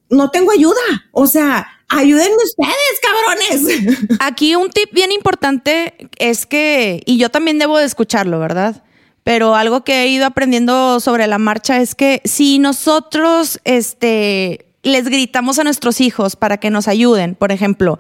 no 0.10 0.30
tengo 0.30 0.52
ayuda. 0.52 0.76
O 1.12 1.28
sea, 1.28 1.68
ayúdenme 1.92 2.38
ustedes, 2.44 3.00
cabrones. 3.02 4.18
Aquí 4.20 4.56
un 4.56 4.70
tip 4.70 4.92
bien 4.92 5.12
importante 5.12 6.10
es 6.18 6.46
que, 6.46 7.04
y 7.06 7.18
yo 7.18 7.30
también 7.30 7.60
debo 7.60 7.78
de 7.78 7.86
escucharlo, 7.86 8.40
¿verdad? 8.40 8.84
Pero 9.24 9.56
algo 9.56 9.84
que 9.84 10.04
he 10.04 10.08
ido 10.08 10.26
aprendiendo 10.26 11.00
sobre 11.00 11.28
la 11.28 11.38
marcha 11.38 11.80
es 11.80 11.94
que 11.94 12.22
si 12.26 12.58
nosotros, 12.58 13.60
este, 13.66 14.66
les 14.84 15.06
gritamos 15.06 15.60
a 15.60 15.64
nuestros 15.64 16.02
hijos 16.02 16.36
para 16.36 16.58
que 16.58 16.70
nos 16.70 16.88
ayuden, 16.88 17.36
por 17.36 17.52
ejemplo, 17.52 18.00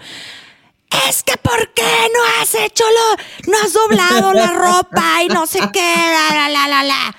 es 1.08 1.24
que 1.24 1.38
¿por 1.38 1.74
qué 1.74 1.84
no 1.84 2.42
has 2.42 2.56
hecho 2.56 2.84
lo, 2.84 3.52
no 3.52 3.58
has 3.64 3.74
doblado 3.74 4.34
la 4.34 4.48
ropa 4.48 5.24
y 5.24 5.28
no 5.28 5.48
sé 5.48 5.60
qué, 5.72 5.96
la, 5.96 6.50
la, 6.50 6.68
la, 6.68 6.84
la, 6.84 7.16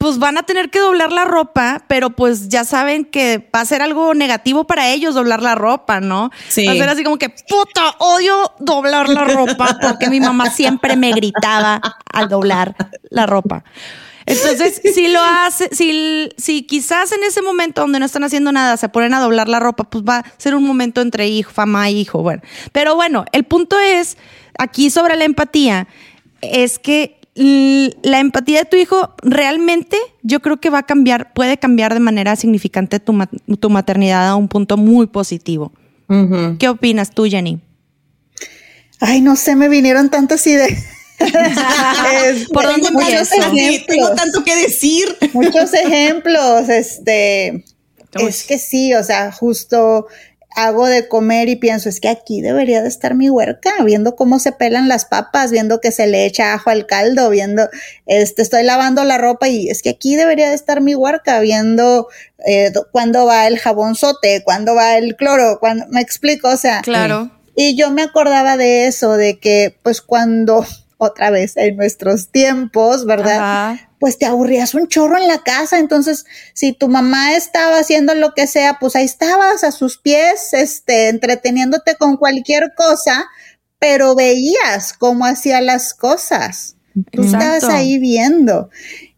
Pues 0.00 0.18
van 0.18 0.38
a 0.38 0.44
tener 0.44 0.70
que 0.70 0.78
doblar 0.78 1.12
la 1.12 1.26
ropa, 1.26 1.84
pero 1.86 2.08
pues 2.08 2.48
ya 2.48 2.64
saben 2.64 3.04
que 3.04 3.50
va 3.54 3.60
a 3.60 3.64
ser 3.66 3.82
algo 3.82 4.14
negativo 4.14 4.64
para 4.64 4.88
ellos 4.88 5.14
doblar 5.14 5.42
la 5.42 5.54
ropa, 5.54 6.00
¿no? 6.00 6.30
Sí. 6.48 6.64
Va 6.64 6.72
a 6.72 6.74
ser 6.74 6.88
así 6.88 7.04
como 7.04 7.18
que, 7.18 7.28
puta, 7.28 7.96
odio 7.98 8.50
doblar 8.60 9.10
la 9.10 9.24
ropa 9.24 9.76
porque 9.78 10.08
mi 10.08 10.18
mamá 10.18 10.48
siempre 10.48 10.96
me 10.96 11.12
gritaba 11.12 11.82
al 12.10 12.30
doblar 12.30 12.74
la 13.10 13.26
ropa. 13.26 13.62
Entonces, 14.24 14.80
si 14.94 15.08
lo 15.08 15.20
hace, 15.20 15.68
si, 15.70 16.30
si 16.38 16.62
quizás 16.62 17.12
en 17.12 17.22
ese 17.22 17.42
momento 17.42 17.82
donde 17.82 17.98
no 17.98 18.06
están 18.06 18.24
haciendo 18.24 18.52
nada 18.52 18.78
se 18.78 18.88
ponen 18.88 19.12
a 19.12 19.20
doblar 19.20 19.50
la 19.50 19.60
ropa, 19.60 19.84
pues 19.84 20.02
va 20.02 20.20
a 20.20 20.24
ser 20.38 20.54
un 20.54 20.64
momento 20.64 21.02
entre 21.02 21.28
hijo, 21.28 21.52
mamá 21.56 21.90
y 21.90 22.00
hijo. 22.00 22.22
Bueno, 22.22 22.40
pero 22.72 22.94
bueno, 22.94 23.26
el 23.32 23.44
punto 23.44 23.78
es 23.78 24.16
aquí 24.58 24.88
sobre 24.88 25.16
la 25.16 25.24
empatía, 25.24 25.88
es 26.40 26.78
que 26.78 27.19
la 27.40 28.20
empatía 28.20 28.60
de 28.60 28.64
tu 28.66 28.76
hijo 28.76 29.14
realmente 29.22 29.96
yo 30.22 30.40
creo 30.40 30.58
que 30.60 30.68
va 30.68 30.80
a 30.80 30.82
cambiar, 30.82 31.32
puede 31.32 31.56
cambiar 31.58 31.94
de 31.94 32.00
manera 32.00 32.36
significante 32.36 33.00
tu, 33.00 33.18
tu 33.58 33.70
maternidad 33.70 34.28
a 34.28 34.36
un 34.36 34.48
punto 34.48 34.76
muy 34.76 35.06
positivo. 35.06 35.72
¿Qué 36.58 36.68
opinas 36.68 37.12
tú, 37.12 37.24
Jenny? 37.24 37.60
Ay, 38.98 39.20
no 39.20 39.36
sé, 39.36 39.54
me 39.54 39.68
vinieron 39.68 40.10
tantas 40.10 40.46
ideas 40.46 40.84
¿Por 42.52 42.64
dónde 42.64 42.88
Tengo 43.86 44.14
tanto 44.14 44.42
que 44.42 44.56
decir. 44.56 45.16
Muchos 45.32 45.72
ejemplos, 45.74 46.68
este, 46.68 47.64
es 48.12 48.44
que 48.44 48.58
sí, 48.58 48.94
o 48.94 49.04
sea, 49.04 49.30
justo 49.30 50.06
hago 50.56 50.86
de 50.86 51.08
comer 51.08 51.48
y 51.48 51.56
pienso, 51.56 51.88
es 51.88 52.00
que 52.00 52.08
aquí 52.08 52.40
debería 52.40 52.82
de 52.82 52.88
estar 52.88 53.14
mi 53.14 53.30
huerca, 53.30 53.70
viendo 53.84 54.16
cómo 54.16 54.38
se 54.38 54.52
pelan 54.52 54.88
las 54.88 55.04
papas, 55.04 55.50
viendo 55.50 55.80
que 55.80 55.92
se 55.92 56.06
le 56.06 56.26
echa 56.26 56.54
ajo 56.54 56.70
al 56.70 56.86
caldo, 56.86 57.30
viendo, 57.30 57.68
este, 58.06 58.42
estoy 58.42 58.64
lavando 58.64 59.04
la 59.04 59.18
ropa 59.18 59.48
y 59.48 59.68
es 59.68 59.82
que 59.82 59.90
aquí 59.90 60.16
debería 60.16 60.48
de 60.48 60.54
estar 60.54 60.80
mi 60.80 60.94
huerca, 60.94 61.40
viendo 61.40 62.08
eh, 62.46 62.72
cuándo 62.92 63.26
va 63.26 63.46
el 63.46 63.58
jabonzote, 63.58 64.42
cuándo 64.44 64.74
va 64.74 64.96
el 64.96 65.16
cloro, 65.16 65.58
cuando, 65.60 65.86
me 65.88 66.00
explico, 66.00 66.48
o 66.48 66.56
sea. 66.56 66.82
Claro. 66.82 67.30
Y 67.54 67.76
yo 67.76 67.90
me 67.90 68.02
acordaba 68.02 68.56
de 68.56 68.86
eso, 68.86 69.16
de 69.16 69.38
que 69.38 69.76
pues 69.82 70.00
cuando 70.00 70.64
otra 71.00 71.30
vez 71.30 71.56
en 71.56 71.76
nuestros 71.76 72.28
tiempos, 72.28 73.06
¿verdad? 73.06 73.80
Pues 73.98 74.18
te 74.18 74.26
aburrías 74.26 74.74
un 74.74 74.86
chorro 74.86 75.16
en 75.16 75.26
la 75.26 75.42
casa, 75.42 75.78
entonces 75.78 76.26
si 76.52 76.72
tu 76.72 76.88
mamá 76.88 77.34
estaba 77.34 77.78
haciendo 77.78 78.14
lo 78.14 78.34
que 78.34 78.46
sea, 78.46 78.78
pues 78.78 78.96
ahí 78.96 79.06
estabas 79.06 79.64
a 79.64 79.72
sus 79.72 79.98
pies, 79.98 80.52
este, 80.52 81.08
entreteniéndote 81.08 81.96
con 81.96 82.18
cualquier 82.18 82.74
cosa, 82.76 83.26
pero 83.78 84.14
veías 84.14 84.92
cómo 84.92 85.24
hacía 85.24 85.62
las 85.62 85.94
cosas. 85.94 86.76
Tú 87.12 87.22
estabas 87.22 87.64
ahí 87.64 87.98
viendo. 87.98 88.68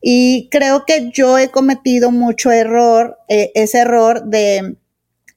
Y 0.00 0.48
creo 0.50 0.84
que 0.86 1.10
yo 1.12 1.36
he 1.38 1.50
cometido 1.50 2.12
mucho 2.12 2.52
error, 2.52 3.18
eh, 3.28 3.50
ese 3.54 3.78
error 3.78 4.24
de 4.24 4.76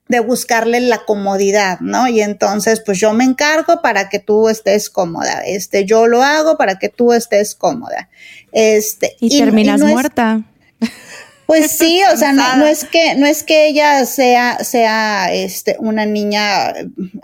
de 0.08 0.20
buscarle 0.20 0.80
la 0.82 1.04
comodidad, 1.06 1.80
¿no? 1.80 2.08
Y 2.08 2.22
entonces, 2.22 2.82
pues 2.86 3.00
yo 3.00 3.14
me 3.14 3.24
encargo 3.24 3.82
para 3.82 4.08
que 4.10 4.20
tú 4.20 4.50
estés 4.50 4.90
cómoda. 4.90 5.42
Este, 5.46 5.86
yo 5.86 6.06
lo 6.08 6.22
hago 6.22 6.58
para 6.58 6.78
que 6.78 6.90
tú 6.90 7.12
estés 7.12 7.56
cómoda. 7.56 8.10
Este, 8.52 9.16
y, 9.20 9.40
terminas 9.40 9.82
muerta. 9.82 10.44
pues 11.48 11.72
sí, 11.72 12.02
o 12.14 12.18
sea, 12.18 12.34
no, 12.34 12.66
es 12.66 12.86
que, 12.86 13.16
no 13.16 13.26
es 13.26 13.44
que 13.44 13.68
ella 13.68 14.06
sea, 14.06 14.64
sea, 14.64 15.34
este, 15.34 15.76
una 15.80 16.06
niña, 16.06 16.74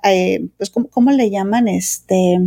eh, 0.04 0.48
pues, 0.58 0.72
¿cómo, 0.72 1.12
le 1.12 1.30
llaman? 1.30 1.68
Este. 1.68 2.40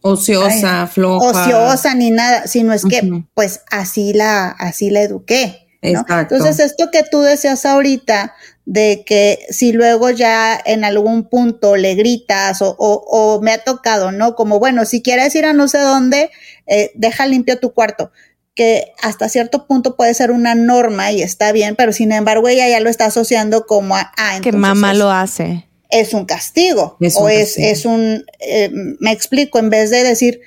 Ociosa, 0.00 0.86
floja. 0.86 1.26
Ociosa 1.26 1.94
ni 1.94 2.10
nada, 2.10 2.46
sino 2.46 2.72
es 2.72 2.84
que, 2.84 3.24
pues, 3.34 3.60
así 3.70 4.14
la, 4.14 4.48
así 4.48 4.88
la 4.88 5.02
eduqué. 5.02 5.64
Entonces, 5.82 6.60
esto 6.60 6.90
que 6.90 7.02
tú 7.02 7.20
decías 7.20 7.66
ahorita, 7.66 8.34
de 8.66 9.04
que 9.06 9.46
si 9.50 9.72
luego 9.72 10.10
ya 10.10 10.58
en 10.64 10.84
algún 10.84 11.28
punto 11.28 11.76
le 11.76 11.94
gritas 11.94 12.58
o, 12.60 13.40
me 13.42 13.52
ha 13.52 13.58
tocado, 13.58 14.10
¿no? 14.10 14.34
Como, 14.34 14.58
bueno, 14.58 14.84
si 14.84 15.02
quieres 15.02 15.34
ir 15.34 15.44
a 15.44 15.52
no 15.52 15.68
sé 15.68 15.78
dónde, 15.78 16.30
eh, 16.66 16.90
deja 16.94 17.26
limpio 17.26 17.58
tu 17.58 17.72
cuarto 17.72 18.10
que 18.54 18.92
hasta 19.02 19.28
cierto 19.28 19.66
punto 19.66 19.96
puede 19.96 20.14
ser 20.14 20.30
una 20.30 20.54
norma 20.54 21.10
y 21.10 21.22
está 21.22 21.50
bien, 21.52 21.74
pero 21.76 21.92
sin 21.92 22.12
embargo 22.12 22.48
ella 22.48 22.68
ya 22.68 22.80
lo 22.80 22.88
está 22.88 23.06
asociando 23.06 23.66
como 23.66 23.96
a... 23.96 24.12
Ah, 24.16 24.38
que 24.40 24.52
mamá 24.52 24.94
lo 24.94 25.10
hace. 25.10 25.66
Es 25.90 26.14
un 26.14 26.24
castigo 26.24 26.96
o 27.16 27.28
Es, 27.28 27.58
es 27.58 27.84
un... 27.84 28.24
Eh, 28.40 28.70
me 29.00 29.10
explico, 29.10 29.58
en 29.58 29.70
vez 29.70 29.90
de 29.90 30.04
decir, 30.04 30.40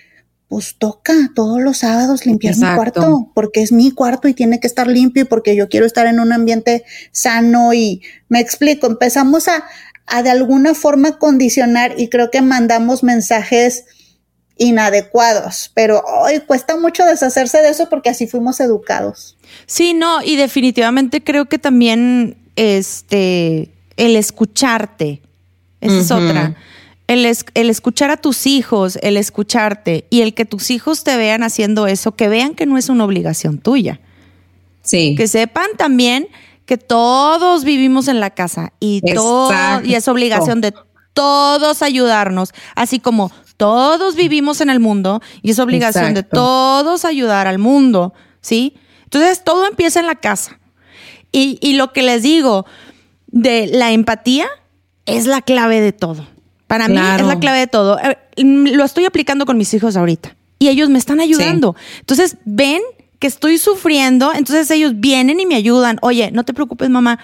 pues 0.47 0.75
toca 0.77 1.13
todos 1.35 1.61
los 1.61 1.79
sábados 1.79 2.25
limpiar 2.25 2.55
mi 2.55 2.73
cuarto, 2.73 3.31
porque 3.33 3.61
es 3.61 3.71
mi 3.71 3.91
cuarto 3.91 4.27
y 4.27 4.33
tiene 4.33 4.59
que 4.59 4.67
estar 4.67 4.87
limpio 4.87 5.23
y 5.23 5.25
porque 5.25 5.55
yo 5.55 5.67
quiero 5.67 5.85
estar 5.85 6.07
en 6.07 6.19
un 6.19 6.31
ambiente 6.31 6.85
sano 7.11 7.73
y 7.73 8.01
me 8.29 8.39
explico, 8.39 8.87
empezamos 8.87 9.49
a, 9.49 9.65
a 10.05 10.23
de 10.23 10.29
alguna 10.29 10.73
forma 10.73 11.19
condicionar 11.19 11.95
y 11.97 12.07
creo 12.07 12.31
que 12.31 12.41
mandamos 12.41 13.03
mensajes 13.03 13.85
inadecuados, 14.57 15.69
pero 15.73 16.01
hoy 16.21 16.39
cuesta 16.39 16.77
mucho 16.77 17.05
deshacerse 17.05 17.61
de 17.61 17.69
eso 17.69 17.89
porque 17.89 18.09
así 18.09 18.25
fuimos 18.25 18.59
educados. 18.61 19.37
Sí, 19.65 19.93
no, 19.93 20.23
y 20.23 20.37
definitivamente 20.37 21.23
creo 21.23 21.45
que 21.45 21.59
también 21.59 22.37
este 22.55 23.69
el 23.97 24.15
escucharte, 24.15 25.21
esa 25.81 25.99
es 25.99 26.11
otra 26.11 26.55
el, 27.07 27.25
el, 27.25 27.69
escuchar 27.69 28.11
a 28.11 28.17
tus 28.17 28.45
hijos, 28.45 28.97
el 29.01 29.17
escucharte 29.17 30.05
y 30.09 30.21
el 30.21 30.33
que 30.33 30.45
tus 30.45 30.69
hijos 30.71 31.03
te 31.03 31.15
vean 31.17 31.43
haciendo 31.43 31.87
eso, 31.87 32.15
que 32.15 32.27
vean 32.27 32.53
que 32.53 32.65
no 32.65 32.77
es 32.77 32.89
una 32.89 33.05
obligación 33.05 33.59
tuya. 33.59 34.01
Sí. 34.81 35.15
Que 35.15 35.27
sepan 35.27 35.67
también 35.77 36.27
que 36.65 36.77
todos 36.77 37.63
vivimos 37.63 38.09
en 38.09 38.19
la 38.19 38.29
casa 38.31 38.73
y, 38.79 39.01
todo, 39.13 39.81
y 39.83 39.95
es 39.95 40.07
obligación 40.09 40.59
de 40.59 40.73
todos 41.13 41.81
ayudarnos, 41.81 42.53
así 42.75 42.99
como 42.99 43.31
todos 43.55 44.15
vivimos 44.15 44.61
en 44.61 44.69
el 44.69 44.79
mundo 44.79 45.21
y 45.41 45.51
es 45.51 45.59
obligación 45.59 46.13
de 46.13 46.23
todos 46.23 47.05
ayudar 47.05 47.47
al 47.47 47.57
mundo, 47.57 48.13
¿sí? 48.41 48.75
Entonces 49.05 49.43
todo 49.43 49.65
empieza 49.65 49.99
en 50.01 50.07
la 50.07 50.15
casa. 50.15 50.59
Y, 51.31 51.57
y 51.61 51.73
lo 51.73 51.93
que 51.93 52.03
les 52.03 52.21
digo 52.23 52.65
de 53.27 53.67
la 53.67 53.91
empatía 53.91 54.47
es 55.05 55.25
la 55.25 55.41
clave 55.41 55.81
de 55.81 55.93
todo. 55.93 56.27
Para 56.67 56.87
mí 56.87 56.97
es 56.97 57.25
la 57.25 57.39
clave 57.39 57.59
de 57.59 57.67
todo. 57.67 57.97
Eh, 57.99 58.17
lo 58.35 58.83
estoy 58.83 59.05
aplicando 59.05 59.45
con 59.45 59.57
mis 59.57 59.73
hijos 59.73 59.95
ahorita 59.95 60.35
y 60.59 60.67
ellos 60.67 60.89
me 60.89 60.99
están 60.99 61.19
ayudando. 61.19 61.75
Entonces 61.99 62.37
ven 62.45 62.81
que 63.19 63.27
estoy 63.27 63.57
sufriendo, 63.57 64.31
entonces 64.33 64.69
ellos 64.71 64.93
vienen 64.95 65.39
y 65.39 65.45
me 65.45 65.55
ayudan. 65.55 65.97
Oye, 66.01 66.29
no 66.31 66.43
te 66.45 66.53
preocupes, 66.53 66.89
mamá. 66.89 67.19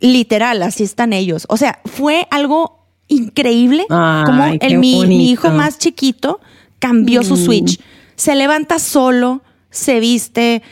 Literal, 0.00 0.62
así 0.62 0.84
están 0.84 1.12
ellos. 1.12 1.46
O 1.48 1.56
sea, 1.56 1.80
fue 1.84 2.26
algo 2.30 2.86
increíble 3.08 3.84
como 3.88 4.44
el, 4.60 4.78
mi, 4.78 5.30
hijo 5.30 5.50
más 5.50 5.78
chiquito 5.78 6.40
cambió 6.78 7.22
su 7.22 7.34
mm. 7.34 7.44
switch. 7.44 7.80
Se 8.16 8.34
levanta 8.34 8.78
solo, 8.78 9.42
se 9.70 10.00
viste, 10.00 10.62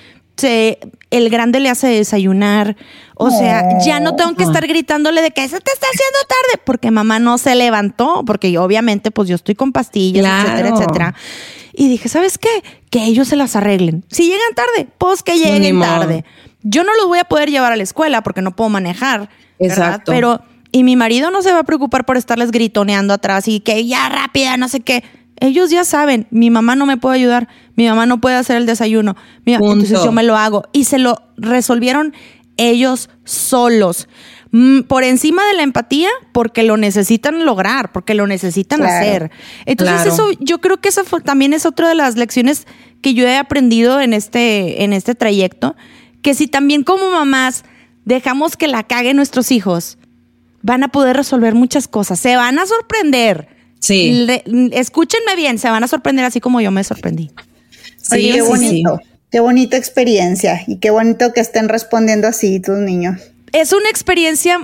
se, 0.41 0.78
el 1.11 1.30
grande 1.30 1.61
le 1.61 1.68
hace 1.68 1.88
desayunar. 1.88 2.76
O 3.14 3.30
sea, 3.30 3.78
ya 3.84 4.01
no 4.01 4.16
tengo 4.16 4.34
que 4.34 4.45
estar 4.45 4.66
gritándole 4.66 5.20
de 5.20 5.30
que 5.30 5.47
se 5.47 5.61
te 5.61 5.72
está 5.72 5.86
haciendo 5.86 6.18
tarde, 6.26 6.62
porque 6.64 6.91
mamá 6.91 7.18
no 7.18 7.36
se 7.36 7.55
levantó, 7.55 8.24
porque 8.26 8.57
obviamente 8.59 9.11
pues 9.11 9.28
yo 9.28 9.34
estoy 9.34 9.55
con 9.55 9.72
pastillas, 9.72 10.45
etcétera, 10.45 10.68
etcétera. 10.70 11.14
Y 11.74 11.88
dije, 11.88 12.09
¿sabes 12.09 12.38
qué? 12.38 12.49
Que 12.88 13.05
ellos 13.05 13.28
se 13.28 13.36
las 13.36 13.57
arreglen. 13.57 14.05
Si 14.09 14.24
llegan 14.24 14.55
tarde, 14.55 14.88
pues 14.99 15.22
que 15.22 15.36
lleguen 15.38 15.78
tarde. 15.80 16.24
Yo 16.62 16.82
no 16.82 16.95
los 16.95 17.07
voy 17.07 17.18
a 17.18 17.24
poder 17.24 17.51
llevar 17.51 17.72
a 17.72 17.76
la 17.76 17.82
escuela 17.82 18.22
porque 18.22 18.43
no 18.43 18.57
puedo 18.57 18.70
manejar. 18.70 19.28
Exacto. 19.59 20.12
Pero, 20.12 20.41
y 20.72 20.82
mi 20.82 20.97
marido 20.97 21.30
no 21.30 21.43
se 21.43 21.53
va 21.53 21.61
a 21.61 21.64
preocupar 21.64 22.07
por 22.07 22.16
estarles 22.16 22.51
gritoneando 22.51 23.14
atrás 23.14 23.49
y 23.49 23.61
que 23.61 23.86
ya 23.86 24.09
rápida, 24.09 24.57
no 24.57 24.68
sé 24.68 24.80
qué 24.80 25.05
ellos 25.41 25.70
ya 25.70 25.84
saben, 25.84 26.26
mi 26.30 26.51
mamá 26.51 26.76
no 26.76 26.86
me 26.86 26.97
puede 26.97 27.16
ayudar, 27.16 27.49
mi 27.76 27.86
mamá 27.88 28.07
no 28.07 28.20
puede 28.20 28.36
hacer 28.36 28.57
el 28.59 28.66
desayuno, 28.66 29.16
entonces 29.45 30.03
yo 30.05 30.12
me 30.12 30.22
lo 30.22 30.36
hago. 30.36 30.64
Y 30.72 30.84
se 30.84 30.99
lo 30.99 31.16
resolvieron 31.36 32.14
ellos 32.57 33.09
solos. 33.24 34.09
Mm, 34.53 34.80
Por 34.82 35.05
encima 35.05 35.47
de 35.47 35.55
la 35.55 35.62
empatía, 35.62 36.09
porque 36.32 36.62
lo 36.64 36.76
necesitan 36.76 37.45
lograr, 37.45 37.93
porque 37.93 38.14
lo 38.14 38.26
necesitan 38.26 38.80
Claro. 38.80 38.95
hacer. 39.07 39.30
Entonces, 39.64 39.95
Claro. 40.03 40.12
eso 40.12 40.30
yo 40.41 40.61
creo 40.61 40.78
que 40.78 40.91
fue- 40.91 41.20
también 41.20 41.53
es 41.53 41.64
otra 41.66 41.88
de 41.88 41.95
las 41.95 42.16
lecciones 42.16 42.66
que 43.01 43.14
yo 43.14 43.26
he 43.26 43.36
aprendido 43.36 44.01
en 44.01 44.12
este, 44.12 44.82
en 44.82 44.93
este 44.93 45.14
trayecto. 45.14 45.76
Que 46.20 46.34
si 46.34 46.49
también 46.49 46.82
como 46.82 47.11
mamás 47.12 47.64
dejamos 48.05 48.57
que 48.57 48.66
la 48.66 48.82
caguen 48.82 49.16
nuestros 49.16 49.53
hijos, 49.53 49.97
van 50.62 50.82
a 50.82 50.88
poder 50.88 51.16
resolver 51.16 51.55
muchas 51.55 51.86
cosas. 51.88 52.18
Se 52.18 52.36
van 52.36 52.59
a 52.59 52.66
sorprender. 52.66 53.49
Sí. 53.81 54.24
Le- 54.26 54.45
escúchenme 54.72 55.35
bien, 55.37 55.59
se 55.59 55.68
van 55.68 55.83
a 55.83 55.89
sorprender 55.89 56.24
así 56.24 56.41
como 56.41 56.61
yo 56.61 56.70
me 56.70 56.85
sorprendí. 56.85 57.31
Oye, 58.12 58.22
Sí, 58.22 58.33
qué 58.33 58.43
sí, 58.43 58.49
bonito. 58.49 59.01
Qué 59.31 59.41
bonita 59.41 59.76
experiencia 59.76 60.62
y 60.66 60.76
qué 60.76 60.91
bonito 60.91 61.33
que 61.33 61.41
estén 61.41 61.68
respondiendo 61.68 62.26
así 62.28 62.61
tus 62.61 62.78
niños. 62.78 63.20
Es 63.53 63.72
una 63.72 63.89
experiencia, 63.89 64.59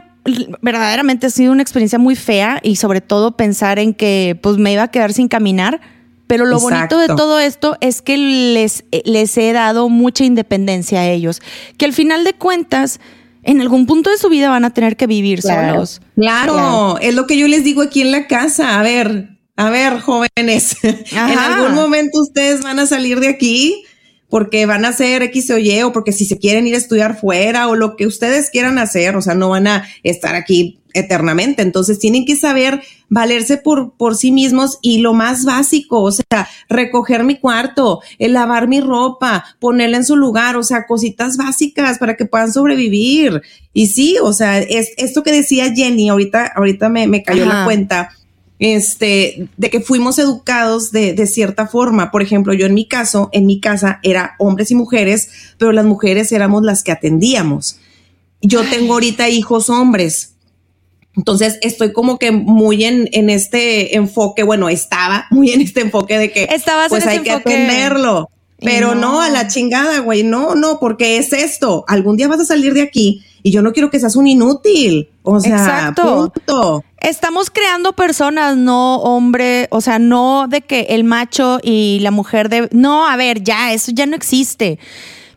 verdaderamente 0.60 1.26
ha 1.26 1.30
sido 1.30 1.52
una 1.52 1.62
experiencia 1.62 1.98
muy 1.98 2.16
fea 2.16 2.60
y 2.62 2.76
sobre 2.76 3.00
todo 3.00 3.36
pensar 3.36 3.78
en 3.78 3.94
que 3.94 4.38
pues 4.42 4.56
me 4.58 4.72
iba 4.72 4.82
a 4.84 4.90
quedar 4.90 5.12
sin 5.12 5.28
caminar. 5.28 5.80
Pero 6.26 6.44
lo 6.44 6.58
bonito 6.58 6.98
de 6.98 7.04
Exacto. 7.04 7.22
todo 7.22 7.38
esto 7.38 7.76
es 7.80 8.02
que 8.02 8.16
les, 8.16 8.82
eh, 8.90 9.02
les 9.04 9.38
he 9.38 9.52
dado 9.52 9.88
mucha 9.88 10.24
independencia 10.24 10.98
a 11.00 11.06
ellos. 11.08 11.40
Que 11.78 11.84
al 11.84 11.92
final 11.92 12.24
de 12.24 12.32
cuentas, 12.32 12.98
en 13.46 13.60
algún 13.60 13.86
punto 13.86 14.10
de 14.10 14.18
su 14.18 14.28
vida 14.28 14.50
van 14.50 14.64
a 14.64 14.70
tener 14.74 14.96
que 14.96 15.06
vivir 15.06 15.40
Claro. 15.40 15.72
solos. 15.72 16.00
Claro, 16.16 16.52
Claro. 16.54 16.98
es 17.00 17.14
lo 17.14 17.26
que 17.26 17.38
yo 17.38 17.48
les 17.48 17.64
digo 17.64 17.80
aquí 17.82 18.02
en 18.02 18.12
la 18.12 18.26
casa. 18.26 18.78
A 18.78 18.82
ver, 18.82 19.30
a 19.56 19.70
ver, 19.70 20.00
jóvenes, 20.00 20.76
en 20.82 21.38
algún 21.38 21.74
momento 21.74 22.20
ustedes 22.20 22.62
van 22.62 22.78
a 22.78 22.86
salir 22.86 23.20
de 23.20 23.28
aquí 23.28 23.84
porque 24.28 24.66
van 24.66 24.84
a 24.84 24.88
hacer 24.88 25.22
X 25.22 25.50
o 25.50 25.58
Y 25.58 25.82
o 25.82 25.92
porque 25.92 26.12
si 26.12 26.24
se 26.24 26.38
quieren 26.38 26.66
ir 26.66 26.74
a 26.74 26.78
estudiar 26.78 27.18
fuera 27.18 27.68
o 27.68 27.76
lo 27.76 27.96
que 27.96 28.06
ustedes 28.06 28.50
quieran 28.50 28.78
hacer, 28.78 29.16
o 29.16 29.22
sea, 29.22 29.34
no 29.34 29.50
van 29.50 29.66
a 29.66 29.86
estar 30.02 30.34
aquí 30.34 30.80
eternamente. 30.94 31.62
Entonces 31.62 31.98
tienen 31.98 32.24
que 32.24 32.36
saber 32.36 32.82
valerse 33.08 33.58
por, 33.58 33.92
por 33.92 34.16
sí 34.16 34.32
mismos 34.32 34.78
y 34.82 34.98
lo 34.98 35.12
más 35.12 35.44
básico, 35.44 36.02
o 36.02 36.10
sea, 36.10 36.48
recoger 36.68 37.22
mi 37.22 37.38
cuarto, 37.38 38.00
el 38.18 38.32
lavar 38.32 38.66
mi 38.66 38.80
ropa, 38.80 39.44
ponerla 39.60 39.98
en 39.98 40.04
su 40.04 40.16
lugar, 40.16 40.56
o 40.56 40.62
sea, 40.62 40.86
cositas 40.86 41.36
básicas 41.36 41.98
para 41.98 42.16
que 42.16 42.24
puedan 42.24 42.52
sobrevivir. 42.52 43.42
Y 43.72 43.88
sí, 43.88 44.16
o 44.22 44.32
sea, 44.32 44.58
es 44.58 44.92
esto 44.96 45.22
que 45.22 45.32
decía 45.32 45.72
Jenny, 45.74 46.08
ahorita, 46.08 46.52
ahorita 46.56 46.88
me, 46.88 47.06
me 47.06 47.22
cayó 47.22 47.44
Ajá. 47.44 47.58
la 47.60 47.64
cuenta 47.64 48.10
este, 48.58 49.48
de 49.56 49.70
que 49.70 49.80
fuimos 49.80 50.18
educados 50.18 50.90
de, 50.90 51.12
de 51.12 51.26
cierta 51.26 51.66
forma. 51.66 52.10
Por 52.10 52.22
ejemplo, 52.22 52.54
yo 52.54 52.66
en 52.66 52.74
mi 52.74 52.86
caso, 52.86 53.28
en 53.32 53.46
mi 53.46 53.60
casa 53.60 54.00
era 54.02 54.34
hombres 54.38 54.70
y 54.70 54.74
mujeres, 54.74 55.28
pero 55.58 55.72
las 55.72 55.84
mujeres 55.84 56.32
éramos 56.32 56.62
las 56.62 56.82
que 56.82 56.92
atendíamos. 56.92 57.78
Yo 58.40 58.62
tengo 58.68 58.94
ahorita 58.94 59.28
hijos 59.28 59.68
hombres. 59.70 60.34
Entonces 61.16 61.58
estoy 61.62 61.92
como 61.92 62.18
que 62.18 62.30
muy 62.30 62.84
en, 62.84 63.08
en 63.12 63.30
este 63.30 63.96
enfoque, 63.96 64.42
bueno, 64.42 64.68
estaba 64.68 65.26
muy 65.30 65.50
en 65.50 65.62
este 65.62 65.80
enfoque 65.80 66.18
de 66.18 66.30
que 66.30 66.44
Estabas 66.44 66.86
en 66.86 66.90
pues 66.90 67.02
ese 67.04 67.10
hay 67.12 67.20
que 67.20 67.30
enfoque. 67.32 67.54
atenderlo. 67.54 68.30
Pero 68.58 68.94
no. 68.94 69.12
no. 69.12 69.20
a 69.20 69.28
la 69.28 69.48
chingada, 69.48 70.00
güey. 70.00 70.22
No, 70.22 70.54
no, 70.54 70.78
porque 70.78 71.18
es 71.18 71.32
esto. 71.32 71.84
Algún 71.88 72.16
día 72.16 72.28
vas 72.28 72.40
a 72.40 72.44
salir 72.44 72.72
de 72.74 72.82
aquí 72.82 73.22
y 73.42 73.50
yo 73.50 73.62
no 73.62 73.72
quiero 73.72 73.90
que 73.90 74.00
seas 74.00 74.16
un 74.16 74.26
inútil. 74.26 75.10
O 75.22 75.40
sea, 75.40 75.56
Exacto. 75.56 76.32
punto. 76.34 76.84
Estamos 77.06 77.50
creando 77.50 77.92
personas, 77.92 78.56
no 78.56 78.96
hombre, 78.96 79.68
o 79.70 79.80
sea, 79.80 80.00
no 80.00 80.48
de 80.48 80.62
que 80.62 80.86
el 80.88 81.04
macho 81.04 81.60
y 81.62 82.00
la 82.00 82.10
mujer 82.10 82.48
de... 82.48 82.68
No, 82.72 83.06
a 83.06 83.14
ver, 83.14 83.44
ya, 83.44 83.72
eso 83.72 83.92
ya 83.94 84.06
no 84.06 84.16
existe. 84.16 84.80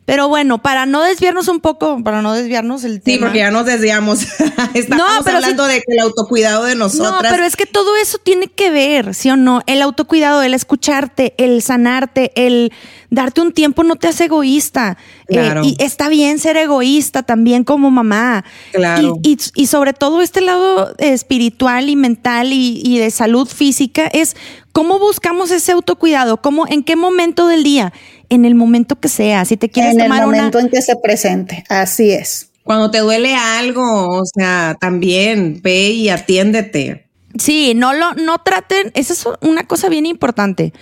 Pero 0.10 0.28
bueno, 0.28 0.60
para 0.62 0.88
no 0.88 1.04
desviarnos 1.04 1.48
un 1.50 1.60
poco, 1.60 2.04
para 2.04 2.24
no 2.24 2.34
desviarnos 2.34 2.84
el 2.84 2.96
Sí, 2.96 3.00
tema. 3.02 3.28
porque 3.28 3.40
ya 3.40 3.52
nos 3.52 3.66
desviamos. 3.66 4.22
Estamos 4.74 5.08
No, 5.08 5.24
pero 5.24 5.38
hablando 5.38 5.66
de 5.68 5.76
que 5.82 5.94
el 5.94 6.00
autocuidado 6.00 6.64
de 6.64 6.74
nosotras. 6.74 7.12
No, 7.24 7.30
pero 7.30 7.44
es 7.46 7.56
que 7.56 7.68
todo 7.68 7.96
eso 7.96 8.18
tiene 8.18 8.48
que 8.48 8.72
ver, 8.72 9.14
¿sí 9.14 9.30
o 9.30 9.36
no? 9.36 9.62
El 9.68 9.84
autocuidado, 9.84 10.42
el 10.42 10.56
escucharte, 10.56 11.36
el 11.38 11.62
sanarte, 11.62 12.32
el 12.36 12.72
darte 13.12 13.42
un 13.42 13.52
tiempo 13.54 13.84
no 13.84 13.98
te 13.98 14.08
hace 14.08 14.26
egoísta. 14.26 14.98
Eh, 15.28 15.34
Claro. 15.36 15.62
y 15.64 15.76
está 15.80 16.10
bien 16.10 16.40
ser 16.40 16.58
egoísta 16.58 17.22
también 17.22 17.64
como 17.64 17.92
mamá. 17.92 18.44
Claro. 18.72 19.20
Y, 19.22 19.34
y- 19.34 19.38
y 19.62 19.68
sobre 19.68 19.94
todo 19.94 20.22
este 20.24 20.42
lado 20.42 20.96
espiritual 20.98 21.88
y 21.90 21.96
mental 21.96 22.52
y, 22.52 22.82
y 22.84 22.98
de 22.98 23.12
salud 23.12 23.48
física 23.48 24.08
es 24.08 24.36
cómo 24.72 24.98
buscamos 24.98 25.52
ese 25.52 25.72
autocuidado, 25.74 26.38
cómo, 26.38 26.66
en 26.68 26.84
qué 26.84 26.96
momento 26.96 27.48
del 27.48 27.64
día, 27.64 27.92
en 28.30 28.46
el 28.46 28.56
momento 28.56 29.00
que 29.00 29.10
sea. 29.10 29.44
Si 29.46 29.58
te 29.58 29.70
quieres 29.70 29.94
En 29.94 30.02
el 30.02 30.06
tomar 30.08 30.28
una 30.28 30.38
momento 30.38 30.60
en 30.60 30.70
que 30.70 30.82
se 30.82 30.96
presente. 30.96 31.64
Así 31.70 32.12
es. 32.12 32.52
Cuando 32.64 32.92
te 32.92 33.00
duele 33.00 33.36
algo, 33.36 33.82
o 34.20 34.24
sea, 34.26 34.78
también 34.80 35.60
ve 35.64 35.90
y 35.90 36.10
atiéndete. 36.10 37.08
Sí, 37.38 37.74
no 37.76 37.94
lo, 37.94 38.14
no 38.16 38.38
traten, 38.40 38.92
esa 38.96 39.14
es 39.14 39.26
una 39.42 39.64
cosa 39.64 39.90
bien 39.90 40.06
importante, 40.06 40.74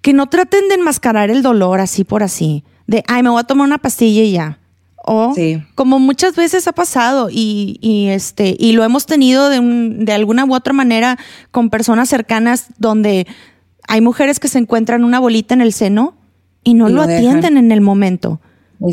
que 0.00 0.12
no 0.12 0.28
traten 0.28 0.68
de 0.68 0.74
enmascarar 0.76 1.30
el 1.30 1.42
dolor 1.42 1.80
así 1.80 2.04
por 2.04 2.22
así, 2.22 2.64
de, 2.86 3.04
ay, 3.08 3.22
me 3.22 3.30
voy 3.30 3.40
a 3.40 3.44
tomar 3.44 3.66
una 3.66 3.78
pastilla 3.78 4.22
y 4.22 4.32
ya. 4.32 4.58
O 5.04 5.32
Sí. 5.34 5.60
como 5.74 5.98
muchas 5.98 6.36
veces 6.36 6.68
ha 6.68 6.72
pasado 6.72 7.28
y, 7.30 7.78
y, 7.80 8.08
este, 8.08 8.56
y 8.58 8.72
lo 8.72 8.84
hemos 8.84 9.06
tenido 9.06 9.48
de, 9.48 9.58
un- 9.58 10.04
de 10.04 10.12
alguna 10.12 10.44
u 10.44 10.54
otra 10.54 10.72
manera 10.72 11.18
con 11.50 11.70
personas 11.70 12.08
cercanas 12.08 12.66
donde 12.78 13.26
hay 13.88 14.00
mujeres 14.00 14.38
que 14.38 14.46
se 14.46 14.58
encuentran 14.58 15.02
una 15.04 15.18
bolita 15.18 15.54
en 15.54 15.60
el 15.60 15.72
seno 15.72 16.14
y 16.64 16.74
no 16.74 16.88
Y 16.88 16.92
lo, 16.92 17.02
atienden 17.02 17.56
en 17.56 17.72
el 17.72 17.80
momento. 17.80 18.40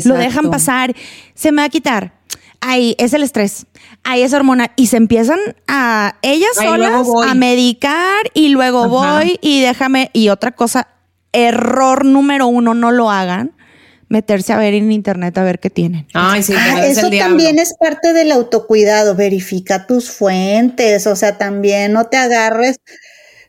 Lo 0.04 0.14
dejan 0.14 0.50
pasar, 0.50 0.94
se 1.34 1.52
me 1.52 1.62
va 1.62 1.66
a 1.66 1.68
quitar. 1.68 2.12
Ay, 2.60 2.94
es 2.98 3.14
el 3.14 3.22
estrés. 3.22 3.66
Ay, 4.04 4.22
es 4.22 4.32
hormona. 4.32 4.72
Y 4.76 4.88
se 4.88 4.98
empiezan 4.98 5.38
a 5.66 6.16
ellas 6.22 6.50
Ay, 6.58 6.66
solas 6.66 7.06
a 7.26 7.34
medicar 7.34 8.30
y 8.34 8.50
luego 8.50 8.80
Ajá. 8.84 8.88
voy 9.18 9.38
y 9.40 9.62
déjame. 9.62 10.10
Y 10.12 10.28
otra 10.28 10.52
cosa, 10.52 10.88
error 11.32 12.04
número 12.04 12.46
uno, 12.46 12.74
no 12.74 12.92
lo 12.92 13.10
hagan. 13.10 13.52
Meterse 14.08 14.52
a 14.52 14.58
ver 14.58 14.74
en 14.74 14.90
internet 14.90 15.38
a 15.38 15.44
ver 15.44 15.60
qué 15.60 15.70
tienen. 15.70 16.06
Ay, 16.14 16.42
sí, 16.42 16.52
Ah, 16.56 16.84
eso 16.84 17.06
el 17.06 17.18
también 17.18 17.58
es 17.60 17.74
parte 17.78 18.12
del 18.12 18.32
autocuidado. 18.32 19.14
Verifica 19.14 19.86
tus 19.86 20.10
fuentes, 20.10 21.06
o 21.06 21.14
sea, 21.14 21.38
también 21.38 21.92
no 21.92 22.06
te 22.06 22.16
agarres. 22.16 22.76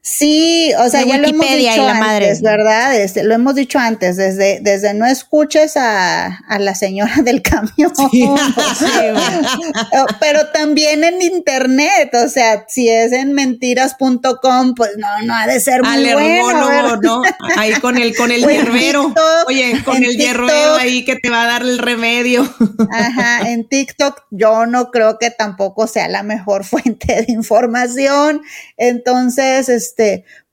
Sí, 0.04 0.74
o 0.80 0.90
sea, 0.90 1.06
ya 1.06 1.20
lo 1.20 1.28
hemos 1.28 1.48
dicho 1.48 1.76
y 1.76 1.78
la 1.78 1.94
madre. 1.94 2.26
antes, 2.26 2.42
¿verdad? 2.42 3.00
Este, 3.00 3.24
lo 3.24 3.36
hemos 3.36 3.54
dicho 3.54 3.78
antes, 3.78 4.18
desde, 4.18 4.60
desde 4.60 4.96
no 4.96 5.06
escuches 5.06 5.78
a, 5.78 6.40
a 6.48 6.58
la 6.58 6.74
señora 6.74 7.18
del 7.24 7.42
camión. 7.44 7.94
Pero 10.20 10.48
también 10.48 11.04
en 11.04 11.22
internet, 11.22 12.10
o 12.16 12.28
sea, 12.30 12.66
si 12.68 12.90
es 12.90 13.12
en 13.12 13.34
mentiras.com, 13.34 14.74
pues 14.74 14.90
no, 14.98 15.08
no 15.24 15.36
ha 15.36 15.46
de 15.46 15.60
ser 15.60 15.84
muy 15.84 16.10
Al 16.10 16.14
bueno. 16.16 16.68
¿verdad? 16.68 16.98
¿no? 17.04 17.22
Ahí 17.58 17.74
con 17.74 18.00
el, 18.00 18.16
con 18.16 18.32
el 18.32 18.42
hierbero. 18.48 19.06
TikTok, 19.06 19.48
Oye, 19.50 19.84
con 19.84 20.04
el 20.04 20.18
hierbero 20.18 20.78
ahí 20.78 21.06
que 21.06 21.16
te 21.18 21.30
va 21.30 21.44
a 21.44 21.48
dar 21.48 21.62
el 21.62 21.78
remedio. 21.78 22.42
Ajá, 22.92 23.52
en 23.52 23.70
TikTok 23.70 24.24
yo 24.32 24.66
no 24.66 24.90
creo 24.90 25.20
que 25.20 25.30
tampoco 25.30 25.86
sea 25.86 26.08
la 26.08 26.24
mejor 26.24 26.64
fuente 26.66 27.22
de 27.22 27.32
información. 27.32 28.42
Entonces, 28.78 29.70
este, 29.70 29.91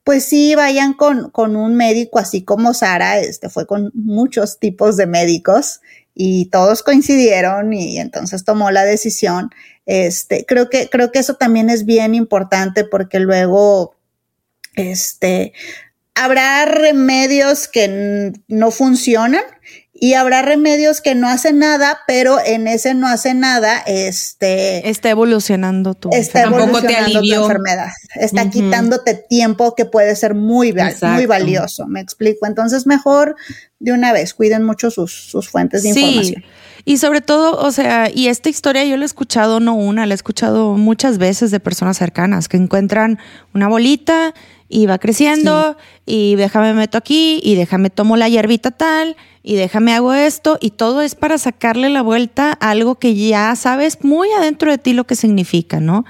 pues 0.05 0.25
sí, 0.25 0.55
vayan 0.55 0.95
con, 0.95 1.31
con 1.31 1.55
un 1.55 1.77
médico, 1.77 2.19
así 2.19 2.43
como 2.43 2.73
Sara, 2.73 3.19
este 3.19 3.51
fue 3.51 3.67
con 3.67 3.91
muchos 3.95 4.59
tipos 4.59 4.97
de 4.97 5.07
médicos 5.07 5.81
y 6.15 6.47
todos 6.47 6.83
coincidieron 6.83 7.73
y 7.73 7.99
entonces 7.99 8.45
tomó 8.45 8.71
la 8.71 8.85
decisión. 8.85 9.51
Este, 9.87 10.45
creo 10.47 10.71
que, 10.71 10.89
creo 10.89 11.13
que 11.13 11.19
eso 11.19 11.35
también 11.35 11.71
es 11.71 11.85
bien 11.85 12.15
importante 12.15 12.85
porque 12.85 13.21
luego, 13.21 13.97
este, 14.75 15.53
habrá 16.15 16.65
remedios 16.65 17.69
que 17.69 18.33
no 18.49 18.71
funcionan 18.71 19.45
y 20.01 20.15
habrá 20.15 20.43
remedios 20.43 21.01
que 21.01 21.15
no 21.15 21.29
hacen 21.29 21.59
nada, 21.59 21.99
pero 22.07 22.39
en 22.45 22.67
ese 22.69 22.95
no 22.95 23.09
hace 23.09 23.35
nada, 23.35 23.83
este, 23.87 24.89
Está 24.89 25.11
evolucionando 25.11 25.95
tu 25.95 26.11
está 26.13 26.43
enfermedad. 26.43 26.65
Tampoco 26.67 26.87
te 26.87 26.93
evolucionando 26.93 27.21
tu 27.21 27.43
enfermedad. 27.43 27.89
Está 28.15 28.51
quitándote 28.51 29.15
tiempo 29.15 29.75
que 29.75 29.85
puede 29.85 30.15
ser 30.17 30.35
muy, 30.35 30.73
val- 30.73 30.95
muy 31.03 31.27
valioso. 31.27 31.87
Me 31.87 32.01
explico. 32.01 32.47
Entonces, 32.47 32.87
mejor 32.87 33.37
de 33.81 33.93
una 33.93 34.13
vez, 34.13 34.35
cuiden 34.35 34.65
mucho 34.65 34.91
sus, 34.91 35.13
sus 35.13 35.49
fuentes 35.49 35.83
de 35.83 35.91
información. 35.91 36.45
Y 36.85 36.97
sobre 36.99 37.21
todo, 37.21 37.59
o 37.59 37.71
sea, 37.71 38.09
y 38.13 38.29
esta 38.29 38.49
historia 38.49 38.85
yo 38.85 38.97
la 38.97 39.03
he 39.03 39.07
escuchado 39.07 39.61
no 39.61 39.75
una, 39.75 40.07
la 40.07 40.15
he 40.15 40.17
escuchado 40.17 40.75
muchas 40.75 41.19
veces 41.19 41.51
de 41.51 41.61
personas 41.61 41.99
cercanas 41.99 42.49
que 42.49 42.57
encuentran 42.57 43.19
una 43.53 43.69
bolita 43.69 44.33
y 44.69 44.87
va 44.87 44.99
creciendo 44.99 45.77
y 46.05 46.37
déjame 46.37 46.75
meto 46.75 46.99
aquí 46.99 47.41
y 47.43 47.55
déjame 47.55 47.89
tomo 47.91 48.17
la 48.17 48.29
hierbita 48.29 48.71
tal 48.71 49.17
y 49.43 49.55
déjame 49.55 49.95
hago 49.95 50.13
esto 50.13 50.59
y 50.61 50.71
todo 50.71 51.01
es 51.01 51.15
para 51.15 51.39
sacarle 51.39 51.89
la 51.89 52.03
vuelta 52.03 52.59
a 52.61 52.71
algo 52.71 52.97
que 52.97 53.15
ya 53.15 53.55
sabes 53.57 54.05
muy 54.05 54.29
adentro 54.33 54.71
de 54.71 54.77
ti 54.77 54.93
lo 54.93 55.05
que 55.05 55.17
significa, 55.17 55.81
¿no? 55.81 56.05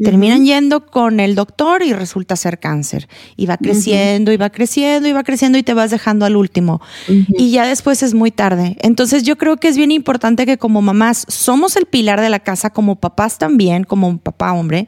Terminan 0.00 0.44
yendo 0.44 0.86
con 0.86 1.18
el 1.18 1.34
doctor 1.34 1.82
y 1.82 1.92
resulta 1.92 2.36
ser 2.36 2.60
cáncer 2.60 3.08
y 3.36 3.46
va 3.46 3.56
creciendo 3.56 4.30
y 4.30 4.36
va 4.36 4.50
creciendo 4.50 5.08
y 5.08 5.12
va 5.12 5.24
creciendo 5.24 5.58
y 5.58 5.64
te 5.64 5.74
vas 5.74 5.90
dejando 5.90 6.24
al 6.24 6.36
último 6.36 6.80
y 7.08 7.50
ya 7.50 7.66
después 7.66 8.04
es 8.04 8.14
muy 8.14 8.30
tarde. 8.30 8.76
Entonces 8.80 9.24
yo 9.24 9.36
creo 9.36 9.56
que 9.56 9.66
es 9.66 9.76
bien 9.76 9.90
importante 9.90 10.46
que 10.46 10.56
como 10.56 10.80
mamás 10.80 11.26
somos 11.28 11.74
el 11.74 11.86
pilar 11.86 12.20
de 12.20 12.28
la 12.28 12.38
casa, 12.38 12.70
como 12.70 12.94
papás 12.94 13.38
también, 13.38 13.82
como 13.82 14.18
papá 14.18 14.52
hombre, 14.52 14.86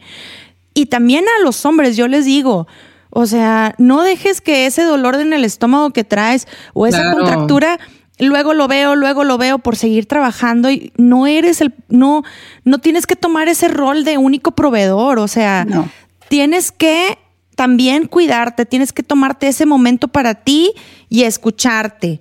y 0.74 0.87
también 0.87 1.24
a 1.24 1.43
los 1.43 1.64
hombres, 1.64 1.97
yo 1.97 2.07
les 2.07 2.27
digo, 2.27 2.68
o 3.19 3.25
sea, 3.27 3.75
no 3.79 4.03
dejes 4.03 4.43
que 4.43 4.67
ese 4.67 4.83
dolor 4.83 5.14
en 5.14 5.33
el 5.33 5.43
estómago 5.43 5.91
que 5.91 6.05
traes 6.05 6.47
o 6.75 6.87
esa 6.87 6.99
Claro. 7.01 7.17
contractura, 7.17 7.79
luego 8.19 8.53
lo 8.53 8.69
veo, 8.69 8.95
luego 8.95 9.25
lo 9.25 9.39
veo 9.39 9.59
por 9.59 9.75
seguir 9.77 10.05
trabajando 10.07 10.71
y 10.71 10.93
no 10.99 11.27
eres 11.27 11.62
el, 11.62 11.73
no, 11.89 12.25
no 12.64 12.79
tienes 12.79 13.07
que 13.07 13.17
tomar 13.17 13.49
ese 13.49 13.69
rol 13.69 14.05
de 14.05 14.19
único 14.19 14.51
proveedor. 14.51 15.19
O 15.19 15.29
sea, 15.29 15.64
No. 15.67 15.89
tienes 16.29 16.73
que 16.73 17.17
también 17.55 18.07
cuidarte, 18.07 18.67
tienes 18.67 18.93
que 18.93 19.03
tomarte 19.03 19.49
ese 19.49 19.64
momento 19.64 20.09
para 20.09 20.35
ti 20.35 20.73
y 21.09 21.23
escucharte. 21.23 22.21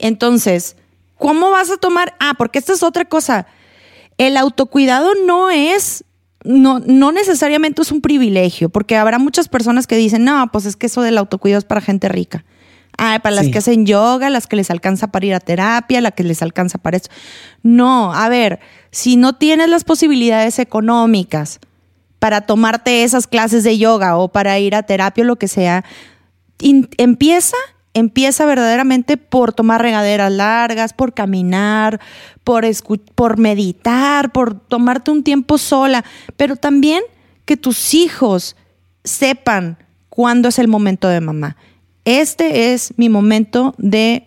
Entonces, 0.00 0.74
¿cómo 1.18 1.50
vas 1.52 1.70
a 1.70 1.76
tomar? 1.76 2.14
Ah, 2.18 2.34
porque 2.36 2.58
esta 2.58 2.72
es 2.72 2.82
otra 2.82 3.04
cosa. 3.04 3.46
El 4.18 4.36
autocuidado 4.36 5.12
no 5.24 5.50
es, 5.50 6.02
no, 6.44 6.80
no 6.80 7.12
necesariamente 7.12 7.82
es 7.82 7.92
un 7.92 8.00
privilegio, 8.00 8.68
porque 8.68 8.96
habrá 8.96 9.18
muchas 9.18 9.48
personas 9.48 9.86
que 9.86 9.96
dicen, 9.96 10.24
no, 10.24 10.48
pues 10.52 10.66
es 10.66 10.76
que 10.76 10.86
eso 10.86 11.02
del 11.02 11.18
autocuidado 11.18 11.58
es 11.58 11.64
para 11.64 11.80
gente 11.80 12.08
rica. 12.08 12.44
Ah, 12.98 13.20
para 13.22 13.34
las 13.36 13.46
Sí. 13.46 13.50
que 13.50 13.58
hacen 13.58 13.86
yoga, 13.86 14.28
las 14.28 14.46
que 14.46 14.56
les 14.56 14.70
alcanza 14.70 15.06
para 15.06 15.24
ir 15.24 15.34
a 15.34 15.40
terapia, 15.40 16.00
la 16.02 16.10
que 16.10 16.24
les 16.24 16.42
alcanza 16.42 16.76
para 16.78 16.98
eso. 16.98 17.08
No, 17.62 18.12
a 18.12 18.28
ver, 18.28 18.60
si 18.90 19.16
no 19.16 19.34
tienes 19.34 19.68
las 19.70 19.84
posibilidades 19.84 20.58
económicas 20.58 21.58
para 22.18 22.42
tomarte 22.42 23.02
esas 23.02 23.26
clases 23.26 23.64
de 23.64 23.78
yoga 23.78 24.16
o 24.18 24.28
para 24.28 24.58
ir 24.58 24.74
a 24.74 24.82
terapia 24.82 25.24
o 25.24 25.26
lo 25.26 25.36
que 25.36 25.48
sea, 25.48 25.84
empieza, 26.60 27.56
empieza 27.94 28.46
verdaderamente 28.46 29.16
por 29.16 29.52
tomar 29.52 29.82
regaderas 29.82 30.32
largas, 30.32 30.92
por 30.92 31.14
caminar, 31.14 32.00
por, 32.44 32.64
por 33.14 33.38
meditar, 33.38 34.32
por 34.32 34.54
tomarte 34.58 35.10
un 35.10 35.22
tiempo 35.22 35.58
sola, 35.58 36.04
pero 36.36 36.56
también 36.56 37.02
que 37.44 37.56
tus 37.56 37.94
hijos 37.94 38.56
sepan 39.04 39.78
cuándo 40.08 40.48
es 40.48 40.58
el 40.58 40.68
momento 40.68 41.08
de 41.08 41.20
mamá. 41.20 41.56
Este 42.04 42.72
es 42.72 42.94
mi 42.96 43.08
momento 43.08 43.74
de 43.78 44.26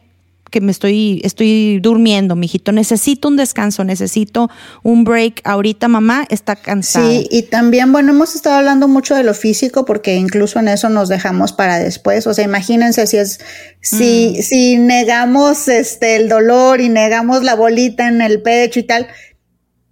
que 0.55 0.61
me 0.61 0.71
estoy, 0.71 1.19
estoy 1.25 1.79
durmiendo, 1.81 2.37
mijito. 2.37 2.71
Necesito 2.71 3.27
un 3.27 3.35
descanso, 3.35 3.83
necesito 3.83 4.49
un 4.83 5.03
break. 5.03 5.41
Ahorita 5.43 5.89
mamá 5.89 6.25
está 6.29 6.55
cansada. 6.55 7.09
Sí, 7.09 7.27
y 7.29 7.41
también, 7.41 7.91
bueno, 7.91 8.13
hemos 8.13 8.35
estado 8.35 8.55
hablando 8.55 8.87
mucho 8.87 9.15
de 9.15 9.25
lo 9.25 9.33
físico 9.33 9.83
porque 9.83 10.15
incluso 10.15 10.57
en 10.59 10.69
eso 10.69 10.87
nos 10.87 11.09
dejamos 11.09 11.51
para 11.51 11.77
después. 11.77 12.25
O 12.25 12.33
sea, 12.33 12.45
imagínense 12.45 13.05
si 13.05 13.17
es, 13.17 13.41
si, 13.81 14.41
si 14.43 14.77
negamos 14.77 15.67
este 15.67 16.15
el 16.15 16.29
dolor 16.29 16.79
y 16.79 16.87
negamos 16.87 17.43
la 17.43 17.55
bolita 17.55 18.07
en 18.07 18.21
el 18.21 18.41
pecho 18.41 18.79
y 18.79 18.83
tal, 18.83 19.09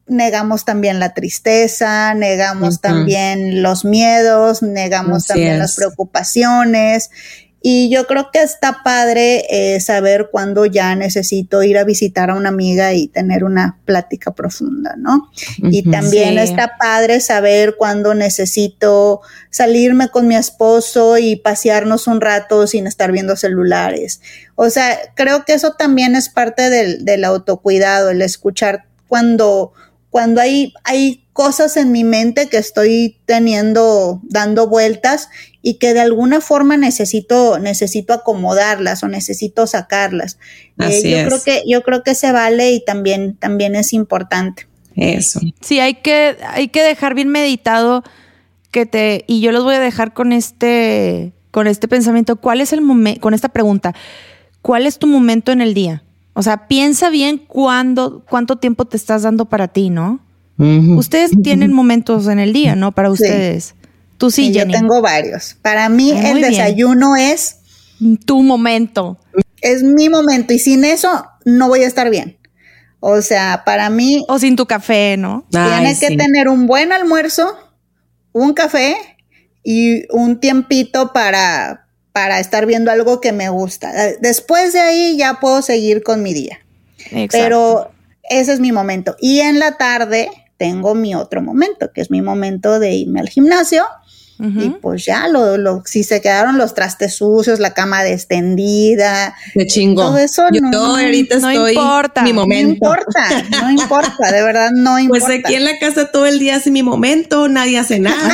negamos 0.08 0.64
también 0.64 1.02
la 1.02 1.14
tristeza, 1.14 2.14
negamos 2.14 2.80
también 2.80 3.62
los 3.62 3.84
miedos, 3.84 4.62
negamos 4.64 5.24
Así 5.24 5.28
también 5.28 5.54
es. 5.56 5.60
las 5.60 5.76
preocupaciones. 5.76 7.10
Y 7.66 7.90
yo 7.90 8.06
creo 8.08 8.30
que 8.30 8.42
está 8.42 8.84
padre 8.84 9.46
eh, 9.50 9.80
saber 9.80 10.28
cuándo 10.30 10.66
ya 10.66 10.98
necesito 10.98 11.64
ir 11.64 11.78
a 11.78 11.86
visitar 11.86 12.30
a 12.30 12.36
una 12.36 12.50
amiga 12.50 12.94
y 12.94 13.08
tener 13.08 13.46
una 13.46 13.80
plática 13.86 14.32
profunda, 14.32 14.96
¿no? 14.98 15.30
Y 15.60 15.90
también 15.90 16.34
Sí. 16.34 16.40
está 16.40 16.74
padre 16.78 17.22
saber 17.22 17.76
cuándo 17.78 18.16
necesito 18.16 19.22
salirme 19.50 20.10
con 20.10 20.28
mi 20.28 20.36
esposo 20.36 21.18
y 21.18 21.38
pasearnos 21.38 22.08
un 22.08 22.20
rato 22.20 22.68
sin 22.68 22.86
estar 22.86 23.14
viendo 23.14 23.38
celulares. 23.38 24.20
O 24.56 24.70
sea, 24.70 25.00
creo 25.16 25.46
que 25.46 25.54
eso 25.54 25.72
también 25.72 26.18
es 26.18 26.28
parte 26.28 26.70
del, 26.70 27.06
del 27.06 27.24
autocuidado, 27.24 28.10
el 28.10 28.22
escuchar 28.22 28.88
cuando, 29.08 29.72
cuando 30.10 30.42
hay, 30.42 30.74
hay 30.84 31.26
cosas 31.32 31.78
en 31.78 31.94
mi 31.94 32.04
mente 32.04 32.50
que 32.50 32.58
estoy 32.58 33.22
teniendo, 33.26 34.20
dando 34.24 34.68
vueltas 34.68 35.30
y 35.66 35.76
que 35.76 35.94
de 35.94 36.02
alguna 36.02 36.42
forma 36.42 36.78
necesito, 36.78 37.58
necesito 37.58 38.14
acomodarlas 38.14 39.02
o 39.02 39.08
necesito 39.08 39.66
sacarlas. 39.66 40.38
Eh, 40.78 40.84
Así 40.86 41.10
yo 41.10 41.18
es. 41.18 41.28
creo 41.28 41.42
que, 41.44 41.64
yo 41.66 41.82
creo 41.84 42.04
que 42.04 42.14
se 42.14 42.32
vale 42.34 42.74
y 42.74 42.84
también, 42.86 43.36
también 43.38 43.74
es 43.76 43.94
importante. 43.94 44.68
Eso. 44.96 45.40
Sí, 45.62 45.80
hay 45.80 45.96
que, 45.96 46.38
hay 46.48 46.68
que 46.68 46.84
dejar 46.84 47.16
bien 47.16 47.30
meditado 47.30 48.04
que 48.70 48.86
te, 48.86 49.24
y 49.26 49.40
yo 49.42 49.52
los 49.52 49.64
voy 49.64 49.76
a 49.76 49.80
dejar 49.80 50.14
con 50.14 50.34
este, 50.34 51.32
con 51.50 51.66
este 51.68 51.88
pensamiento. 51.88 52.36
¿Cuál 52.36 52.60
es 52.62 52.74
el 52.74 52.82
momento, 52.82 53.22
con 53.22 53.34
esta 53.34 53.50
pregunta? 53.50 53.96
¿Cuál 54.62 54.86
es 54.86 55.00
tu 55.00 55.08
momento 55.08 55.52
en 55.52 55.62
el 55.62 55.74
día? 55.74 56.04
O 56.34 56.44
sea, 56.44 56.68
piensa 56.68 57.10
bien 57.10 57.38
cuándo, 57.38 58.24
cuánto 58.30 58.58
tiempo 58.58 58.86
te 58.86 58.98
estás 58.98 59.22
dando 59.22 59.46
para 59.46 59.68
ti, 59.70 59.90
¿no? 59.90 60.20
Ustedes 60.58 61.32
tienen 61.42 61.74
momentos 61.74 62.28
en 62.28 62.40
el 62.40 62.54
día, 62.54 62.76
¿no? 62.76 62.92
Para 62.92 63.10
Sí. 63.10 63.14
ustedes. 63.24 63.76
Tú 64.18 64.32
sí, 64.32 64.48
Y 64.48 64.54
yo 64.54 64.68
tengo 64.68 65.02
varios. 65.02 65.56
Para 65.62 65.90
mí 65.90 66.12
el 66.12 66.36
bien. 66.38 66.42
desayuno 66.42 67.16
es, 67.16 67.58
Tu 68.26 68.42
momento. 68.42 69.18
es 69.62 69.84
mi 69.84 70.10
momento 70.10 70.54
y 70.54 70.60
sin 70.60 70.86
eso 70.86 71.26
no 71.46 71.68
voy 71.68 71.84
a 71.84 71.88
estar 71.88 72.10
bien. 72.10 72.38
O 73.00 73.22
sea, 73.22 73.64
para 73.66 73.90
mí 73.90 74.24
O 74.30 74.40
sin 74.40 74.56
tu 74.56 74.66
café, 74.66 75.18
¿no? 75.18 75.46
tiene 75.50 75.68
Ay, 75.90 75.96
que 76.00 76.08
sí. 76.08 76.18
tener 76.18 76.48
un 76.48 76.68
buen 76.68 76.94
almuerzo, 76.94 77.54
un 78.32 78.54
café 78.54 78.96
y 79.64 80.04
un 80.16 80.40
tiempito 80.40 81.12
para, 81.12 81.88
para 82.14 82.40
estar 82.40 82.66
viendo 82.66 82.92
algo 82.92 83.20
que 83.20 83.34
me 83.34 83.50
gusta. 83.50 83.92
Después 84.22 84.72
de 84.74 84.80
ahí 84.80 85.18
ya 85.18 85.40
puedo 85.42 85.62
seguir 85.62 86.02
con 86.04 86.24
mi 86.24 86.34
día. 86.34 86.60
Exacto. 87.12 87.28
Pero 87.32 87.92
ese 88.30 88.54
es 88.54 88.60
mi 88.62 88.72
momento. 88.72 89.16
Y 89.20 89.40
en 89.42 89.60
la 89.60 89.78
tarde 89.78 90.30
tengo 90.58 90.96
mi 90.96 91.14
otro 91.14 91.42
momento, 91.42 91.92
que 91.94 92.00
es 92.00 92.10
mi 92.10 92.22
momento 92.22 92.80
de 92.80 92.94
irme 92.94 93.20
al 93.20 93.28
gimnasio. 93.30 93.84
Y 94.40 94.70
pues 94.82 95.06
ya, 95.06 95.28
lo, 95.30 95.58
lo, 95.58 95.84
si 95.86 96.04
se 96.04 96.20
quedaron 96.20 96.58
los 96.58 96.74
trastes 96.74 97.16
sucios, 97.16 97.60
la 97.60 97.74
cama 97.74 98.06
extendida, 98.08 99.36
Qué 99.54 99.66
chingo. 99.68 100.02
Todo 100.04 100.18
eso 100.18 100.44
yo, 100.52 100.60
no- 100.62 100.96
ahorita 100.98 101.40
no 101.40 101.50
estoy 101.50 101.74
importa. 101.76 102.24
mi 102.24 102.34
no 102.34 102.42
momento. 102.42 102.74
importa, 102.74 103.28
no 103.62 103.72
importa, 103.72 104.32
de 104.32 104.44
verdad 104.44 104.72
no 104.74 105.00
importa. 105.04 105.26
Pues 105.28 105.40
aquí 105.46 105.56
en 105.56 105.64
la 105.64 105.78
casa 105.80 106.12
todo 106.12 106.26
el 106.26 106.40
día 106.40 106.58
hace 106.58 106.72
mi 106.72 106.84
momento, 106.84 107.48
nadie 107.48 107.78
hace 107.80 108.00
nada. 108.00 108.18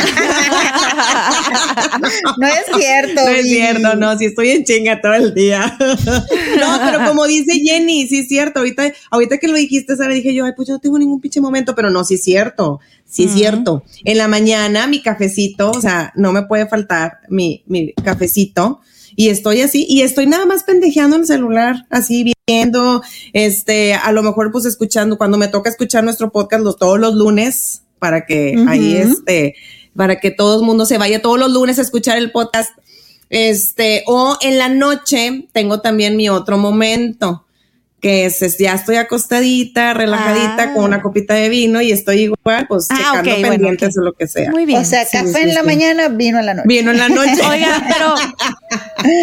No 2.37 2.47
es 2.47 2.65
cierto. 2.77 3.21
No 3.25 3.29
es 3.29 3.45
cierto, 3.47 3.95
no, 3.95 4.17
si 4.17 4.25
estoy 4.25 4.51
en 4.51 4.63
chinga 4.63 5.01
todo 5.01 5.13
el 5.13 5.33
día. 5.33 5.77
No, 5.79 6.79
pero 6.85 7.05
como 7.07 7.25
dice 7.25 7.53
Jenny, 7.59 8.07
sí 8.07 8.19
es 8.19 8.27
cierto. 8.27 8.59
Ahorita, 8.59 8.91
ahorita 9.11 9.37
que 9.37 9.47
lo 9.47 9.55
dijiste, 9.55 9.95
Sara, 9.95 10.13
dije 10.13 10.33
yo, 10.33 10.45
ay, 10.45 10.53
pues 10.55 10.67
yo 10.67 10.75
no 10.75 10.79
tengo 10.79 10.97
ningún 10.97 11.21
pinche 11.21 11.41
momento, 11.41 11.75
pero 11.75 11.89
no, 11.89 12.03
sí 12.03 12.15
es 12.15 12.23
cierto. 12.23 12.79
Sí 13.09 13.23
es 13.23 13.31
cierto. 13.31 13.83
En 14.03 14.19
la 14.19 14.27
mañana, 14.27 14.85
mi 14.85 15.01
cafecito, 15.01 15.71
o 15.71 15.81
sea, 15.81 16.13
no 16.15 16.31
me 16.31 16.43
puede 16.43 16.67
faltar 16.67 17.21
mi, 17.27 17.63
mi 17.65 17.93
cafecito. 17.93 18.81
Y 19.15 19.29
estoy 19.29 19.61
así, 19.61 19.85
y 19.89 20.01
estoy 20.01 20.27
nada 20.27 20.45
más 20.45 20.63
pendejeando 20.63 21.15
en 21.15 21.23
el 21.23 21.27
celular, 21.27 21.87
así 21.89 22.31
viendo, 22.47 23.01
este, 23.33 23.95
a 23.95 24.11
lo 24.11 24.23
mejor 24.23 24.51
pues 24.51 24.65
escuchando, 24.65 25.17
cuando 25.17 25.37
me 25.37 25.47
toca 25.47 25.69
escuchar 25.69 26.03
nuestro 26.03 26.31
podcast 26.31 26.63
los, 26.63 26.77
todos 26.77 26.99
los 26.99 27.15
lunes, 27.15 27.81
para 27.97 28.25
que 28.25 28.55
ahí 28.67 28.95
este, 28.95 29.55
para 29.95 30.19
que 30.19 30.31
todo 30.31 30.59
el 30.59 30.65
mundo 30.65 30.85
se 30.85 30.97
vaya 30.97 31.21
todos 31.21 31.37
los 31.37 31.51
lunes 31.51 31.79
a 31.79 31.81
escuchar 31.81 32.17
el 32.17 32.31
podcast. 32.31 32.69
Este, 33.29 34.03
o 34.07 34.37
en 34.41 34.57
la 34.57 34.69
noche 34.69 35.47
tengo 35.51 35.81
también 35.81 36.15
mi 36.15 36.29
otro 36.29 36.57
momento, 36.57 37.45
que 38.01 38.25
es, 38.25 38.41
es 38.41 38.57
ya 38.57 38.73
estoy 38.75 38.95
acostadita, 38.95 39.93
relajadita, 39.93 40.63
Ah. 40.69 40.73
con 40.73 40.85
una 40.85 41.01
copita 41.01 41.33
de 41.33 41.49
vino 41.49 41.81
y 41.81 41.91
estoy 41.91 42.21
igual, 42.31 42.65
pues 42.67 42.87
Ah, 42.89 42.95
checando 42.97 43.31
bueno, 43.31 43.49
pendientes 43.49 43.97
o 43.97 44.01
lo 44.01 44.13
que 44.13 44.27
sea. 44.27 44.49
Muy 44.51 44.65
bien. 44.65 44.79
O 44.81 44.85
sea, 44.85 45.05
Sí, 45.05 45.17
café 45.17 45.33
sí, 45.33 45.39
en 45.41 45.53
la 45.53 45.61
sí. 45.61 45.65
mañana, 45.65 46.07
vino 46.09 46.39
en 46.39 46.45
la 46.45 46.53
noche. 46.53 46.67
Vino 46.67 46.91
en 46.91 46.97
la 46.97 47.09
noche. 47.09 47.31
Oigan, 47.49 47.83
pero 47.87 48.15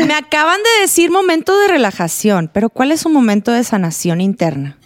me 0.07 0.15
acaban 0.15 0.59
de 0.63 0.83
decir 0.83 1.11
momento 1.11 1.59
de 1.59 1.69
relajación, 1.69 2.51
pero 2.53 2.69
¿cuál 2.69 2.93
es 2.93 3.07
un 3.07 3.13
momento 3.13 3.51
de 3.53 3.65
sanación 3.65 4.21
interna? 4.21 4.79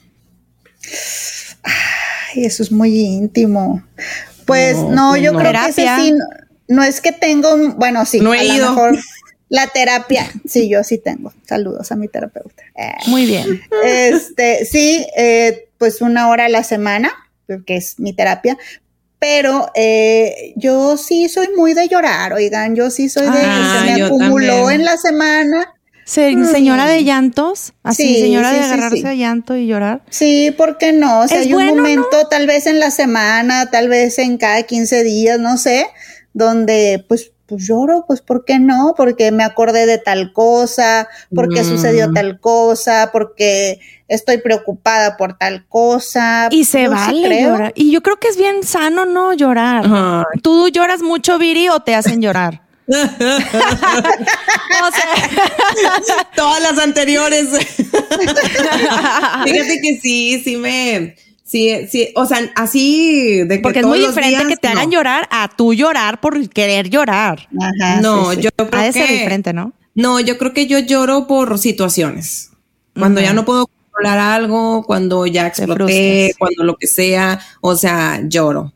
Ay, 1.65 2.45
eso 2.45 2.63
es 2.63 2.73
muy 2.73 2.97
íntimo. 2.99 3.83
Pues 4.47 4.77
No, 4.77 4.91
no, 4.91 5.11
pues 5.11 5.23
yo 5.23 5.33
no. 5.33 5.39
creo 5.41 5.53
que 5.53 5.71
ese 5.71 5.89
sí, 5.97 6.13
no, 6.13 6.25
no 6.69 6.83
es 6.83 7.01
que 7.01 7.13
tengo, 7.13 7.55
un- 7.55 7.77
bueno, 7.77 8.05
sí, 8.07 8.21
No 8.21 8.35
he 8.35 8.41
a 8.41 8.45
lo 8.45 8.55
ido. 8.55 8.69
mejor 8.71 8.99
la 9.51 9.67
terapia, 9.67 10.27
sí, 10.49 10.71
yo 10.71 10.83
sí 10.85 10.97
tengo. 10.97 11.35
Saludos 11.47 11.93
a 11.93 11.97
mi 11.97 12.09
terapeuta. 12.09 12.63
Eh, 12.77 12.93
Muy 13.09 13.27
bien. 13.27 13.61
Este, 13.85 14.65
sí, 14.65 15.07
eh, 15.17 15.69
pues 15.77 16.01
una 16.01 16.29
hora 16.31 16.47
a 16.47 16.49
la 16.49 16.63
semana, 16.65 17.11
que 17.67 17.77
es 17.77 17.99
mi 17.99 18.13
terapia, 18.15 18.57
pero 19.19 19.71
eh, 19.75 20.55
yo 20.57 20.97
sí 20.97 21.29
soy 21.29 21.49
muy 21.57 21.75
de 21.75 21.89
llorar, 21.89 22.33
oigan, 22.33 22.75
yo 22.75 22.91
sí 22.91 23.09
soy 23.11 23.25
de 23.27 23.41
Ah, 23.45 23.79
se 23.85 23.93
me 23.93 23.99
yo 23.99 24.07
acumuló 24.07 24.47
también. 24.55 24.81
en 24.81 24.85
la 24.87 24.97
semana. 24.97 25.75
Se- 26.07 26.33
señora 26.47 26.87
de 26.87 27.05
llantos, 27.05 27.73
así, 27.83 28.03
Sí, 28.15 28.21
señora 28.23 28.51
sí, 28.51 28.57
de 28.57 28.63
agarrarse 28.63 28.97
sí. 28.99 29.07
a 29.07 29.15
llanto 29.15 29.57
y 29.57 29.67
llorar. 29.67 30.03
Sí, 30.11 30.55
¿por 30.57 30.79
qué 30.79 30.93
no? 30.93 31.21
O 31.21 31.29
sea, 31.29 31.41
hay 31.41 31.53
bueno, 31.53 31.73
un 31.73 31.79
momento, 31.79 32.27
tal 32.29 32.47
vez 32.47 32.67
en 32.67 32.81
la 32.81 32.91
semana, 32.91 33.71
tal 33.71 33.89
vez 33.89 34.19
en 34.19 34.37
cada 34.39 34.63
15 34.63 35.05
días, 35.05 35.39
no 35.39 35.57
sé, 35.59 35.87
donde 36.33 37.05
pues, 37.09 37.31
pues 37.51 37.67
lloro, 37.69 38.05
pues 38.07 38.23
¿por 38.23 38.47
qué 38.47 38.59
no? 38.59 38.95
Porque 38.97 39.31
me 39.33 39.45
acordé 39.45 39.85
de 39.85 39.99
tal 39.99 40.33
cosa, 40.33 41.07
porque 41.35 41.61
Mm. 41.63 41.65
sucedió 41.65 42.13
tal 42.13 42.41
cosa, 42.41 43.11
porque 43.13 43.79
estoy 44.09 44.39
preocupada 44.39 45.17
por 45.19 45.37
tal 45.37 45.67
cosa. 45.69 46.49
Y 46.51 46.65
se 46.65 46.83
sí 46.83 46.87
vale 46.87 47.27
creo. 47.27 47.51
llorar. 47.51 47.73
Y 47.77 47.91
yo 47.93 48.01
creo 48.03 48.17
que 48.19 48.29
es 48.29 48.37
bien 48.39 48.63
sano 48.63 49.05
no 49.05 49.35
llorar. 49.35 49.85
Ay. 49.87 50.41
¿Tú 50.43 50.69
lloras 50.69 51.03
mucho, 51.03 51.37
Viri, 51.39 51.69
o 51.69 51.81
te 51.81 51.95
hacen 51.95 52.23
llorar? 52.23 52.63
o 52.91 52.93
sea, 54.93 56.25
Todas 56.35 56.63
las 56.63 56.79
anteriores. 56.79 57.49
Fíjate 59.45 59.81
que 59.83 59.99
sí, 60.03 60.41
sí 60.43 60.57
me, 60.57 61.15
sí, 61.51 61.89
sí, 61.89 62.13
o 62.15 62.27
sea, 62.27 62.51
así 62.55 63.43
de 63.45 63.57
que 63.57 63.61
porque 63.61 63.81
es 63.81 63.87
muy 63.87 63.99
diferente 63.99 64.39
días, 64.39 64.49
que 64.49 64.57
te 64.57 64.69
hagan 64.69 64.91
llorar 64.91 65.29
a 65.31 65.51
tú 65.55 65.75
llorar 65.75 66.21
por 66.21 66.49
querer 66.49 66.89
llorar. 66.89 67.49
Ajá, 67.61 68.01
No, 68.01 68.31
sí, 68.31 68.37
sí. 68.37 68.43
yo 68.43 68.51
creo 68.57 68.69
Ha 68.73 68.85
de 68.85 68.93
que 68.93 69.07
ser 69.07 69.09
diferente, 69.11 69.53
¿no? 69.53 69.73
No, 69.95 70.21
yo 70.21 70.39
creo 70.39 70.53
que 70.55 70.67
yo 70.67 70.79
lloro 70.79 71.27
por 71.27 71.59
situaciones. 71.59 72.51
Cuando 72.97 73.21
ya 73.21 73.33
no 73.33 73.45
puedo 73.45 73.67
controlar 73.67 74.19
algo, 74.19 74.85
cuando 74.85 75.27
ya 75.27 75.49
exploté, 75.49 76.33
cuando 76.39 76.65
lo 76.65 76.77
que 76.77 76.87
sea, 76.87 77.41
o 77.61 77.75
sea, 77.77 78.21
lloro. 78.25 78.73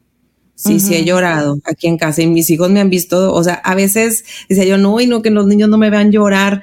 Sí, 0.57 0.81
sí 0.81 0.95
he 0.95 1.05
llorado 1.05 1.59
aquí 1.65 1.89
en 1.89 1.99
casa 1.99 2.23
y 2.23 2.27
mis 2.27 2.49
hijos 2.49 2.71
me 2.71 2.81
han 2.81 2.89
visto, 2.89 3.35
o 3.35 3.45
sea, 3.45 3.55
a 3.55 3.75
veces 3.75 4.25
decía 4.49 4.65
yo, 4.65 4.79
no, 4.79 5.01
y 5.01 5.07
no, 5.07 5.21
que 5.21 5.31
los 5.31 5.47
niños 5.47 5.69
no 5.69 5.79
me 5.79 5.91
vean 5.91 6.11
llorar. 6.11 6.63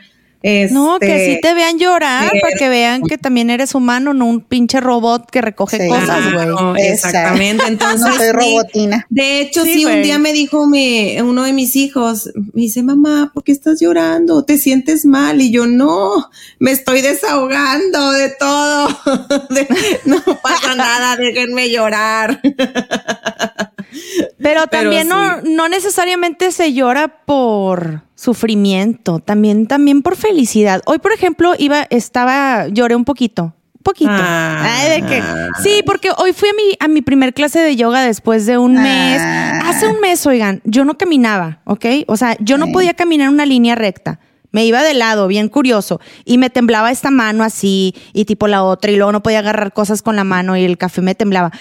No, 0.72 0.98
que 1.00 1.06
Este, 1.06 1.36
sí 1.36 1.40
te 1.42 1.54
vean 1.54 1.78
llorar 1.78 2.32
para 2.42 2.56
que 2.58 2.68
vean 2.68 3.04
que 3.04 3.18
también 3.20 3.50
eres 3.52 3.76
humano, 3.76 4.14
no 4.16 4.26
un 4.26 4.42
pinche 4.42 4.80
robot 4.80 5.30
que 5.30 5.40
recoge 5.42 5.78
Sí. 5.78 5.88
cosas, 5.88 6.24
güey. 6.24 6.34
Claro, 6.34 6.76
Exacto. 6.78 7.08
exactamente. 7.08 7.64
Entonces, 7.68 8.00
No 8.02 8.14
soy 8.18 8.32
robotina. 8.32 9.06
De 9.10 9.42
hecho, 9.42 9.64
Sí, 9.64 9.74
sí, 9.74 9.86
un 9.86 9.92
güey. 9.92 10.04
día 10.04 10.18
me 10.18 10.34
dijo 10.34 10.66
mi, 10.66 11.20
uno 11.22 11.44
de 11.44 11.54
mis 11.54 11.76
hijos, 11.76 12.32
me 12.36 12.62
dice, 12.64 12.82
mamá, 12.82 13.32
¿por 13.34 13.44
qué 13.44 13.52
estás 13.52 13.80
llorando? 13.82 14.44
¿Te 14.44 14.58
sientes 14.58 15.06
mal? 15.06 15.42
Y 15.42 15.52
yo, 15.52 15.68
no, 15.68 16.30
me 16.60 16.72
estoy 16.72 17.02
desahogando 17.02 18.12
de 18.12 18.30
todo. 18.30 18.88
De- 19.52 19.68
no 20.06 20.22
pasa 20.42 20.76
nada, 20.76 21.18
déjenme 21.18 21.70
llorar. 21.70 22.42
Pero 23.92 24.28
Pero 24.38 24.68
también 24.68 25.08
no, 25.08 25.42
no 25.42 25.70
necesariamente 25.70 26.52
se 26.52 26.74
llora 26.74 27.08
por 27.26 28.04
sufrimiento, 28.16 29.20
también, 29.20 29.68
también 29.68 30.02
por 30.02 30.16
felicidad. 30.16 30.82
Hoy, 30.86 31.00
por 31.00 31.12
ejemplo, 31.12 31.54
iba, 31.58 31.88
estaba, 31.90 32.68
lloré 32.68 32.96
un 32.96 33.06
poquito. 33.06 33.54
Un 33.76 33.84
poquito. 33.84 34.12
Ah. 34.14 34.64
Ay, 34.64 35.02
de 35.02 35.08
que, 35.08 35.24
sí, 35.64 35.82
porque 35.86 36.12
hoy 36.18 36.34
fui 36.34 36.50
a 36.50 36.54
mi, 36.54 36.78
a 36.80 36.88
mi 36.88 37.02
primer 37.02 37.34
clase 37.34 37.60
de 37.60 37.76
yoga 37.76 38.02
después 38.02 38.46
de 38.46 38.60
un 38.60 38.74
mes. 38.74 39.20
Ah. 39.20 39.62
Hace 39.66 39.88
un 39.88 40.00
mes, 40.00 40.24
oigan, 40.28 40.62
yo 40.66 40.86
no 40.86 40.98
caminaba, 40.98 41.62
¿ok? 41.66 41.86
O 42.06 42.16
sea, 42.16 42.38
yo 42.40 42.60
no 42.60 42.68
podía 42.68 42.94
caminar 42.94 43.28
en 43.28 43.34
una 43.34 43.46
línea 43.48 43.74
recta. 43.74 44.20
Me 44.52 44.66
iba 44.66 44.84
de 44.84 44.94
lado, 44.94 45.28
bien 45.28 45.48
curioso, 45.48 46.02
y 46.26 46.38
me 46.38 46.50
temblaba 46.50 46.92
esta 46.92 47.10
mano 47.10 47.44
así 47.44 47.96
y 48.14 48.26
tipo 48.26 48.48
la 48.48 48.64
otra, 48.64 48.92
y 48.92 48.98
luego 48.98 49.14
no 49.14 49.24
podía 49.24 49.40
agarrar 49.40 49.74
cosas 49.74 50.02
con 50.02 50.16
la 50.16 50.26
mano 50.26 50.58
y 50.58 50.66
el 50.66 50.78
café 50.78 51.02
me 51.02 51.16
temblaba. 51.16 51.52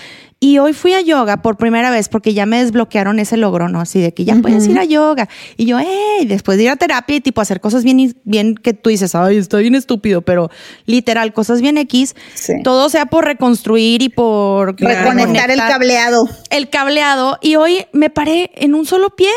Y 0.42 0.58
hoy 0.58 0.72
fui 0.72 0.94
a 0.94 1.02
yoga 1.02 1.42
por 1.42 1.58
primera 1.58 1.90
vez 1.90 2.08
porque 2.08 2.32
ya 2.32 2.46
me 2.46 2.62
desbloquearon 2.64 3.18
ese 3.18 3.36
logro, 3.36 3.68
¿no? 3.68 3.78
Así 3.82 4.00
de 4.00 4.14
que 4.14 4.24
ya 4.24 4.36
puedes 4.36 4.66
ir 4.66 4.78
a 4.78 4.84
yoga. 4.84 5.28
Y 5.58 5.66
yo, 5.66 5.78
hey, 5.78 6.24
después 6.26 6.56
de 6.56 6.64
ir 6.64 6.70
a 6.70 6.76
terapia 6.76 7.16
y 7.16 7.20
tipo 7.20 7.42
hacer 7.42 7.60
cosas 7.60 7.84
bien, 7.84 8.16
bien 8.24 8.54
que 8.54 8.72
tú 8.72 8.88
dices, 8.88 9.14
ay, 9.14 9.36
está 9.36 9.58
bien 9.58 9.74
estúpido, 9.74 10.22
pero 10.22 10.48
literal, 10.86 11.34
cosas 11.34 11.60
bien 11.60 11.76
X, 11.76 12.16
Sí. 12.32 12.54
todo 12.64 12.88
sea 12.88 13.04
por 13.04 13.26
reconstruir 13.26 14.00
y 14.00 14.08
por 14.08 14.80
Reconectar 14.80 15.50
el 15.50 15.58
cableado. 15.58 16.26
el 16.48 16.70
cableado 16.70 17.36
y 17.42 17.56
hoy 17.56 17.84
me 17.92 18.08
paré 18.08 18.50
en 18.54 18.74
un 18.74 18.86
solo 18.86 19.10
pie 19.14 19.28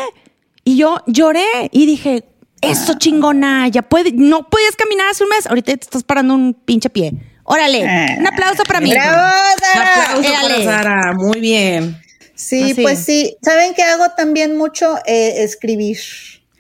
y 0.63 0.77
yo 0.77 0.99
lloré 1.05 1.43
y 1.73 1.85
dije, 1.85 2.23
eso 2.61 2.93
chingona, 2.97 3.67
ya 3.67 3.81
puede, 3.81 4.13
no 4.13 4.47
podías 4.49 4.77
caminar 4.77 5.07
hace 5.11 5.25
un 5.25 5.31
mes, 5.31 5.47
ahorita 5.47 5.73
te 5.75 5.83
estás 5.83 6.03
parando 6.03 6.33
un 6.33 6.53
pinche 6.53 6.89
pie. 6.89 7.11
Órale, 7.45 8.15
un 8.19 8.27
aplauso 8.27 8.63
para 8.63 8.79
mí. 8.79 8.91
¡Bravo, 8.91 9.33
Sara! 9.61 10.03
Aplauso 10.05 10.33
para. 10.41 10.63
Sara, 10.63 11.13
muy 11.13 11.39
bien. 11.39 11.97
Sí, 12.35 12.71
Así. 12.71 12.81
pues 12.81 12.99
sí. 12.99 13.35
¿Saben 13.41 13.73
qué 13.73 13.83
hago 13.83 14.05
también 14.15 14.57
mucho? 14.57 14.97
Eh, 15.05 15.43
escribir. 15.43 15.97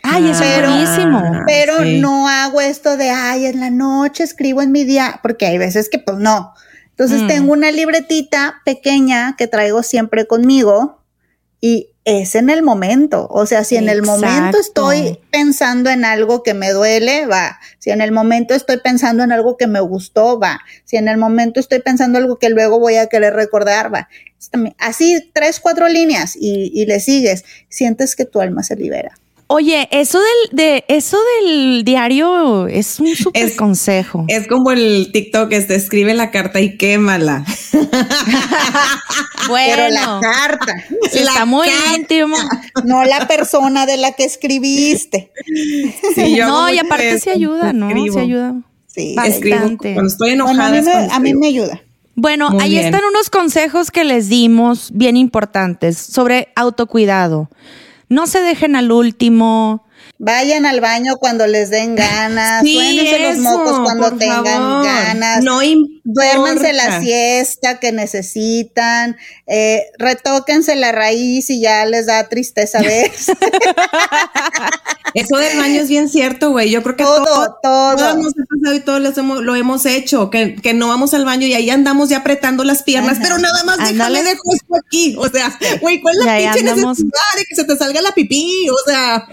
Ay, 0.03 0.29
eso 0.29 0.43
es 0.43 0.49
Pero- 0.55 0.69
buenísimo. 0.69 1.17
Ah, 1.19 1.43
Pero 1.47 1.79
sí. 1.83 1.99
no 1.99 2.27
hago 2.27 2.59
esto 2.61 2.97
de, 2.97 3.09
ay, 3.09 3.45
en 3.45 3.59
la 3.61 3.69
noche 3.69 4.23
escribo 4.23 4.61
en 4.61 4.71
mi 4.73 4.83
día, 4.83 5.19
porque 5.23 5.45
hay 5.45 5.57
veces 5.57 5.89
que 5.89 5.99
pues 5.99 6.17
no. 6.17 6.53
Entonces 6.89 7.21
Mm. 7.23 7.27
tengo 7.27 7.53
una 7.53 7.71
libretita 7.71 8.61
pequeña 8.65 9.35
que 9.37 9.47
traigo 9.47 9.81
siempre 9.81 10.27
conmigo 10.27 11.01
y 11.61 11.92
es 12.05 12.35
en 12.35 12.49
el 12.49 12.63
momento. 12.63 13.27
O 13.29 13.45
sea, 13.45 13.63
si 13.63 13.75
en 13.75 13.89
el 13.89 14.03
momento 14.03 14.57
estoy 14.59 15.19
pensando 15.31 15.89
en 15.89 16.05
algo 16.05 16.43
que 16.43 16.53
me 16.53 16.71
duele, 16.71 17.25
va. 17.25 17.59
Si 17.79 17.91
en 17.91 18.01
el 18.01 18.11
momento 18.11 18.53
estoy 18.53 18.77
pensando 18.77 19.23
en 19.23 19.31
algo 19.31 19.57
que 19.57 19.67
me 19.67 19.79
gustó, 19.79 20.39
va. 20.39 20.61
Si 20.83 20.97
en 20.97 21.07
el 21.07 21.17
momento 21.17 21.59
estoy 21.59 21.79
pensando 21.79 22.19
algo 22.19 22.37
que 22.37 22.49
luego 22.49 22.79
voy 22.79 22.95
a 22.95 23.07
querer 23.07 23.33
recordar, 23.33 23.93
va. 23.93 24.09
Así, 24.77 25.31
tres, 25.33 25.59
cuatro 25.59 25.87
líneas 25.87 26.35
y, 26.35 26.71
y 26.73 26.85
le 26.85 26.99
sigues. 26.99 27.45
Sientes 27.69 28.15
que 28.15 28.25
tu 28.25 28.41
alma 28.41 28.63
se 28.63 28.75
libera. 28.75 29.17
Oye, 29.47 29.87
eso 29.91 30.19
del, 30.19 30.55
de, 30.57 30.85
eso 30.87 31.17
del 31.41 31.83
diario 31.83 32.67
es 32.67 32.99
un 32.99 33.15
súper 33.15 33.43
Es- 33.45 33.55
consejo. 33.55 34.25
Es 34.27 34.47
como 34.47 34.71
el 34.71 35.09
TikTok, 35.13 35.51
este, 35.51 35.75
escribe 35.75 36.13
la 36.13 36.31
carta 36.31 36.59
y 36.61 36.77
quémala. 36.77 37.45
Pero 39.47 39.89
la 39.89 40.07
bueno, 40.07 40.19
carta. 40.21 40.73
si 41.11 41.19
está 41.19 41.33
la 41.39 41.45
muy 41.45 41.67
carta. 41.67 41.95
íntimo. 41.97 42.35
no 42.85 43.03
la 43.03 43.27
persona 43.27 43.85
de 43.85 43.97
la 43.97 44.13
que 44.13 44.23
escribiste. 44.23 45.31
Sí, 46.15 46.35
yo 46.35 46.47
No, 46.47 46.69
y 46.69 46.79
aparte 46.79 47.19
sí 47.19 47.29
ayuda, 47.29 47.73
¿no? 47.73 47.89
escribo. 47.89 48.13
Sí 48.15 48.19
ayuda. 48.19 48.55
Sí. 48.87 49.15
Escribo 49.25 49.55
Bastante. 49.57 49.93
cuando 49.93 50.11
estoy 50.11 50.29
Bueno, 50.35 50.51
enojada. 50.51 50.67
a 50.67 50.71
mí, 50.71 50.77
es 50.77 50.85
me, 50.85 50.91
cuando 50.91 51.13
a 51.13 51.19
mí 51.19 51.33
me 51.33 51.47
ayuda. 51.47 51.81
Bueno, 52.15 52.49
Muy 52.51 52.63
ahí 52.63 52.69
bien. 52.71 52.85
están 52.85 53.01
unos 53.09 53.29
consejos 53.31 53.89
que 53.91 54.03
les 54.03 54.29
dimos 54.29 54.91
bien 54.93 55.17
importantes 55.17 55.97
sobre 55.97 56.49
autocuidado. 56.55 57.49
No 58.13 58.27
se 58.27 58.41
dejen 58.41 58.75
al 58.75 58.91
último. 58.91 59.82
Vayan 60.25 60.65
al 60.65 60.79
baño 60.79 61.17
cuando 61.17 61.45
les 61.47 61.69
den 61.69 61.95
ganas. 61.97 62.61
Sí, 62.63 62.75
Suénense 62.75 63.19
los 63.19 63.37
mocos 63.39 63.79
cuando 63.83 64.11
tengan 64.13 64.45
favor. 64.45 64.85
ganas. 64.85 65.43
No 65.43 65.61
importa. 65.61 65.93
Duérmanse 66.05 66.73
la 66.73 66.99
siesta 67.01 67.79
que 67.79 67.93
necesitan. 67.93 69.15
Eh, 69.47 69.83
retóquense 69.97 70.75
la 70.75 70.91
raíz 70.91 71.49
y 71.49 71.61
ya 71.61 71.85
les 71.85 72.07
da 72.07 72.27
tristeza 72.27 72.81
ver. 72.81 73.09
Eso 75.13 75.37
del 75.37 75.57
baño 75.57 75.79
es 75.81 75.89
bien 75.89 76.09
cierto, 76.09 76.51
güey. 76.51 76.69
Yo 76.71 76.81
creo 76.81 76.95
que 76.95 77.03
Todo, 77.03 77.23
todo, 77.23 77.57
todo. 77.61 77.95
todos 77.97 78.15
nos 78.17 78.33
ha 78.33 78.43
pasado 78.49 78.75
y 78.75 78.79
todos 78.79 78.99
lo 79.01 79.09
hemos, 79.15 79.41
lo 79.43 79.55
hemos 79.55 79.85
hecho, 79.85 80.29
que, 80.29 80.55
que 80.55 80.73
no 80.73 80.87
vamos 80.87 81.13
al 81.13 81.23
baño 81.23 81.45
y 81.45 81.53
ahí 81.53 81.69
andamos 81.69 82.09
ya 82.09 82.17
apretando 82.17 82.63
las 82.63 82.81
piernas, 82.83 83.13
Ajá. 83.13 83.21
pero 83.23 83.37
nada 83.37 83.63
más 83.63 83.77
Ándale. 83.79 84.19
déjame 84.19 84.23
dejo 84.31 84.53
esto 84.55 84.75
aquí. 84.85 85.15
O 85.17 85.29
sea, 85.29 85.57
güey, 85.81 86.01
¿cuál 86.01 86.15
es 86.19 86.25
la 86.25 86.37
pinche 86.53 86.63
necesidad 86.63 87.33
de 87.37 87.45
que 87.47 87.55
se 87.55 87.63
te 87.63 87.77
salga 87.77 88.01
la 88.01 88.11
pipí? 88.13 88.67
O 88.69 88.89
sea, 88.89 89.27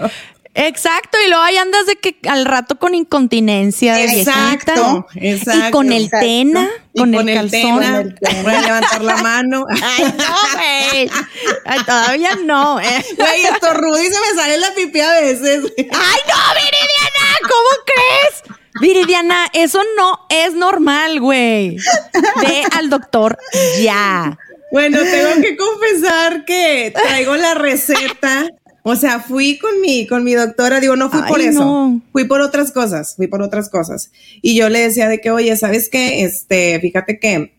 Exacto, 0.55 1.17
y 1.25 1.29
luego 1.29 1.43
ahí 1.45 1.57
andas 1.57 1.87
de 1.87 1.97
que 1.97 2.17
al 2.29 2.45
rato 2.45 2.77
con 2.79 2.95
incontinencia 2.95 3.95
de 3.95 4.05
Exacto, 4.05 5.07
viejita. 5.15 5.45
exacto, 5.53 5.69
y 5.69 5.71
con 5.71 5.93
el 5.93 6.05
exacto. 6.05 6.27
tena, 6.27 6.69
y 6.93 6.99
con, 6.99 7.15
el 7.15 7.29
el 7.29 7.35
calzón. 7.37 7.51
tena, 7.51 7.93
Con 7.97 8.07
el 8.07 8.15
tena. 8.19 8.43
voy 8.43 8.55
a 8.55 8.61
levantar 8.63 9.03
la 9.03 9.17
mano. 9.19 9.67
Ay, 9.83 10.15
no, 10.19 10.35
güey. 10.57 11.11
Ay, 11.67 11.79
todavía 11.87 12.31
no. 12.45 12.81
eh. 12.81 13.05
Güey, 13.17 13.45
estornudo 13.45 14.03
y 14.03 14.07
se 14.07 14.21
me 14.21 14.35
sale 14.41 14.57
la 14.59 14.75
pipí 14.75 15.01
a 15.01 15.13
veces. 15.21 15.63
¡Ay, 15.79 16.21
no, 16.29 16.55
Viridiana! 16.55 17.39
¿Cómo 17.43 17.85
crees? 17.87 18.59
Viridiana, 18.81 19.47
eso 19.53 19.81
no 19.97 20.27
es 20.31 20.55
normal, 20.55 21.21
güey. 21.21 21.77
Ve 22.43 22.65
al 22.77 22.91
doctor 22.91 23.39
ya. 23.81 24.37
Bueno, 24.73 24.99
tengo 25.01 25.43
que 25.43 25.57
confesar 25.57 26.45
que 26.45 26.93
traigo 26.95 27.35
la 27.37 27.55
receta. 27.55 28.47
O 28.91 28.97
sea, 28.97 29.21
fui 29.21 29.59
con 29.59 29.81
mi, 29.81 30.07
con 30.07 30.25
mi 30.25 30.35
doctora, 30.35 30.81
digo, 30.81 30.97
no 30.97 31.11
fui 31.11 31.21
por 31.23 31.41
Ay, 31.41 31.47
eso, 31.47 31.61
no. 31.61 32.03
fui 32.13 32.25
por 32.25 32.41
otras 32.41 32.73
cosas, 32.73 33.15
fui 33.17 33.27
por 33.29 33.43
otras 33.43 33.69
cosas. 33.69 34.11
Y 34.43 34.57
yo 34.57 34.69
le 34.69 34.81
decía 34.81 35.09
de 35.09 35.21
que, 35.21 35.31
oye, 35.31 35.57
¿sabes 35.57 35.89
qué? 35.89 36.25
Este, 36.25 36.79
fíjate 36.81 37.19
que 37.19 37.55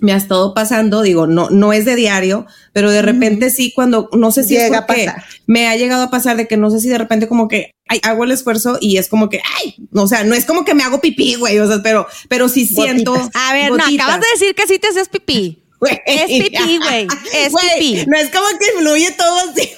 me 0.00 0.12
ha 0.12 0.16
estado 0.16 0.54
pasando, 0.54 1.02
digo, 1.02 1.26
no, 1.26 1.50
no 1.50 1.72
es 1.72 1.84
de 1.84 1.94
diario, 1.94 2.46
pero 2.72 2.90
de 2.90 3.02
repente 3.02 3.50
sí, 3.50 3.72
cuando, 3.74 4.08
no 4.12 4.30
sé 4.30 4.44
si 4.44 4.54
Llega 4.54 4.66
es 4.66 4.74
a 4.74 4.86
porque 4.86 5.04
pasar. 5.06 5.24
me 5.46 5.68
ha 5.68 5.76
llegado 5.76 6.04
a 6.04 6.10
pasar 6.10 6.36
de 6.36 6.46
que 6.48 6.56
no 6.56 6.70
sé 6.70 6.80
si 6.80 6.88
de 6.88 6.98
repente 6.98 7.28
como 7.28 7.48
que 7.48 7.72
ay, 7.88 8.00
hago 8.04 8.24
el 8.24 8.30
esfuerzo 8.30 8.78
y 8.80 8.96
es 8.96 9.08
como 9.08 9.28
que, 9.28 9.42
ay, 9.58 9.74
o 9.92 10.06
sea, 10.06 10.24
no 10.24 10.34
es 10.34 10.46
como 10.46 10.64
que 10.64 10.74
me 10.74 10.84
hago 10.84 11.00
pipí, 11.00 11.34
güey, 11.34 11.58
o 11.58 11.66
sea, 11.66 11.82
pero, 11.82 12.06
pero 12.28 12.48
sí 12.48 12.64
siento. 12.66 13.12
Gotitas. 13.12 13.42
A 13.48 13.52
ver, 13.52 13.70
no, 13.72 13.84
acabas 13.84 14.20
de 14.20 14.26
decir 14.32 14.54
que 14.54 14.66
sí 14.66 14.78
te 14.78 14.88
haces 14.88 15.08
pipí. 15.08 15.62
güey. 15.80 16.00
Es 16.06 16.26
pipí, 16.26 16.78
güey. 16.78 17.06
Es 17.34 17.52
Güey, 17.52 17.66
pipí. 17.78 18.06
No 18.06 18.16
es 18.16 18.30
como 18.30 18.46
que 18.58 18.78
fluye 18.78 19.10
todo 19.12 19.36
así. 19.50 19.70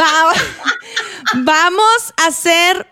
Va- 0.00 0.32
vamos 1.42 2.14
a 2.16 2.26
hacer, 2.26 2.86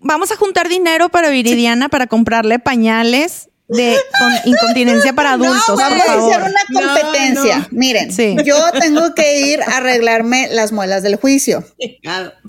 vamos 0.00 0.30
a 0.32 0.36
juntar 0.36 0.68
dinero 0.68 1.08
para 1.08 1.28
Viridiana 1.30 1.88
para 1.88 2.06
comprarle 2.06 2.58
pañales 2.58 3.48
de 3.68 3.98
con 4.18 4.32
incontinencia 4.52 5.12
para 5.12 5.32
adultos, 5.34 5.64
por 5.66 5.76
Vamos 5.78 6.00
a 6.02 6.04
favor. 6.06 6.32
hacer 6.32 6.50
una 6.50 6.60
No, 6.80 6.94
competencia. 6.94 7.58
no. 7.58 7.66
Miren, 7.70 8.12
Sí. 8.12 8.36
yo 8.44 8.56
tengo 8.80 9.14
que 9.14 9.40
ir 9.42 9.62
a 9.62 9.76
arreglarme 9.78 10.48
las 10.50 10.72
muelas 10.72 11.02
del 11.02 11.16
juicio. 11.16 11.62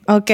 Ok, 0.07 0.32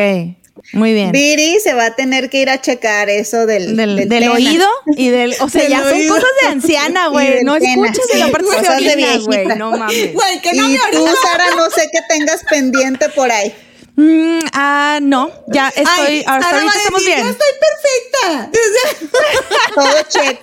muy 0.73 0.93
bien. 0.93 1.11
Viri 1.11 1.59
se 1.59 1.73
va 1.73 1.87
a 1.87 1.95
tener 1.95 2.29
que 2.29 2.39
ir 2.41 2.49
a 2.49 2.59
checar 2.61 3.09
eso 3.09 3.45
del, 3.45 3.75
Del, 3.75 3.95
del 3.97 4.09
del 4.09 4.29
oído 4.29 4.67
y 4.95 5.09
del, 5.09 5.35
o 5.39 5.49
sea, 5.49 5.65
ya 5.69 5.83
son 5.83 5.93
oído. 5.93 6.13
cosas 6.15 6.29
de 6.41 6.47
anciana, 6.47 7.07
güey. 7.07 7.43
No 7.43 7.55
escuches 7.55 8.05
y 8.09 8.17
Sí, 8.17 8.21
se 8.23 8.31
cosas 8.31 8.79
de 8.79 8.91
orina, 8.93 9.17
güey. 9.25 9.45
No 9.47 9.71
mames. 9.71 10.13
Güey, 10.13 10.41
que 10.41 10.53
no 10.53 10.69
y 10.69 10.73
me 10.73 10.79
tú. 10.91 11.05
Sara, 11.21 11.55
no 11.55 11.69
sé 11.69 11.89
qué 11.91 11.99
tengas 12.07 12.43
pendiente 12.49 13.09
por 13.09 13.31
ahí. 13.31 13.53
Mm, 13.97 14.39
ah, 14.51 14.99
no, 15.01 15.31
ya 15.47 15.69
estoy, 15.69 15.85
Ay, 15.97 16.23
hasta 16.27 16.49
ahorita 16.57 16.73
estamos 16.79 17.05
bien. 17.05 17.17
"Ya 17.19 17.29
estoy 17.29 17.47
perfecta. 17.61 18.51
Todo 19.75 20.01
check. 20.09 20.39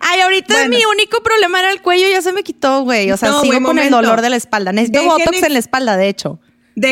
Ay, 0.00 0.20
ahorita 0.20 0.54
Bueno. 0.54 0.70
mi 0.70 0.84
único 0.84 1.22
problema 1.22 1.60
era 1.60 1.70
el 1.70 1.80
cuello, 1.80 2.08
ya 2.08 2.22
se 2.22 2.32
me 2.32 2.42
quitó, 2.42 2.82
güey. 2.82 3.10
O 3.12 3.16
sea, 3.16 3.30
No, 3.30 3.40
sigo 3.42 3.62
con 3.62 3.78
el 3.78 3.90
dolor 3.90 4.20
de 4.20 4.30
la 4.30 4.36
espalda. 4.36 4.72
Necesito 4.72 5.00
Déjenme- 5.00 5.24
botox 5.24 5.42
en 5.44 5.52
la 5.52 5.58
espalda, 5.60 5.96
de 5.96 6.08
hecho. 6.08 6.40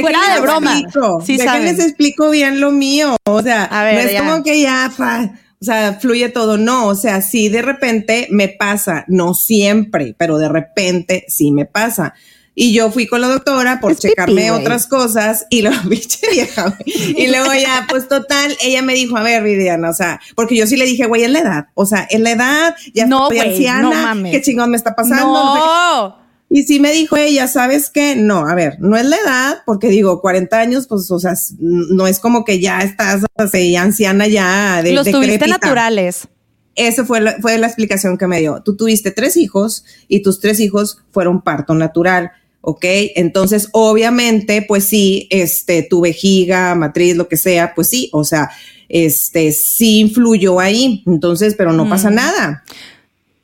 Fuera 0.00 0.34
de 0.34 0.40
broma. 0.40 0.78
explico, 0.78 1.20
Sí 1.24 1.38
saben. 1.38 1.68
explico 1.68 2.30
bien 2.30 2.60
lo 2.60 2.70
mío. 2.70 3.16
O 3.24 3.42
sea, 3.42 3.64
A 3.64 3.84
ver, 3.84 3.94
no 3.94 4.00
es 4.00 4.12
ya. 4.12 4.18
como 4.30 4.42
que 4.42 4.60
ya, 4.60 4.92
pa, 4.96 5.30
o 5.60 5.64
sea, 5.64 5.94
fluye 6.00 6.28
todo. 6.28 6.58
No, 6.58 6.86
o 6.88 6.94
sea, 6.94 7.20
sí 7.22 7.48
de 7.48 7.62
repente 7.62 8.28
me 8.30 8.48
pasa, 8.48 9.04
no 9.08 9.34
siempre, 9.34 10.14
pero 10.18 10.38
de 10.38 10.48
repente 10.48 11.24
sí 11.28 11.50
me 11.52 11.64
pasa. 11.66 12.14
Y 12.58 12.72
yo 12.72 12.90
fui 12.90 13.06
con 13.06 13.20
la 13.20 13.28
doctora 13.28 13.80
por 13.80 13.92
Es 13.92 13.98
pipí, 13.98 14.08
checarme 14.08 14.48
güey. 14.50 14.62
otras 14.62 14.86
cosas 14.86 15.44
y 15.50 15.60
lo, 15.60 15.70
pinche 15.90 16.20
vieja. 16.32 16.74
Y 16.86 17.26
luego 17.26 17.52
ya, 17.52 17.86
pues 17.86 18.08
total, 18.08 18.56
ella 18.62 18.80
me 18.80 18.94
dijo, 18.94 19.14
a 19.18 19.22
ver, 19.22 19.42
Viviana, 19.42 19.90
o 19.90 19.92
sea, 19.92 20.20
porque 20.34 20.56
yo 20.56 20.66
sí 20.66 20.76
le 20.78 20.86
dije, 20.86 21.04
güey, 21.04 21.22
es 21.22 21.30
la 21.30 21.40
edad. 21.40 21.66
O 21.74 21.84
sea, 21.84 22.06
es 22.08 22.18
la 22.18 22.30
edad, 22.30 22.74
ya 22.94 23.04
No, 23.04 23.24
estoy 23.24 23.36
güey, 23.38 23.50
anciana, 23.50 23.82
no 23.82 23.90
mames. 23.90 24.32
qué 24.32 24.40
chingón 24.40 24.70
me 24.70 24.78
está 24.78 24.94
pasando. 24.94 25.26
no 25.34 25.54
sé. 25.54 25.60
No. 25.60 26.15
Y 26.56 26.62
sí 26.62 26.80
me 26.80 26.90
dijo 26.90 27.18
ella, 27.18 27.48
¿sabes 27.48 27.90
qué? 27.90 28.16
No, 28.16 28.48
a 28.48 28.54
ver, 28.54 28.80
no 28.80 28.96
es 28.96 29.04
la 29.04 29.16
edad, 29.16 29.58
porque 29.66 29.90
digo, 29.90 30.22
40 30.22 30.58
años, 30.58 30.86
pues, 30.86 31.10
o 31.10 31.20
sea, 31.20 31.34
no 31.58 32.06
es 32.06 32.18
como 32.18 32.46
que 32.46 32.60
ya 32.60 32.78
estás 32.78 33.26
así, 33.36 33.76
anciana 33.76 34.26
ya 34.26 34.82
de 34.82 34.92
Los 34.92 35.04
tuviste 35.04 35.32
decrépita. 35.32 35.48
naturales. 35.48 36.28
Esa 36.74 37.04
fue 37.04 37.20
la, 37.20 37.36
fue 37.42 37.58
la 37.58 37.66
explicación 37.66 38.16
que 38.16 38.26
me 38.26 38.40
dio. 38.40 38.62
Tú 38.62 38.74
tuviste 38.74 39.10
tres 39.10 39.36
hijos 39.36 39.84
y 40.08 40.22
tus 40.22 40.40
tres 40.40 40.58
hijos 40.58 41.02
fueron 41.10 41.42
parto 41.42 41.74
natural. 41.74 42.30
¿Ok? 42.62 42.86
Entonces, 43.16 43.68
obviamente, 43.72 44.64
pues 44.66 44.84
sí, 44.84 45.28
este, 45.30 45.82
tu 45.82 46.00
vejiga, 46.00 46.74
matriz, 46.74 47.16
lo 47.16 47.28
que 47.28 47.36
sea, 47.36 47.74
pues 47.74 47.90
sí, 47.90 48.08
o 48.14 48.24
sea, 48.24 48.48
este, 48.88 49.52
sí 49.52 49.98
influyó 49.98 50.58
ahí. 50.58 51.02
Entonces, 51.06 51.54
pero 51.54 51.74
no 51.74 51.86
pasa 51.86 52.08
nada. 52.10 52.64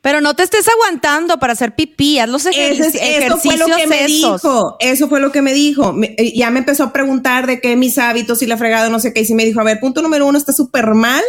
Pero 0.03 0.19
no 0.21 0.35
te 0.35 0.43
estés 0.43 0.67
aguantando 0.67 1.39
para 1.39 1.53
hacer 1.53 1.73
pipí. 1.75 2.19
Haz 2.19 2.27
los 2.29 2.45
ejer- 2.45 2.73
Ese 2.73 2.87
es- 2.89 2.95
eso 2.95 3.37
fue 3.37 3.53
ejercicios 3.55 3.69
lo 3.69 3.75
que 3.77 3.87
me 3.87 4.03
esos. 4.03 4.41
dijo. 4.41 4.75
Eso 4.81 5.07
fue 5.07 5.19
lo 5.21 5.31
que 5.31 5.41
me 5.41 5.53
dijo. 5.53 5.93
Me- 5.93 6.13
eh, 6.17 6.33
ya 6.35 6.51
me 6.51 6.59
empezó 6.59 6.83
a 6.83 6.91
preguntar 6.93 7.47
de 7.47 7.61
qué 7.61 7.77
mis 7.77 7.97
hábitos 7.97 8.41
y 8.41 8.45
la 8.45 8.57
fregada, 8.57 8.89
no 8.89 8.99
sé 8.99 9.13
qué. 9.13 9.21
Y 9.21 9.25
sí 9.25 9.33
me 9.33 9.45
dijo, 9.45 9.61
a 9.61 9.63
ver, 9.63 9.79
punto 9.79 10.01
número 10.01 10.27
uno, 10.27 10.37
está 10.37 10.51
súper 10.51 10.87
mal 10.93 11.23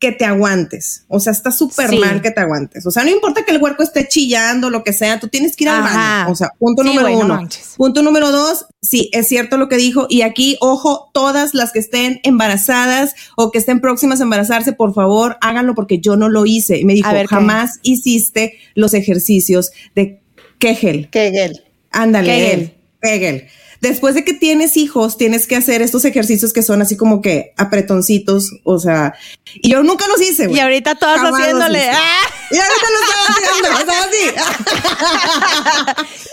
que 0.00 0.12
te 0.12 0.24
aguantes. 0.24 1.04
O 1.08 1.20
sea, 1.20 1.30
está 1.32 1.52
súper 1.52 1.90
Sí. 1.90 1.98
mal 1.98 2.22
que 2.22 2.30
te 2.30 2.40
aguantes. 2.40 2.86
O 2.86 2.90
sea, 2.90 3.04
no 3.04 3.10
importa 3.10 3.44
que 3.44 3.52
el 3.52 3.62
huerco 3.62 3.82
esté 3.82 4.08
chillando, 4.08 4.70
lo 4.70 4.82
que 4.82 4.94
sea, 4.94 5.20
tú 5.20 5.28
tienes 5.28 5.54
que 5.54 5.64
ir 5.64 5.70
al 5.70 5.82
Ajá. 5.82 6.20
baño. 6.22 6.32
O 6.32 6.34
sea, 6.34 6.48
punto 6.58 6.82
Sí, 6.82 6.88
número 6.88 7.18
uno. 7.18 7.46
punto 7.76 8.02
número 8.02 8.32
dos, 8.32 8.64
sí, 8.80 9.10
es 9.12 9.28
cierto 9.28 9.58
lo 9.58 9.68
que 9.68 9.76
dijo. 9.76 10.06
Y 10.08 10.22
aquí, 10.22 10.56
ojo, 10.62 11.10
todas 11.12 11.52
las 11.54 11.72
que 11.72 11.80
estén 11.80 12.18
embarazadas 12.22 13.14
o 13.36 13.50
que 13.50 13.58
estén 13.58 13.80
próximas 13.82 14.20
a 14.20 14.22
embarazarse, 14.22 14.72
por 14.72 14.94
favor, 14.94 15.36
háganlo 15.42 15.74
porque 15.74 15.98
yo 16.00 16.16
no 16.16 16.30
lo 16.30 16.46
hice. 16.46 16.78
Y 16.78 16.86
me 16.86 16.94
dijo, 16.94 17.10
jamás 17.28 17.78
hiciste 17.82 18.54
los 18.74 18.94
ejercicios 18.94 19.70
de 19.94 20.22
Kegel. 20.58 21.10
Kegel. 21.10 21.62
Ándale, 21.90 22.26
Kegel. 22.26 22.74
Kegel. 23.02 23.46
Después 23.80 24.14
de 24.14 24.24
que 24.24 24.34
tienes 24.34 24.76
hijos, 24.76 25.16
tienes 25.16 25.46
que 25.46 25.56
hacer 25.56 25.80
estos 25.80 26.04
ejercicios 26.04 26.52
que 26.52 26.62
son 26.62 26.82
así 26.82 26.96
como 26.96 27.22
que 27.22 27.54
apretoncitos, 27.56 28.50
o 28.64 28.78
sea, 28.78 29.14
y 29.54 29.70
yo 29.70 29.82
nunca 29.82 30.06
los 30.08 30.20
hice, 30.20 30.46
güey. 30.46 30.58
Y 30.58 30.60
ahorita 30.60 30.96
todas 30.96 31.16
Jamás 31.16 31.32
los 31.32 31.40
haciéndole. 31.40 31.88
¡ah! 31.90 32.28
Y 32.50 32.56
ahorita 32.56 32.86
lo 32.90 32.98
estaba 33.06 33.24
haciendo, 33.70 33.92
así. 33.92 34.30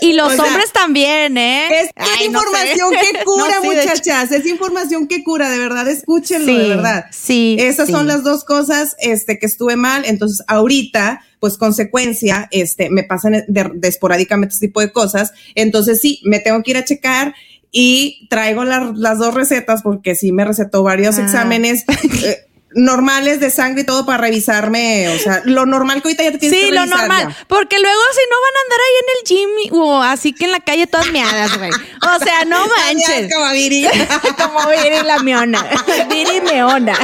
Y 0.00 0.12
los 0.12 0.32
O 0.32 0.36
sea, 0.36 0.44
hombres 0.44 0.70
también, 0.72 1.36
¿eh? 1.38 1.80
Es, 1.80 1.90
no 1.96 2.06
sé. 2.06 2.24
información 2.24 2.90
que 2.92 3.18
cura, 3.24 3.54
No, 3.56 3.62
sí, 3.62 3.68
muchachas. 3.68 4.30
Es 4.32 4.46
información 4.46 5.06
que 5.08 5.24
cura, 5.24 5.50
de 5.50 5.58
verdad, 5.58 5.88
escúchenlo, 5.88 6.46
Sí, 6.52 6.58
de 6.58 6.68
verdad. 6.68 7.06
sí, 7.10 7.56
Esas 7.58 7.86
sí. 7.86 7.92
son 7.92 8.06
las 8.06 8.22
dos 8.22 8.44
cosas 8.44 8.94
este, 9.00 9.38
que 9.38 9.46
estuve 9.46 9.76
mal. 9.76 10.04
Entonces, 10.04 10.44
ahorita, 10.46 11.24
pues, 11.40 11.56
consecuencia, 11.58 12.48
este, 12.50 12.90
me 12.90 13.02
pasan 13.04 13.32
de, 13.48 13.70
de 13.74 13.88
esporádicamente 13.88 14.54
este 14.54 14.66
tipo 14.68 14.80
de 14.80 14.92
cosas. 14.92 15.32
Entonces, 15.54 16.00
sí, 16.00 16.20
me 16.24 16.38
tengo 16.40 16.62
que 16.62 16.70
ir 16.72 16.76
a 16.76 16.84
checar 16.84 17.34
y 17.70 18.26
traigo 18.30 18.64
la- 18.64 18.92
las 18.96 19.18
dos 19.18 19.34
recetas 19.34 19.82
porque 19.82 20.14
sí 20.14 20.32
me 20.32 20.44
recetó 20.44 20.82
varios 20.82 21.18
Ah. 21.18 21.22
exámenes. 21.22 21.84
eh, 22.24 22.44
normales 22.74 23.40
de 23.40 23.48
sangre 23.48 23.80
y 23.80 23.86
todo 23.86 24.04
para 24.04 24.18
revisarme, 24.18 25.08
o 25.08 25.18
sea, 25.18 25.40
lo 25.46 25.64
normal 25.64 26.02
que 26.02 26.08
ahorita 26.08 26.22
ya 26.22 26.32
te 26.32 26.38
tienes 26.38 26.58
Sí, 26.60 26.66
que 26.66 26.72
lo 26.74 26.82
revisar 26.82 26.98
normal. 27.00 27.28
ya. 27.30 27.46
Porque 27.48 27.78
luego 27.78 27.98
si 28.12 28.20
no 28.30 28.36
van 28.44 28.54
a 28.56 28.62
andar 28.62 28.80
ahí 28.84 28.94
en 29.00 29.08
el 29.16 29.70
gym 29.72 29.80
o 29.80 30.02
así 30.02 30.32
que 30.34 30.44
en 30.44 30.52
la 30.52 30.60
calle 30.60 30.86
todas 30.86 31.10
meadas, 31.10 31.56
güey. 31.56 31.70
O 31.70 32.22
sea, 32.24 32.44
no 32.44 32.58
manches. 32.76 33.32
Como 33.34 33.50
Viri. 33.52 33.86
Como 34.36 34.68
Viri 34.68 35.02
la 35.02 35.18
meona. 35.20 35.64
Viri 36.10 36.42
meona. 36.42 36.94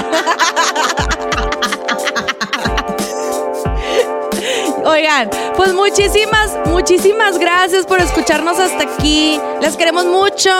Oigan, 4.84 5.30
pues 5.56 5.72
muchísimas, 5.72 6.52
muchísimas 6.66 7.38
gracias 7.38 7.86
por 7.86 8.00
escucharnos 8.00 8.58
hasta 8.58 8.84
aquí. 8.84 9.40
Les 9.62 9.76
queremos 9.76 10.04
mucho. 10.04 10.50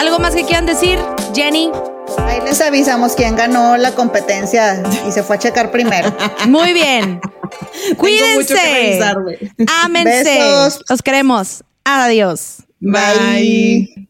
¿Algo 0.00 0.18
más 0.18 0.34
que 0.34 0.44
quieran 0.44 0.66
decir, 0.66 0.98
Jenny? 1.34 1.70
Ahí 2.18 2.40
les 2.40 2.60
avisamos 2.60 3.14
quién 3.14 3.36
ganó 3.36 3.76
la 3.76 3.92
competencia 3.92 4.82
y 5.06 5.12
se 5.12 5.22
fue 5.22 5.36
a 5.36 5.38
checar 5.38 5.70
primero. 5.70 6.12
Muy 6.48 6.72
bien. 6.72 7.20
Cuídense. 7.96 9.00
Ámense. 9.84 10.24
Besos. 10.24 10.84
Los 10.88 11.02
queremos. 11.02 11.62
Adiós. 11.84 12.64
Bye. 12.80 14.08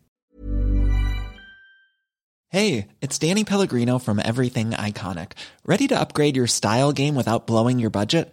Hey, 2.48 2.88
it's 3.00 3.18
Danny 3.18 3.44
Pellegrino 3.44 3.98
from 3.98 4.18
Everything 4.18 4.70
Iconic. 4.70 5.32
Ready 5.66 5.86
to 5.88 6.00
upgrade 6.00 6.34
your 6.34 6.46
style 6.46 6.92
game 6.92 7.14
without 7.14 7.46
blowing 7.46 7.78
your 7.78 7.90
budget? 7.90 8.32